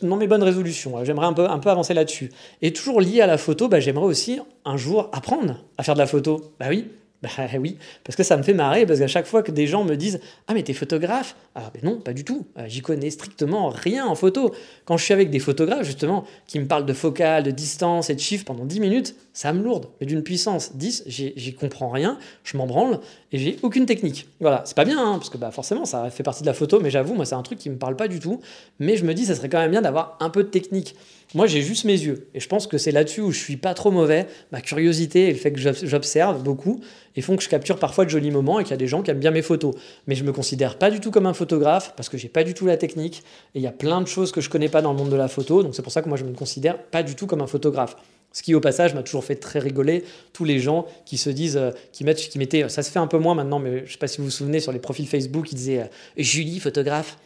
dans 0.00 0.16
mes 0.16 0.28
bonnes 0.28 0.42
résolutions. 0.42 1.04
J'aimerais 1.04 1.26
un 1.26 1.34
peu, 1.34 1.46
un 1.46 1.58
peu 1.58 1.68
avancer 1.68 1.92
là-dessus. 1.92 2.30
Et 2.62 2.72
toujours 2.72 3.02
lié 3.02 3.20
à 3.20 3.26
la 3.26 3.36
photo, 3.36 3.68
bah, 3.68 3.80
j'aimerais 3.80 4.06
aussi 4.06 4.40
un 4.64 4.78
jour 4.78 5.10
apprendre 5.12 5.62
à 5.76 5.82
faire 5.82 5.92
de 5.92 6.00
la 6.00 6.06
photo. 6.06 6.52
Bah 6.58 6.68
oui, 6.70 6.88
bah 7.22 7.28
oui, 7.58 7.76
parce 8.04 8.16
que 8.16 8.22
ça 8.22 8.36
me 8.36 8.42
fait 8.42 8.54
marrer, 8.54 8.84
parce 8.84 8.98
qu'à 8.98 9.06
chaque 9.06 9.26
fois 9.26 9.42
que 9.42 9.52
des 9.52 9.66
gens 9.66 9.84
me 9.84 9.96
disent 9.96 10.20
Ah, 10.48 10.54
mais 10.54 10.62
t'es 10.62 10.72
photographe? 10.72 11.36
Ah, 11.54 11.70
ben 11.72 11.80
non, 11.84 12.00
pas 12.00 12.12
du 12.12 12.24
tout. 12.24 12.46
Euh, 12.58 12.64
j'y 12.66 12.80
connais 12.82 13.10
strictement 13.10 13.68
rien 13.68 14.06
en 14.06 14.14
photo. 14.14 14.52
Quand 14.84 14.96
je 14.96 15.04
suis 15.04 15.14
avec 15.14 15.30
des 15.30 15.38
photographes, 15.38 15.84
justement, 15.84 16.24
qui 16.46 16.58
me 16.58 16.66
parlent 16.66 16.86
de 16.86 16.92
focale, 16.92 17.42
de 17.44 17.50
distance 17.50 18.10
et 18.10 18.14
de 18.14 18.20
chiffres 18.20 18.44
pendant 18.44 18.64
10 18.64 18.80
minutes, 18.80 19.14
ça 19.32 19.52
me 19.52 19.62
lourde. 19.62 19.86
Mais 20.00 20.06
d'une 20.06 20.22
puissance 20.22 20.76
10, 20.76 21.04
j'y 21.06 21.54
comprends 21.54 21.90
rien, 21.90 22.18
je 22.44 22.56
m'en 22.56 22.66
branle 22.66 23.00
et 23.30 23.38
j'ai 23.38 23.58
aucune 23.62 23.86
technique. 23.86 24.28
Voilà, 24.40 24.62
c'est 24.64 24.76
pas 24.76 24.84
bien, 24.84 24.98
hein, 24.98 25.18
parce 25.18 25.30
que 25.30 25.38
bah, 25.38 25.50
forcément, 25.50 25.84
ça 25.84 26.10
fait 26.10 26.22
partie 26.22 26.42
de 26.42 26.46
la 26.46 26.54
photo, 26.54 26.80
mais 26.80 26.90
j'avoue, 26.90 27.14
moi, 27.14 27.24
c'est 27.24 27.34
un 27.34 27.42
truc 27.42 27.58
qui 27.58 27.70
me 27.70 27.76
parle 27.76 27.96
pas 27.96 28.08
du 28.08 28.18
tout. 28.18 28.40
Mais 28.78 28.96
je 28.96 29.04
me 29.04 29.14
dis, 29.14 29.26
ça 29.26 29.34
serait 29.34 29.48
quand 29.48 29.60
même 29.60 29.70
bien 29.70 29.82
d'avoir 29.82 30.16
un 30.20 30.30
peu 30.30 30.42
de 30.42 30.48
technique. 30.48 30.94
Moi, 31.34 31.46
j'ai 31.46 31.62
juste 31.62 31.84
mes 31.84 31.98
yeux. 31.98 32.28
Et 32.34 32.40
je 32.40 32.48
pense 32.48 32.66
que 32.66 32.76
c'est 32.76 32.92
là-dessus 32.92 33.22
où 33.22 33.32
je 33.32 33.38
suis 33.38 33.56
pas 33.56 33.74
trop 33.74 33.90
mauvais. 33.90 34.26
Ma 34.50 34.60
curiosité 34.60 35.28
et 35.28 35.32
le 35.32 35.38
fait 35.38 35.52
que 35.52 35.60
j'observe 35.60 36.42
beaucoup 36.42 36.80
et 37.16 37.22
font 37.22 37.36
que 37.36 37.42
je 37.42 37.48
capture 37.48 37.78
parfois 37.78 38.04
de 38.04 38.10
jolis 38.10 38.30
moments 38.30 38.60
et 38.60 38.64
qu'il 38.64 38.72
y 38.72 38.74
a 38.74 38.78
des 38.78 38.86
gens 38.86 39.02
qui 39.02 39.10
aiment 39.10 39.18
bien 39.18 39.30
mes 39.30 39.42
photos. 39.42 39.74
Mais 40.06 40.14
je 40.14 40.24
me 40.24 40.32
considère 40.32 40.78
pas 40.78 40.90
du 40.90 41.00
tout 41.00 41.10
comme 41.10 41.26
un 41.26 41.34
photographe 41.34 41.94
parce 41.96 42.08
que 42.08 42.18
j'ai 42.18 42.28
pas 42.28 42.44
du 42.44 42.54
tout 42.54 42.66
la 42.66 42.76
technique. 42.76 43.22
Et 43.54 43.60
il 43.60 43.62
y 43.62 43.66
a 43.66 43.72
plein 43.72 44.00
de 44.00 44.06
choses 44.06 44.32
que 44.32 44.40
je 44.40 44.50
connais 44.50 44.68
pas 44.68 44.82
dans 44.82 44.92
le 44.92 44.98
monde 44.98 45.10
de 45.10 45.16
la 45.16 45.28
photo. 45.28 45.62
Donc 45.62 45.74
c'est 45.74 45.82
pour 45.82 45.92
ça 45.92 46.02
que 46.02 46.08
moi, 46.08 46.18
je 46.18 46.24
me 46.24 46.32
considère 46.32 46.78
pas 46.78 47.02
du 47.02 47.14
tout 47.14 47.26
comme 47.26 47.40
un 47.40 47.46
photographe. 47.46 47.96
Ce 48.34 48.42
qui, 48.42 48.54
au 48.54 48.60
passage, 48.60 48.94
m'a 48.94 49.02
toujours 49.02 49.24
fait 49.24 49.36
très 49.36 49.58
rigoler 49.58 50.04
tous 50.32 50.44
les 50.44 50.58
gens 50.58 50.86
qui 51.04 51.18
se 51.18 51.28
disent, 51.28 51.58
euh, 51.58 51.70
qui, 51.92 52.02
mettent, 52.02 52.16
qui 52.16 52.38
mettaient, 52.38 52.66
ça 52.70 52.82
se 52.82 52.90
fait 52.90 52.98
un 52.98 53.06
peu 53.06 53.18
moins 53.18 53.34
maintenant, 53.34 53.58
mais 53.58 53.84
je 53.86 53.92
sais 53.92 53.98
pas 53.98 54.06
si 54.06 54.18
vous 54.18 54.24
vous 54.24 54.30
souvenez, 54.30 54.58
sur 54.58 54.72
les 54.72 54.78
profils 54.78 55.06
Facebook, 55.06 55.52
ils 55.52 55.56
disaient 55.56 55.80
euh, 55.80 55.86
Julie, 56.16 56.58
photographe 56.58 57.18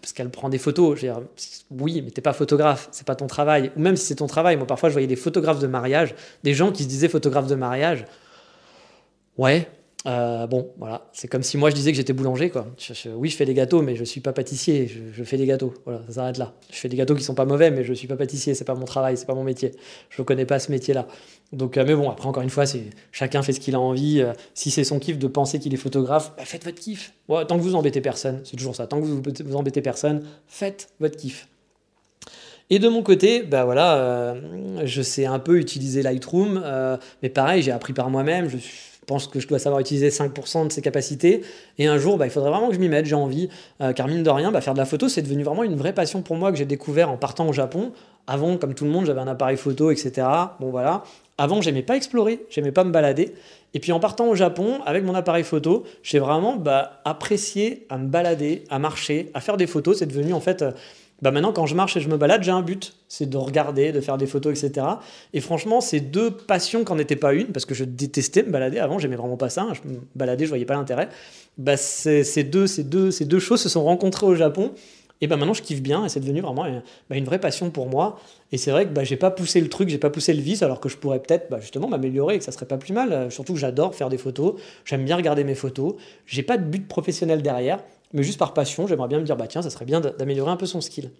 parce 0.00 0.12
qu'elle 0.12 0.30
prend 0.30 0.48
des 0.48 0.58
photos. 0.58 0.98
Je 0.98 1.06
veux 1.06 1.12
oui, 1.70 2.02
mais 2.02 2.10
t'es 2.10 2.22
pas 2.22 2.32
photographe, 2.32 2.88
c'est 2.90 3.06
pas 3.06 3.14
ton 3.14 3.26
travail. 3.26 3.70
Ou 3.76 3.80
même 3.80 3.96
si 3.96 4.06
c'est 4.06 4.16
ton 4.16 4.26
travail, 4.26 4.56
moi 4.56 4.66
parfois 4.66 4.88
je 4.88 4.94
voyais 4.94 5.08
des 5.08 5.16
photographes 5.16 5.60
de 5.60 5.66
mariage, 5.66 6.14
des 6.42 6.54
gens 6.54 6.72
qui 6.72 6.84
se 6.84 6.88
disaient 6.88 7.08
photographes 7.08 7.48
de 7.48 7.54
mariage. 7.54 8.04
Ouais, 9.36 9.68
euh, 10.06 10.46
bon, 10.46 10.70
voilà, 10.78 11.08
c'est 11.12 11.26
comme 11.26 11.42
si 11.42 11.56
moi 11.56 11.70
je 11.70 11.74
disais 11.74 11.90
que 11.90 11.96
j'étais 11.96 12.12
boulanger, 12.12 12.50
quoi. 12.50 12.68
oui, 13.16 13.28
je 13.28 13.36
fais 13.36 13.44
des 13.44 13.54
gâteaux, 13.54 13.82
mais 13.82 13.96
je 13.96 14.04
suis 14.04 14.20
pas 14.20 14.32
pâtissier. 14.32 14.86
Je, 14.86 15.24
fais 15.24 15.36
des 15.36 15.46
gâteaux. 15.46 15.74
Voilà, 15.84 16.02
ça 16.06 16.14
s'arrête 16.14 16.38
là. 16.38 16.54
Je 16.70 16.76
fais 16.76 16.88
des 16.88 16.96
gâteaux 16.96 17.16
qui 17.16 17.24
sont 17.24 17.34
pas 17.34 17.44
mauvais, 17.44 17.70
mais 17.70 17.82
je 17.82 17.92
suis 17.92 18.06
pas 18.06 18.16
pâtissier. 18.16 18.54
C'est 18.54 18.64
pas 18.64 18.76
mon 18.76 18.84
travail, 18.84 19.16
c'est 19.16 19.26
pas 19.26 19.34
mon 19.34 19.42
métier. 19.42 19.72
Je 20.10 20.22
connais 20.22 20.46
pas 20.46 20.60
ce 20.60 20.70
métier-là. 20.70 21.08
Donc, 21.52 21.76
euh, 21.76 21.84
mais 21.84 21.96
bon, 21.96 22.10
après 22.10 22.28
encore 22.28 22.42
une 22.42 22.50
fois, 22.50 22.64
c'est 22.64 22.84
chacun 23.10 23.42
fait 23.42 23.52
ce 23.52 23.60
qu'il 23.60 23.74
a 23.74 23.80
envie. 23.80 24.20
Euh, 24.20 24.32
si 24.54 24.70
c'est 24.70 24.84
son 24.84 25.00
kiff 25.00 25.18
de 25.18 25.26
penser 25.26 25.58
qu'il 25.58 25.74
est 25.74 25.78
photographe, 25.78 26.32
bah, 26.36 26.44
faites 26.44 26.64
votre 26.64 26.78
kiff. 26.78 27.12
tant 27.26 27.44
que 27.44 27.62
vous 27.62 27.74
embêtez 27.74 28.00
personne, 28.00 28.40
c'est 28.44 28.56
toujours 28.56 28.76
ça. 28.76 28.86
Tant 28.86 29.00
que 29.00 29.06
vous 29.06 29.20
vous 29.44 29.56
embêtez 29.56 29.82
personne, 29.82 30.22
faites 30.46 30.88
votre 31.00 31.16
kiff. 31.16 31.48
Et 32.70 32.78
de 32.78 32.88
mon 32.88 33.02
côté, 33.02 33.42
bah 33.42 33.64
voilà, 33.64 34.36
je 34.84 35.00
sais 35.00 35.24
un 35.24 35.38
peu 35.38 35.58
utiliser 35.58 36.02
Lightroom, 36.02 36.62
mais 37.22 37.30
pareil, 37.30 37.62
j'ai 37.62 37.72
appris 37.72 37.94
par 37.94 38.10
moi-même. 38.10 38.50
Je 38.50 38.58
suis 38.58 38.97
pense 39.08 39.26
que 39.26 39.40
je 39.40 39.48
dois 39.48 39.58
savoir 39.58 39.80
utiliser 39.80 40.10
5% 40.10 40.68
de 40.68 40.72
ses 40.72 40.82
capacités. 40.82 41.40
Et 41.78 41.88
un 41.88 41.98
jour, 41.98 42.18
bah, 42.18 42.26
il 42.26 42.30
faudrait 42.30 42.50
vraiment 42.50 42.68
que 42.68 42.74
je 42.74 42.78
m'y 42.78 42.88
mette, 42.88 43.06
j'ai 43.06 43.16
envie. 43.16 43.48
Euh, 43.80 43.92
car 43.92 44.06
mine 44.06 44.22
de 44.22 44.30
rien, 44.30 44.52
bah, 44.52 44.60
faire 44.60 44.74
de 44.74 44.78
la 44.78 44.84
photo, 44.84 45.08
c'est 45.08 45.22
devenu 45.22 45.42
vraiment 45.42 45.64
une 45.64 45.74
vraie 45.74 45.94
passion 45.94 46.22
pour 46.22 46.36
moi 46.36 46.52
que 46.52 46.58
j'ai 46.58 46.66
découvert 46.66 47.10
en 47.10 47.16
partant 47.16 47.48
au 47.48 47.52
Japon. 47.52 47.90
Avant, 48.28 48.56
comme 48.58 48.74
tout 48.74 48.84
le 48.84 48.90
monde, 48.90 49.06
j'avais 49.06 49.20
un 49.20 49.26
appareil 49.26 49.56
photo, 49.56 49.90
etc. 49.90 50.26
Bon 50.60 50.70
voilà. 50.70 51.02
Avant, 51.38 51.62
j'aimais 51.62 51.82
pas 51.82 51.96
explorer, 51.96 52.44
j'aimais 52.50 52.72
pas 52.72 52.84
me 52.84 52.90
balader. 52.90 53.34
Et 53.74 53.80
puis 53.80 53.92
en 53.92 54.00
partant 54.00 54.28
au 54.28 54.34
Japon, 54.34 54.80
avec 54.86 55.04
mon 55.04 55.14
appareil 55.14 55.44
photo, 55.44 55.84
j'ai 56.02 56.18
vraiment 56.18 56.56
bah, 56.56 57.00
apprécié 57.04 57.86
à 57.88 57.96
me 57.98 58.08
balader, 58.08 58.64
à 58.70 58.78
marcher, 58.78 59.30
à 59.34 59.40
faire 59.40 59.56
des 59.56 59.66
photos. 59.66 59.98
C'est 59.98 60.06
devenu 60.06 60.32
en 60.32 60.40
fait... 60.40 60.62
Euh, 60.62 60.70
bah 61.20 61.32
maintenant, 61.32 61.52
quand 61.52 61.66
je 61.66 61.74
marche 61.74 61.96
et 61.96 62.00
je 62.00 62.08
me 62.08 62.16
balade, 62.16 62.44
j'ai 62.44 62.52
un 62.52 62.62
but, 62.62 62.94
c'est 63.08 63.28
de 63.28 63.36
regarder, 63.36 63.90
de 63.90 64.00
faire 64.00 64.18
des 64.18 64.26
photos, 64.26 64.62
etc. 64.62 64.86
Et 65.32 65.40
franchement, 65.40 65.80
ces 65.80 66.00
deux 66.00 66.30
passions 66.30 66.84
qu'en 66.84 66.94
n'était 66.94 67.16
pas 67.16 67.32
une, 67.32 67.48
parce 67.48 67.64
que 67.64 67.74
je 67.74 67.84
détestais 67.84 68.44
me 68.44 68.50
balader 68.50 68.78
avant, 68.78 68.98
j'aimais 69.00 69.16
vraiment 69.16 69.36
pas 69.36 69.48
ça, 69.48 69.62
hein, 69.62 69.72
je 69.74 69.88
me 69.88 69.98
baladais, 70.14 70.44
je 70.44 70.50
voyais 70.50 70.64
pas 70.64 70.74
l'intérêt. 70.74 71.08
Bah 71.56 71.76
ces, 71.76 72.44
deux, 72.44 72.68
ces, 72.68 72.84
deux, 72.84 73.10
ces 73.10 73.24
deux 73.24 73.40
choses 73.40 73.60
se 73.60 73.68
sont 73.68 73.82
rencontrées 73.82 74.26
au 74.26 74.36
Japon. 74.36 74.72
Et 75.20 75.26
bah 75.26 75.36
maintenant, 75.36 75.54
je 75.54 75.62
kiffe 75.62 75.82
bien 75.82 76.04
et 76.04 76.08
c'est 76.08 76.20
devenu 76.20 76.40
vraiment 76.40 76.64
une, 76.64 76.82
bah, 77.10 77.16
une, 77.16 77.24
vraie 77.24 77.40
passion 77.40 77.70
pour 77.70 77.88
moi. 77.88 78.20
Et 78.52 78.56
c'est 78.56 78.70
vrai 78.70 78.86
que 78.86 78.92
bah, 78.92 79.02
j'ai 79.02 79.16
pas 79.16 79.32
poussé 79.32 79.60
le 79.60 79.68
truc, 79.68 79.88
j'ai 79.88 79.98
pas 79.98 80.10
poussé 80.10 80.32
le 80.32 80.40
vice, 80.40 80.62
alors 80.62 80.78
que 80.78 80.88
je 80.88 80.96
pourrais 80.96 81.18
peut-être 81.18 81.50
bah, 81.50 81.58
justement 81.60 81.88
m'améliorer 81.88 82.36
et 82.36 82.38
que 82.38 82.44
ça 82.44 82.52
serait 82.52 82.66
pas 82.66 82.76
plus 82.78 82.92
mal. 82.92 83.32
Surtout 83.32 83.54
que 83.54 83.58
j'adore 83.58 83.96
faire 83.96 84.10
des 84.10 84.18
photos, 84.18 84.54
j'aime 84.84 85.04
bien 85.04 85.16
regarder 85.16 85.42
mes 85.42 85.56
photos. 85.56 85.96
J'ai 86.26 86.44
pas 86.44 86.56
de 86.56 86.62
but 86.62 86.86
professionnel 86.86 87.42
derrière, 87.42 87.80
mais 88.12 88.22
juste 88.22 88.38
par 88.38 88.54
passion, 88.54 88.86
j'aimerais 88.86 89.08
bien 89.08 89.18
me 89.18 89.24
dire 89.24 89.36
bah 89.36 89.46
tiens, 89.46 89.62
ça 89.62 89.70
serait 89.70 89.84
bien 89.84 90.00
d'améliorer 90.00 90.50
un 90.50 90.56
peu 90.56 90.66
son 90.66 90.80
skill. 90.80 91.10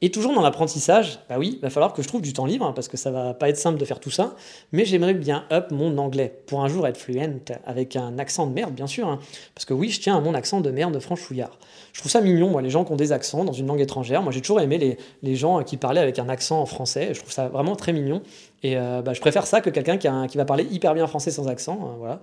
Et 0.00 0.10
toujours 0.10 0.32
dans 0.32 0.42
l'apprentissage, 0.42 1.18
bah 1.28 1.36
oui, 1.38 1.54
il 1.56 1.60
va 1.60 1.70
falloir 1.70 1.92
que 1.92 2.02
je 2.02 2.08
trouve 2.08 2.22
du 2.22 2.32
temps 2.32 2.46
libre, 2.46 2.64
hein, 2.64 2.72
parce 2.72 2.86
que 2.86 2.96
ça 2.96 3.10
va 3.10 3.34
pas 3.34 3.48
être 3.48 3.56
simple 3.56 3.78
de 3.78 3.84
faire 3.84 3.98
tout 3.98 4.12
ça, 4.12 4.36
mais 4.70 4.84
j'aimerais 4.84 5.14
bien 5.14 5.44
up 5.50 5.72
mon 5.72 5.98
anglais, 5.98 6.40
pour 6.46 6.62
un 6.62 6.68
jour 6.68 6.86
être 6.86 6.96
fluent, 6.96 7.18
avec 7.66 7.96
un 7.96 8.16
accent 8.20 8.46
de 8.46 8.52
merde, 8.52 8.72
bien 8.72 8.86
sûr, 8.86 9.08
hein. 9.08 9.18
parce 9.56 9.64
que 9.64 9.74
oui, 9.74 9.90
je 9.90 10.00
tiens 10.00 10.16
à 10.16 10.20
mon 10.20 10.34
accent 10.34 10.60
de 10.60 10.70
merde 10.70 11.00
franchouillard. 11.00 11.58
Je 11.92 11.98
trouve 11.98 12.12
ça 12.12 12.20
mignon, 12.20 12.48
moi, 12.50 12.62
les 12.62 12.70
gens 12.70 12.84
qui 12.84 12.92
ont 12.92 12.96
des 12.96 13.10
accents 13.10 13.42
dans 13.42 13.52
une 13.52 13.66
langue 13.66 13.80
étrangère. 13.80 14.22
Moi, 14.22 14.30
j'ai 14.30 14.40
toujours 14.40 14.60
aimé 14.60 14.78
les, 14.78 14.98
les, 15.24 15.34
gens 15.34 15.64
qui 15.64 15.76
parlaient 15.76 16.00
avec 16.00 16.20
un 16.20 16.28
accent 16.28 16.60
en 16.60 16.66
français, 16.66 17.08
je 17.12 17.18
trouve 17.18 17.32
ça 17.32 17.48
vraiment 17.48 17.74
très 17.74 17.92
mignon. 17.92 18.22
Et 18.62 18.76
euh, 18.76 19.02
bah, 19.02 19.14
je 19.14 19.20
préfère 19.20 19.48
ça 19.48 19.60
que 19.60 19.70
quelqu'un 19.70 19.96
qui, 19.96 20.08
qui, 20.28 20.36
va 20.36 20.44
parler 20.44 20.66
hyper 20.70 20.94
bien 20.94 21.08
français 21.08 21.32
sans 21.32 21.48
accent. 21.48 21.78
Hein, 21.82 21.96
voilà. 21.98 22.20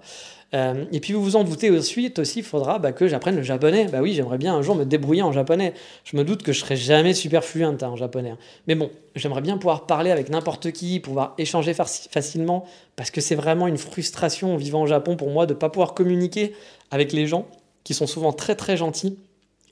Euh, 0.56 0.86
et 0.92 1.02
puis 1.02 1.12
vous 1.14 1.22
vous 1.22 1.36
en 1.36 1.44
doutez 1.44 1.70
ensuite 1.78 2.18
aussi, 2.20 2.40
il 2.40 2.46
faudra 2.46 2.80
bah, 2.80 2.94
que 2.94 3.08
j'apprenne 3.08 3.36
le 3.36 3.44
japonais. 3.44 3.88
Bah 3.92 4.02
oui, 4.02 4.14
j'aimerais 4.14 4.38
bien 4.38 4.56
un 4.56 4.62
jour 4.62 4.76
me 4.76 4.86
débrouiller 4.86 5.22
en 5.22 5.34
japonais. 5.34 5.74
Je 6.06 6.16
me 6.16 6.24
doute 6.24 6.44
que 6.44 6.54
je 6.54 6.60
serai 6.60 6.78
jamais 6.78 7.14
super 7.14 7.44
fluent 7.44 7.66
hein, 7.66 7.78
en 7.82 7.96
japonais. 7.98 8.32
Hein. 8.32 8.38
Mais 8.68 8.76
bon, 8.76 8.90
j'aimerais 9.16 9.42
bien 9.42 9.58
pouvoir 9.58 9.86
parler 9.86 10.12
avec 10.12 10.30
n'importe 10.30 10.72
qui, 10.72 11.00
pouvoir 11.02 11.34
échanger 11.38 11.74
facilement, 11.74 12.66
parce 12.96 13.12
que 13.12 13.20
c'est 13.20 13.36
vraiment 13.36 13.68
une 13.68 13.78
frustration 13.78 14.56
vivant 14.56 14.84
au 14.84 14.88
Japon 14.88 15.18
pour 15.18 15.30
moi 15.30 15.46
de 15.46 15.54
ne 15.54 15.60
pas 15.60 15.70
pouvoir 15.70 15.94
communiquer 15.94 16.56
avec 16.90 17.12
les 17.12 17.28
gens 17.28 17.48
qui 17.84 17.94
sont 17.94 18.08
souvent 18.08 18.32
très 18.32 18.56
très 18.56 18.78
gentils 18.78 19.18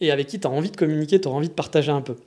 et 0.02 0.12
avec 0.12 0.28
qui 0.28 0.40
tu 0.40 0.48
as 0.48 0.50
envie 0.50 0.72
de 0.72 0.76
communiquer, 0.76 1.22
tu 1.22 1.30
as 1.30 1.32
envie 1.32 1.48
de 1.48 1.54
partager 1.54 1.92
un 1.92 2.02
peu. 2.02 2.18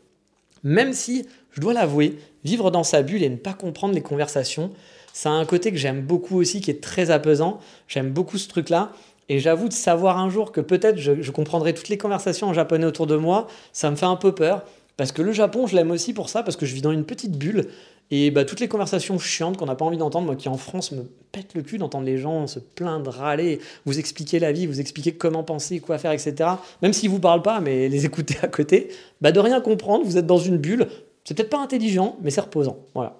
Même 0.65 0.95
si, 0.95 1.27
je 1.53 1.61
dois 1.61 1.75
l'avouer, 1.75 2.19
vivre 2.45 2.71
dans 2.71 2.85
sa 2.85 3.03
bulle 3.03 3.23
et 3.23 3.29
ne 3.29 3.37
pas 3.37 3.53
comprendre 3.53 3.95
les 3.95 4.01
conversations, 4.01 4.71
ça 5.17 5.31
a 5.31 5.33
un 5.33 5.47
côté 5.47 5.71
que 5.71 5.79
j'aime 5.79 6.03
beaucoup 6.03 6.37
aussi, 6.37 6.61
qui 6.61 6.71
est 6.71 6.83
très 6.83 7.11
apaisant. 7.11 7.59
J'aime 7.89 8.11
beaucoup 8.11 8.37
ce 8.37 8.49
truc-là. 8.49 8.93
Et 9.31 9.39
j'avoue 9.39 9.67
de 9.67 9.73
savoir 9.73 10.19
un 10.19 10.29
jour 10.29 10.53
que 10.53 10.61
peut-être 10.61 10.99
je, 10.99 11.31
comprendrai 11.31 11.73
toutes 11.73 11.89
les 11.89 11.97
conversations 11.97 12.49
en 12.49 12.53
japonais 12.53 12.85
autour 12.85 13.07
de 13.07 13.17
moi, 13.17 13.47
ça 13.73 13.91
me 13.91 13.97
fait 13.97 14.05
un 14.05 14.17
peu 14.17 14.35
peur. 14.35 14.63
Parce 14.99 15.13
que 15.13 15.23
le 15.23 15.33
Japon, 15.33 15.67
je 15.67 15.75
l'aime 15.75 15.91
aussi 15.91 16.13
pour 16.13 16.29
ça, 16.29 16.43
parce 16.43 16.55
que 16.59 16.67
je 16.67 16.75
vis 16.75 16.83
dans 16.83 16.93
une 16.93 17.07
petite 17.07 17.39
bulle. 17.39 17.69
Et 18.11 18.31
bah, 18.31 18.45
toutes 18.45 18.61
les 18.61 18.69
conversations 18.69 19.19
chiantes 19.19 19.57
qu'on 19.57 19.65
n'a 19.65 19.75
pas 19.75 19.87
envie 19.87 19.97
d'entendre, 19.97 20.27
moi 20.27 20.37
qui 20.37 20.51
en 20.51 20.59
France 20.59 20.93
me 20.93 21.05
pète 21.33 21.55
le 21.55 21.63
cul 21.63 21.79
d'entendre 21.79 22.05
les 22.05 22.19
gens 22.19 22.47
se 22.47 22.59
plaindre, 22.59 23.11
râler, 23.11 23.59
vous 23.87 23.99
expliquer 23.99 24.39
la 24.39 24.53
vie, 24.53 24.67
vous 24.67 24.81
expliquer 24.81 25.13
comment 25.13 25.45
penser, 25.45 25.81
quoi 25.81 25.97
faire, 25.97 26.13
etc. 26.13 26.51
Même 26.83 26.93
s'ils 26.93 27.09
vous 27.09 27.21
parlent 27.21 27.41
pas, 27.41 27.61
mais 27.61 27.89
les 27.89 28.05
écouter 28.05 28.37
à 28.43 28.49
côté, 28.49 28.91
bah 29.23 29.33
de 29.33 29.41
rien 29.41 29.63
comprendre, 29.63 30.05
vous 30.05 30.19
êtes 30.19 30.27
dans 30.27 30.37
une 30.37 30.59
bulle. 30.59 30.89
C'est 31.25 31.33
peut-être 31.33 31.49
pas 31.49 31.63
intelligent, 31.63 32.17
mais 32.21 32.31
c'est 32.31 32.43
reposant. 32.43 32.77
Voilà. 32.95 33.17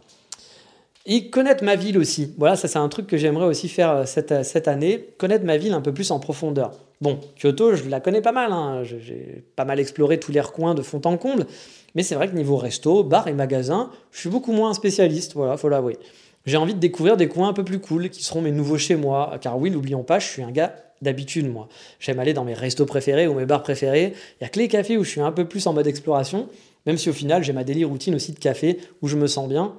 Et 1.09 1.31
connaître 1.31 1.63
ma 1.63 1.77
ville 1.77 1.99
aussi. 1.99 2.35
Voilà, 2.37 2.57
ça 2.57 2.67
c'est 2.67 2.81
un 2.81 2.89
truc 2.89 3.07
que 3.07 3.17
j'aimerais 3.17 3.47
aussi 3.47 3.69
faire 3.69 3.91
euh, 3.93 4.05
cette, 4.07 4.33
euh, 4.33 4.43
cette, 4.43 4.67
année. 4.67 5.09
Connaître 5.19 5.45
ma 5.45 5.57
ville 5.57 5.73
un 5.73 5.81
peu 5.81 5.95
plus 5.95 6.11
en 6.11 6.19
profondeur. 6.19 6.73
Bon, 7.01 7.21
Kyoto, 7.41 7.77
je 7.77 7.89
la 7.89 8.01
connais 8.01 8.21
pas 8.21 8.33
mal. 8.33 8.51
Hein. 8.53 8.83
J'ai 8.83 9.45
pas 9.55 9.65
mal 9.65 9.79
exploré 9.79 10.19
tous 10.19 10.33
les 10.33 10.41
recoins 10.41 10.75
de 10.75 10.83
fond 10.83 11.01
en 11.05 11.17
comble. 11.17 11.47
Mais 11.95 12.03
c'est 12.03 12.17
vrai 12.17 12.29
que 12.29 12.35
niveau 12.35 12.57
resto, 12.57 13.05
bar 13.05 13.29
et 13.29 13.35
magasin, 13.35 13.91
je 14.11 14.19
suis 14.19 14.29
beaucoup 14.29 14.51
moins 14.51 14.71
un 14.71 14.75
spécialiste. 14.75 15.35
Voilà, 15.35 15.57
faut 15.57 15.69
l'avouer. 15.69 15.97
J'ai 16.45 16.57
envie 16.57 16.75
de 16.75 16.81
découvrir 16.81 17.17
des 17.17 17.29
coins 17.29 17.49
un 17.49 17.53
peu 17.53 17.65
plus 17.65 17.79
cool 17.79 18.11
qui 18.11 18.25
seront 18.25 18.41
mes 18.41 18.51
nouveaux 18.51 18.79
chez 18.79 18.97
moi. 18.97 19.39
Car 19.41 19.59
oui, 19.59 19.71
n'oublions 19.71 20.03
pas, 20.03 20.19
je 20.19 20.27
suis 20.27 20.43
un 20.43 20.51
gars 20.51 20.75
d'habitude, 21.03 21.49
moi. 21.49 21.69
J'aime 22.01 22.19
aller 22.19 22.33
dans 22.33 22.45
mes 22.45 22.55
restos 22.55 22.87
préférés 22.87 23.29
ou 23.29 23.35
mes 23.35 23.47
bars 23.47 23.63
préférés. 23.63 24.13
Il 24.41 24.45
y 24.45 24.47
a 24.47 24.49
que 24.49 24.59
les 24.59 24.67
cafés 24.67 24.97
où 24.97 25.05
je 25.05 25.11
suis 25.11 25.21
un 25.21 25.33
peu 25.33 25.45
plus 25.45 25.67
en 25.69 25.73
mode 25.73 25.87
exploration. 25.87 26.49
Même 26.85 26.97
si 26.97 27.11
au 27.11 27.13
final, 27.13 27.45
j'ai 27.45 27.53
ma 27.53 27.63
délire 27.63 27.89
routine 27.89 28.15
aussi 28.15 28.33
de 28.33 28.39
café 28.41 28.79
où 29.03 29.09
je 29.09 29.17
me 29.17 29.29
sens 29.29 29.49
bien 29.49 29.75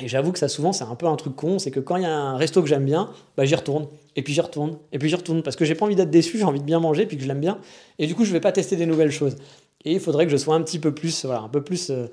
et 0.00 0.08
j'avoue 0.08 0.32
que 0.32 0.38
ça, 0.38 0.48
souvent, 0.48 0.72
c'est 0.72 0.84
un 0.84 0.94
peu 0.94 1.06
un 1.06 1.16
truc 1.16 1.36
con, 1.36 1.58
c'est 1.58 1.70
que 1.70 1.80
quand 1.80 1.96
il 1.96 2.02
y 2.02 2.06
a 2.06 2.16
un 2.16 2.36
resto 2.36 2.62
que 2.62 2.68
j'aime 2.68 2.84
bien, 2.84 3.10
bah, 3.36 3.44
j'y 3.44 3.54
retourne, 3.54 3.86
et 4.16 4.22
puis 4.22 4.32
j'y 4.32 4.40
retourne, 4.40 4.78
et 4.92 4.98
puis 4.98 5.08
j'y 5.08 5.14
retourne, 5.14 5.42
parce 5.42 5.54
que 5.54 5.64
j'ai 5.64 5.74
pas 5.74 5.84
envie 5.84 5.96
d'être 5.96 6.10
déçu, 6.10 6.38
j'ai 6.38 6.44
envie 6.44 6.60
de 6.60 6.64
bien 6.64 6.80
manger, 6.80 7.04
puis 7.04 7.18
que 7.18 7.22
je 7.22 7.28
l'aime 7.28 7.40
bien, 7.40 7.58
et 7.98 8.06
du 8.06 8.14
coup, 8.14 8.24
je 8.24 8.32
vais 8.32 8.40
pas 8.40 8.52
tester 8.52 8.76
des 8.76 8.86
nouvelles 8.86 9.10
choses. 9.10 9.36
Et 9.84 9.92
il 9.92 10.00
faudrait 10.00 10.24
que 10.24 10.32
je 10.32 10.36
sois 10.36 10.54
un 10.54 10.62
petit 10.62 10.78
peu 10.78 10.94
plus, 10.94 11.26
voilà, 11.26 11.42
un 11.42 11.48
peu 11.48 11.62
plus 11.62 11.90
euh, 11.90 12.06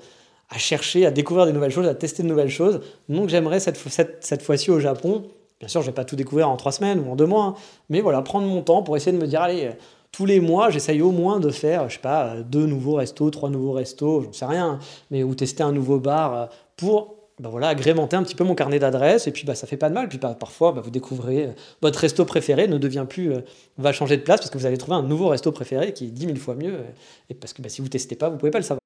à 0.50 0.58
chercher, 0.58 1.06
à 1.06 1.10
découvrir 1.10 1.46
des 1.46 1.52
nouvelles 1.52 1.70
choses, 1.70 1.86
à 1.86 1.94
tester 1.94 2.22
de 2.22 2.28
nouvelles 2.28 2.50
choses. 2.50 2.80
Donc 3.08 3.28
j'aimerais 3.28 3.60
cette, 3.60 3.76
cette, 3.76 4.24
cette 4.24 4.42
fois-ci 4.42 4.70
au 4.70 4.80
Japon, 4.80 5.24
bien 5.58 5.68
sûr, 5.68 5.80
je 5.80 5.86
vais 5.86 5.94
pas 5.94 6.04
tout 6.04 6.16
découvrir 6.16 6.50
en 6.50 6.56
trois 6.56 6.72
semaines 6.72 7.00
ou 7.00 7.10
en 7.10 7.16
deux 7.16 7.26
mois, 7.26 7.44
hein, 7.44 7.54
mais 7.88 8.02
voilà, 8.02 8.20
prendre 8.22 8.46
mon 8.46 8.60
temps 8.62 8.82
pour 8.82 8.96
essayer 8.96 9.16
de 9.16 9.22
me 9.22 9.26
dire, 9.26 9.40
allez, 9.40 9.66
euh, 9.66 9.72
tous 10.12 10.26
les 10.26 10.40
mois, 10.40 10.70
j'essaye 10.70 11.00
au 11.00 11.12
moins 11.12 11.38
de 11.38 11.50
faire, 11.50 11.88
je 11.88 11.94
sais 11.94 12.00
pas, 12.00 12.36
deux 12.42 12.66
nouveaux 12.66 12.94
restos, 12.94 13.30
trois 13.30 13.48
nouveaux 13.48 13.72
restos, 13.72 14.22
j'en 14.22 14.32
sais 14.32 14.44
rien, 14.44 14.80
mais 15.10 15.22
ou 15.22 15.34
tester 15.34 15.62
un 15.62 15.72
nouveau 15.72 15.98
bar 15.98 16.34
euh, 16.34 16.46
pour 16.76 17.19
bah 17.40 17.48
voilà, 17.48 17.68
agrémenter 17.68 18.16
un 18.16 18.22
petit 18.22 18.34
peu 18.34 18.44
mon 18.44 18.54
carnet 18.54 18.78
d'adresses, 18.78 19.26
et 19.26 19.32
puis 19.32 19.44
bah, 19.44 19.54
ça 19.54 19.66
fait 19.66 19.78
pas 19.78 19.88
de 19.88 19.94
mal. 19.94 20.08
Puis 20.08 20.18
bah, 20.18 20.36
parfois, 20.38 20.72
bah, 20.72 20.82
vous 20.82 20.90
découvrez 20.90 21.46
euh, 21.46 21.52
votre 21.80 21.98
resto 21.98 22.26
préféré 22.26 22.68
ne 22.68 22.76
devient 22.76 23.06
plus, 23.08 23.32
euh, 23.32 23.40
va 23.78 23.92
changer 23.92 24.18
de 24.18 24.22
place 24.22 24.40
parce 24.40 24.50
que 24.50 24.58
vous 24.58 24.66
allez 24.66 24.76
trouver 24.76 24.98
un 24.98 25.02
nouveau 25.02 25.28
resto 25.28 25.50
préféré 25.50 25.94
qui 25.94 26.04
est 26.04 26.10
10 26.10 26.26
000 26.26 26.36
fois 26.36 26.54
mieux. 26.54 26.74
Euh, 26.74 26.90
et 27.30 27.34
parce 27.34 27.54
que 27.54 27.66
si 27.68 27.80
vous 27.80 27.88
testez 27.88 28.14
pas, 28.14 28.28
vous 28.28 28.36
pouvez 28.36 28.50
pas 28.50 28.58
le 28.58 28.64
savoir. 28.64 28.80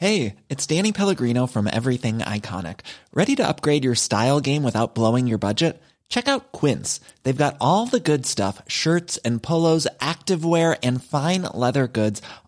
Hey, 0.00 0.34
it's 0.48 0.66
Danny 0.66 0.92
Pellegrino 0.92 1.46
from 1.46 1.68
Everything 1.68 2.18
Iconic. 2.18 2.80
Ready 3.14 3.36
to 3.36 3.42
upgrade 3.46 3.84
your 3.84 3.94
style 3.94 4.40
game 4.40 4.64
without 4.64 4.94
blowing 4.94 5.26
your 5.26 5.38
budget? 5.38 5.76
Check 6.08 6.28
out 6.28 6.52
Quince. 6.52 7.00
They've 7.22 7.36
got 7.36 7.56
all 7.60 7.86
the 7.86 8.00
good 8.00 8.24
stuff 8.24 8.62
shirts 8.66 9.18
and 9.24 9.42
polos, 9.42 9.86
activewear, 10.00 10.76
and 10.82 11.02
fine 11.02 11.42
leather 11.42 11.86
goods, 11.86 12.20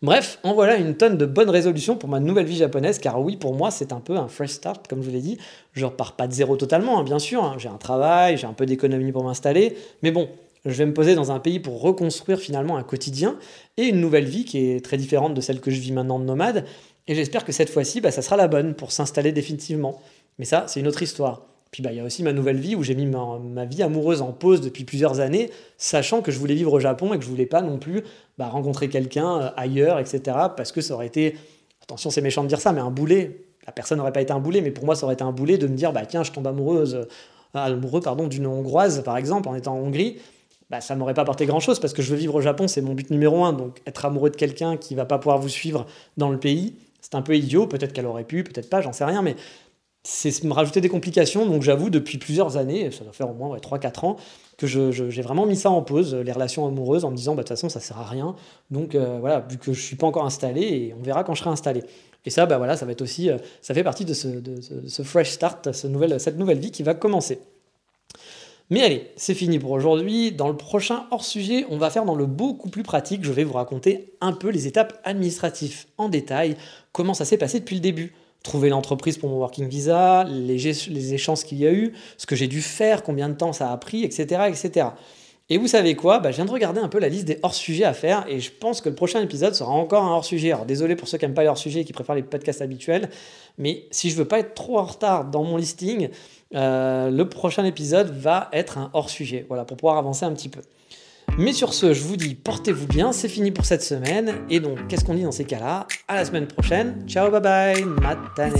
Bref, 0.00 0.38
en 0.44 0.54
voilà 0.54 0.76
une 0.76 0.96
tonne 0.96 1.18
de 1.18 1.26
bonnes 1.26 1.50
résolutions 1.50 1.96
pour 1.96 2.08
ma 2.08 2.20
nouvelle 2.20 2.46
vie 2.46 2.56
japonaise, 2.56 3.00
car 3.00 3.20
oui, 3.20 3.36
pour 3.36 3.54
moi, 3.54 3.72
c'est 3.72 3.92
un 3.92 3.98
peu 3.98 4.16
un 4.16 4.28
fresh 4.28 4.50
start, 4.50 4.86
comme 4.86 5.02
je 5.02 5.08
vous 5.08 5.12
l'ai 5.12 5.20
dit. 5.20 5.38
Je 5.72 5.84
repars 5.84 6.14
pas 6.14 6.28
de 6.28 6.32
zéro 6.32 6.56
totalement, 6.56 7.00
hein, 7.00 7.02
bien 7.02 7.18
sûr. 7.18 7.42
Hein. 7.42 7.56
J'ai 7.58 7.68
un 7.68 7.78
travail, 7.78 8.36
j'ai 8.36 8.46
un 8.46 8.52
peu 8.52 8.64
d'économie 8.64 9.10
pour 9.10 9.24
m'installer, 9.24 9.76
mais 10.02 10.12
bon, 10.12 10.28
je 10.64 10.70
vais 10.70 10.86
me 10.86 10.94
poser 10.94 11.16
dans 11.16 11.32
un 11.32 11.40
pays 11.40 11.58
pour 11.58 11.80
reconstruire 11.80 12.38
finalement 12.38 12.76
un 12.76 12.84
quotidien 12.84 13.38
et 13.76 13.86
une 13.86 14.00
nouvelle 14.00 14.26
vie 14.26 14.44
qui 14.44 14.70
est 14.70 14.84
très 14.84 14.96
différente 14.98 15.34
de 15.34 15.40
celle 15.40 15.60
que 15.60 15.72
je 15.72 15.80
vis 15.80 15.90
maintenant 15.90 16.20
de 16.20 16.24
nomade. 16.24 16.64
Et 17.08 17.16
j'espère 17.16 17.44
que 17.44 17.52
cette 17.52 17.70
fois-ci, 17.70 18.00
bah, 18.00 18.12
ça 18.12 18.22
sera 18.22 18.36
la 18.36 18.46
bonne 18.46 18.74
pour 18.74 18.92
s'installer 18.92 19.32
définitivement. 19.32 20.00
Mais 20.38 20.44
ça, 20.44 20.64
c'est 20.68 20.78
une 20.78 20.86
autre 20.86 21.02
histoire. 21.02 21.42
Puis 21.70 21.82
bah, 21.82 21.92
il 21.92 21.96
y 21.96 22.00
a 22.00 22.04
aussi 22.04 22.22
ma 22.22 22.32
nouvelle 22.32 22.58
vie 22.58 22.74
où 22.74 22.82
j'ai 22.82 22.94
mis 22.94 23.06
ma, 23.06 23.64
vie 23.64 23.82
amoureuse 23.82 24.22
en 24.22 24.32
pause 24.32 24.60
depuis 24.60 24.84
plusieurs 24.84 25.20
années, 25.20 25.50
sachant 25.76 26.22
que 26.22 26.32
je 26.32 26.38
voulais 26.38 26.54
vivre 26.54 26.72
au 26.72 26.80
Japon 26.80 27.12
et 27.12 27.18
que 27.18 27.24
je 27.24 27.28
voulais 27.28 27.46
pas 27.46 27.60
non 27.60 27.78
plus 27.78 28.02
bah, 28.38 28.48
rencontrer 28.48 28.88
quelqu'un 28.88 29.40
euh, 29.40 29.50
ailleurs, 29.56 29.98
etc. 29.98 30.20
Parce 30.56 30.72
que 30.72 30.80
ça 30.80 30.94
aurait 30.94 31.06
été, 31.06 31.36
attention 31.82 32.10
c'est 32.10 32.22
méchant 32.22 32.42
de 32.42 32.48
dire 32.48 32.60
ça, 32.60 32.72
mais 32.72 32.80
un 32.80 32.90
boulet. 32.90 33.44
La 33.66 33.72
personne 33.72 33.98
n'aurait 33.98 34.12
pas 34.12 34.22
été 34.22 34.32
un 34.32 34.40
boulet, 34.40 34.62
mais 34.62 34.70
pour 34.70 34.86
moi 34.86 34.94
ça 34.94 35.04
aurait 35.04 35.14
été 35.14 35.24
un 35.24 35.32
boulet 35.32 35.58
de 35.58 35.66
me 35.66 35.76
dire, 35.76 35.92
bah 35.92 36.06
tiens, 36.06 36.22
je 36.22 36.32
tombe 36.32 36.46
amoureuse, 36.46 36.94
euh, 36.94 37.04
amoureux 37.52 38.00
pardon, 38.00 38.26
d'une 38.26 38.46
Hongroise 38.46 39.02
par 39.04 39.18
exemple 39.18 39.48
en 39.48 39.54
étant 39.54 39.74
en 39.74 39.80
Hongrie. 39.80 40.16
Bah, 40.70 40.82
ça 40.82 40.94
m'aurait 40.96 41.14
pas 41.14 41.22
apporté 41.22 41.46
grand 41.46 41.60
chose 41.60 41.80
parce 41.80 41.94
que 41.94 42.02
je 42.02 42.10
veux 42.10 42.18
vivre 42.18 42.34
au 42.34 42.40
Japon, 42.42 42.68
c'est 42.68 42.82
mon 42.82 42.94
but 42.94 43.10
numéro 43.10 43.44
un. 43.44 43.52
Donc 43.52 43.80
être 43.86 44.04
amoureux 44.04 44.30
de 44.30 44.36
quelqu'un 44.36 44.76
qui 44.76 44.94
va 44.94 45.06
pas 45.06 45.18
pouvoir 45.18 45.38
vous 45.38 45.48
suivre 45.48 45.86
dans 46.16 46.28
le 46.28 46.38
pays, 46.38 46.74
c'est 47.00 47.14
un 47.14 47.22
peu 47.22 47.36
idiot. 47.36 47.66
Peut-être 47.66 47.92
qu'elle 47.92 48.06
aurait 48.06 48.24
pu, 48.24 48.44
peut-être 48.44 48.68
pas, 48.68 48.82
j'en 48.82 48.92
sais 48.92 49.04
rien, 49.04 49.22
mais 49.22 49.36
c'est 50.02 50.44
me 50.44 50.52
rajouter 50.52 50.80
des 50.80 50.88
complications. 50.88 51.46
Donc 51.46 51.62
j'avoue, 51.62 51.90
depuis 51.90 52.18
plusieurs 52.18 52.56
années, 52.56 52.90
ça 52.90 53.04
doit 53.04 53.12
faire 53.12 53.30
au 53.30 53.34
moins 53.34 53.56
3-4 53.56 54.06
ans, 54.06 54.16
que 54.56 54.66
j'ai 54.66 55.22
vraiment 55.22 55.46
mis 55.46 55.56
ça 55.56 55.70
en 55.70 55.82
pause, 55.82 56.14
les 56.14 56.32
relations 56.32 56.66
amoureuses, 56.66 57.04
en 57.04 57.10
me 57.10 57.16
disant, 57.16 57.34
bah, 57.34 57.42
de 57.42 57.48
toute 57.48 57.56
façon, 57.56 57.68
ça 57.68 57.80
sert 57.80 57.98
à 57.98 58.04
rien. 58.04 58.34
Donc 58.70 58.94
euh, 58.94 59.18
voilà, 59.20 59.40
vu 59.40 59.58
que 59.58 59.72
je 59.72 59.80
suis 59.80 59.96
pas 59.96 60.06
encore 60.06 60.24
installé, 60.24 60.62
et 60.62 60.94
on 60.98 61.02
verra 61.02 61.24
quand 61.24 61.34
je 61.34 61.40
serai 61.40 61.50
installé. 61.50 61.84
Et 62.24 62.30
ça, 62.30 62.46
bah, 62.46 62.58
voilà, 62.58 62.76
ça 62.76 62.86
va 62.86 62.92
être 62.92 63.02
aussi, 63.02 63.30
euh, 63.30 63.38
ça 63.60 63.74
fait 63.74 63.84
partie 63.84 64.04
de 64.04 64.14
ce, 64.14 65.02
fresh 65.02 65.30
start, 65.30 65.72
cette 65.72 65.90
nouvelle 65.90 66.58
vie 66.58 66.70
qui 66.70 66.82
va 66.82 66.94
commencer. 66.94 67.40
Mais 68.70 68.82
allez, 68.82 69.10
c'est 69.16 69.34
fini 69.34 69.58
pour 69.58 69.70
aujourd'hui. 69.70 70.32
Dans 70.32 70.48
le 70.48 70.56
prochain 70.56 71.06
hors-sujet, 71.10 71.64
on 71.70 71.78
va 71.78 71.88
faire 71.88 72.04
dans 72.04 72.14
le 72.14 72.26
beaucoup 72.26 72.68
plus 72.68 72.82
pratique. 72.82 73.24
Je 73.24 73.32
vais 73.32 73.44
vous 73.44 73.54
raconter 73.54 74.12
un 74.20 74.32
peu 74.32 74.50
les 74.50 74.66
étapes 74.66 75.00
administratives 75.04 75.86
en 75.96 76.10
détail, 76.10 76.56
comment 76.92 77.14
ça 77.14 77.24
s'est 77.24 77.38
passé 77.38 77.60
depuis 77.60 77.76
le 77.76 77.80
début 77.80 78.12
trouver 78.42 78.68
l'entreprise 78.68 79.18
pour 79.18 79.28
mon 79.28 79.38
working 79.38 79.68
visa, 79.68 80.24
les, 80.24 80.56
les 80.56 81.14
échanges 81.14 81.44
qu'il 81.44 81.58
y 81.58 81.66
a 81.66 81.72
eu, 81.72 81.92
ce 82.16 82.26
que 82.26 82.36
j'ai 82.36 82.46
dû 82.46 82.62
faire, 82.62 83.02
combien 83.02 83.28
de 83.28 83.34
temps 83.34 83.52
ça 83.52 83.72
a 83.72 83.76
pris, 83.76 84.04
etc. 84.04 84.42
etc. 84.48 84.88
Et 85.50 85.56
vous 85.56 85.66
savez 85.66 85.94
quoi? 85.94 86.18
Bah, 86.18 86.30
Je 86.30 86.36
viens 86.36 86.44
de 86.44 86.50
regarder 86.50 86.80
un 86.80 86.88
peu 86.88 86.98
la 86.98 87.08
liste 87.08 87.24
des 87.24 87.38
hors-sujets 87.42 87.84
à 87.84 87.94
faire 87.94 88.26
et 88.28 88.38
je 88.38 88.50
pense 88.52 88.82
que 88.82 88.90
le 88.90 88.94
prochain 88.94 89.22
épisode 89.22 89.54
sera 89.54 89.70
encore 89.70 90.04
un 90.04 90.12
hors-sujet. 90.12 90.52
Alors 90.52 90.66
désolé 90.66 90.94
pour 90.94 91.08
ceux 91.08 91.16
qui 91.16 91.24
n'aiment 91.24 91.34
pas 91.34 91.42
les 91.42 91.48
hors-sujets 91.48 91.80
et 91.80 91.84
qui 91.84 91.94
préfèrent 91.94 92.16
les 92.16 92.22
podcasts 92.22 92.60
habituels, 92.60 93.08
mais 93.56 93.84
si 93.90 94.10
je 94.10 94.16
veux 94.16 94.26
pas 94.26 94.40
être 94.40 94.54
trop 94.54 94.78
en 94.78 94.84
retard 94.84 95.24
dans 95.24 95.44
mon 95.44 95.56
listing, 95.56 96.10
euh, 96.54 97.10
le 97.10 97.28
prochain 97.28 97.64
épisode 97.64 98.10
va 98.10 98.48
être 98.52 98.76
un 98.76 98.90
hors-sujet, 98.92 99.46
voilà, 99.48 99.64
pour 99.64 99.78
pouvoir 99.78 99.96
avancer 99.96 100.26
un 100.26 100.32
petit 100.32 100.50
peu. 100.50 100.60
Mais 101.38 101.52
sur 101.52 101.72
ce, 101.72 101.94
je 101.94 102.02
vous 102.02 102.16
dis, 102.16 102.34
portez-vous 102.34 102.88
bien, 102.88 103.12
c'est 103.12 103.28
fini 103.28 103.52
pour 103.52 103.64
cette 103.64 103.82
semaine. 103.82 104.34
Et 104.50 104.58
donc, 104.58 104.88
qu'est-ce 104.88 105.04
qu'on 105.04 105.14
dit 105.14 105.22
dans 105.22 105.30
ces 105.30 105.44
cas-là? 105.44 105.86
À 106.08 106.16
la 106.16 106.24
semaine 106.24 106.48
prochaine. 106.48 107.04
Ciao, 107.06 107.30
bye 107.30 107.40
bye, 107.40 107.84
matane. 107.84 108.54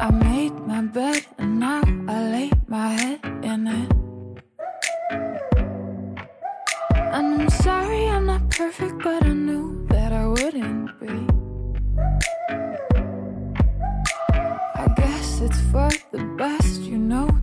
I 0.00 0.10
made 0.10 0.52
my 0.66 0.82
bed 0.82 1.22
and 1.38 1.60
now 1.60 1.80
I 2.08 2.30
lay 2.30 2.50
my 2.68 2.88
head 2.88 3.20
in 3.44 3.68
it. 3.68 3.92
I'm 7.12 7.48
sorry 7.48 8.08
I'm 8.08 8.26
not 8.26 8.50
perfect, 8.50 8.98
but 9.04 9.22
I 9.22 9.32
knew 9.32 9.86
that 9.88 10.12
I 10.12 10.26
wouldn't 10.26 11.00
be. 11.00 11.33
it's 15.44 15.60
for 15.70 15.90
the 16.10 16.24
best, 16.38 16.80
you 16.80 16.96
know. 16.96 17.33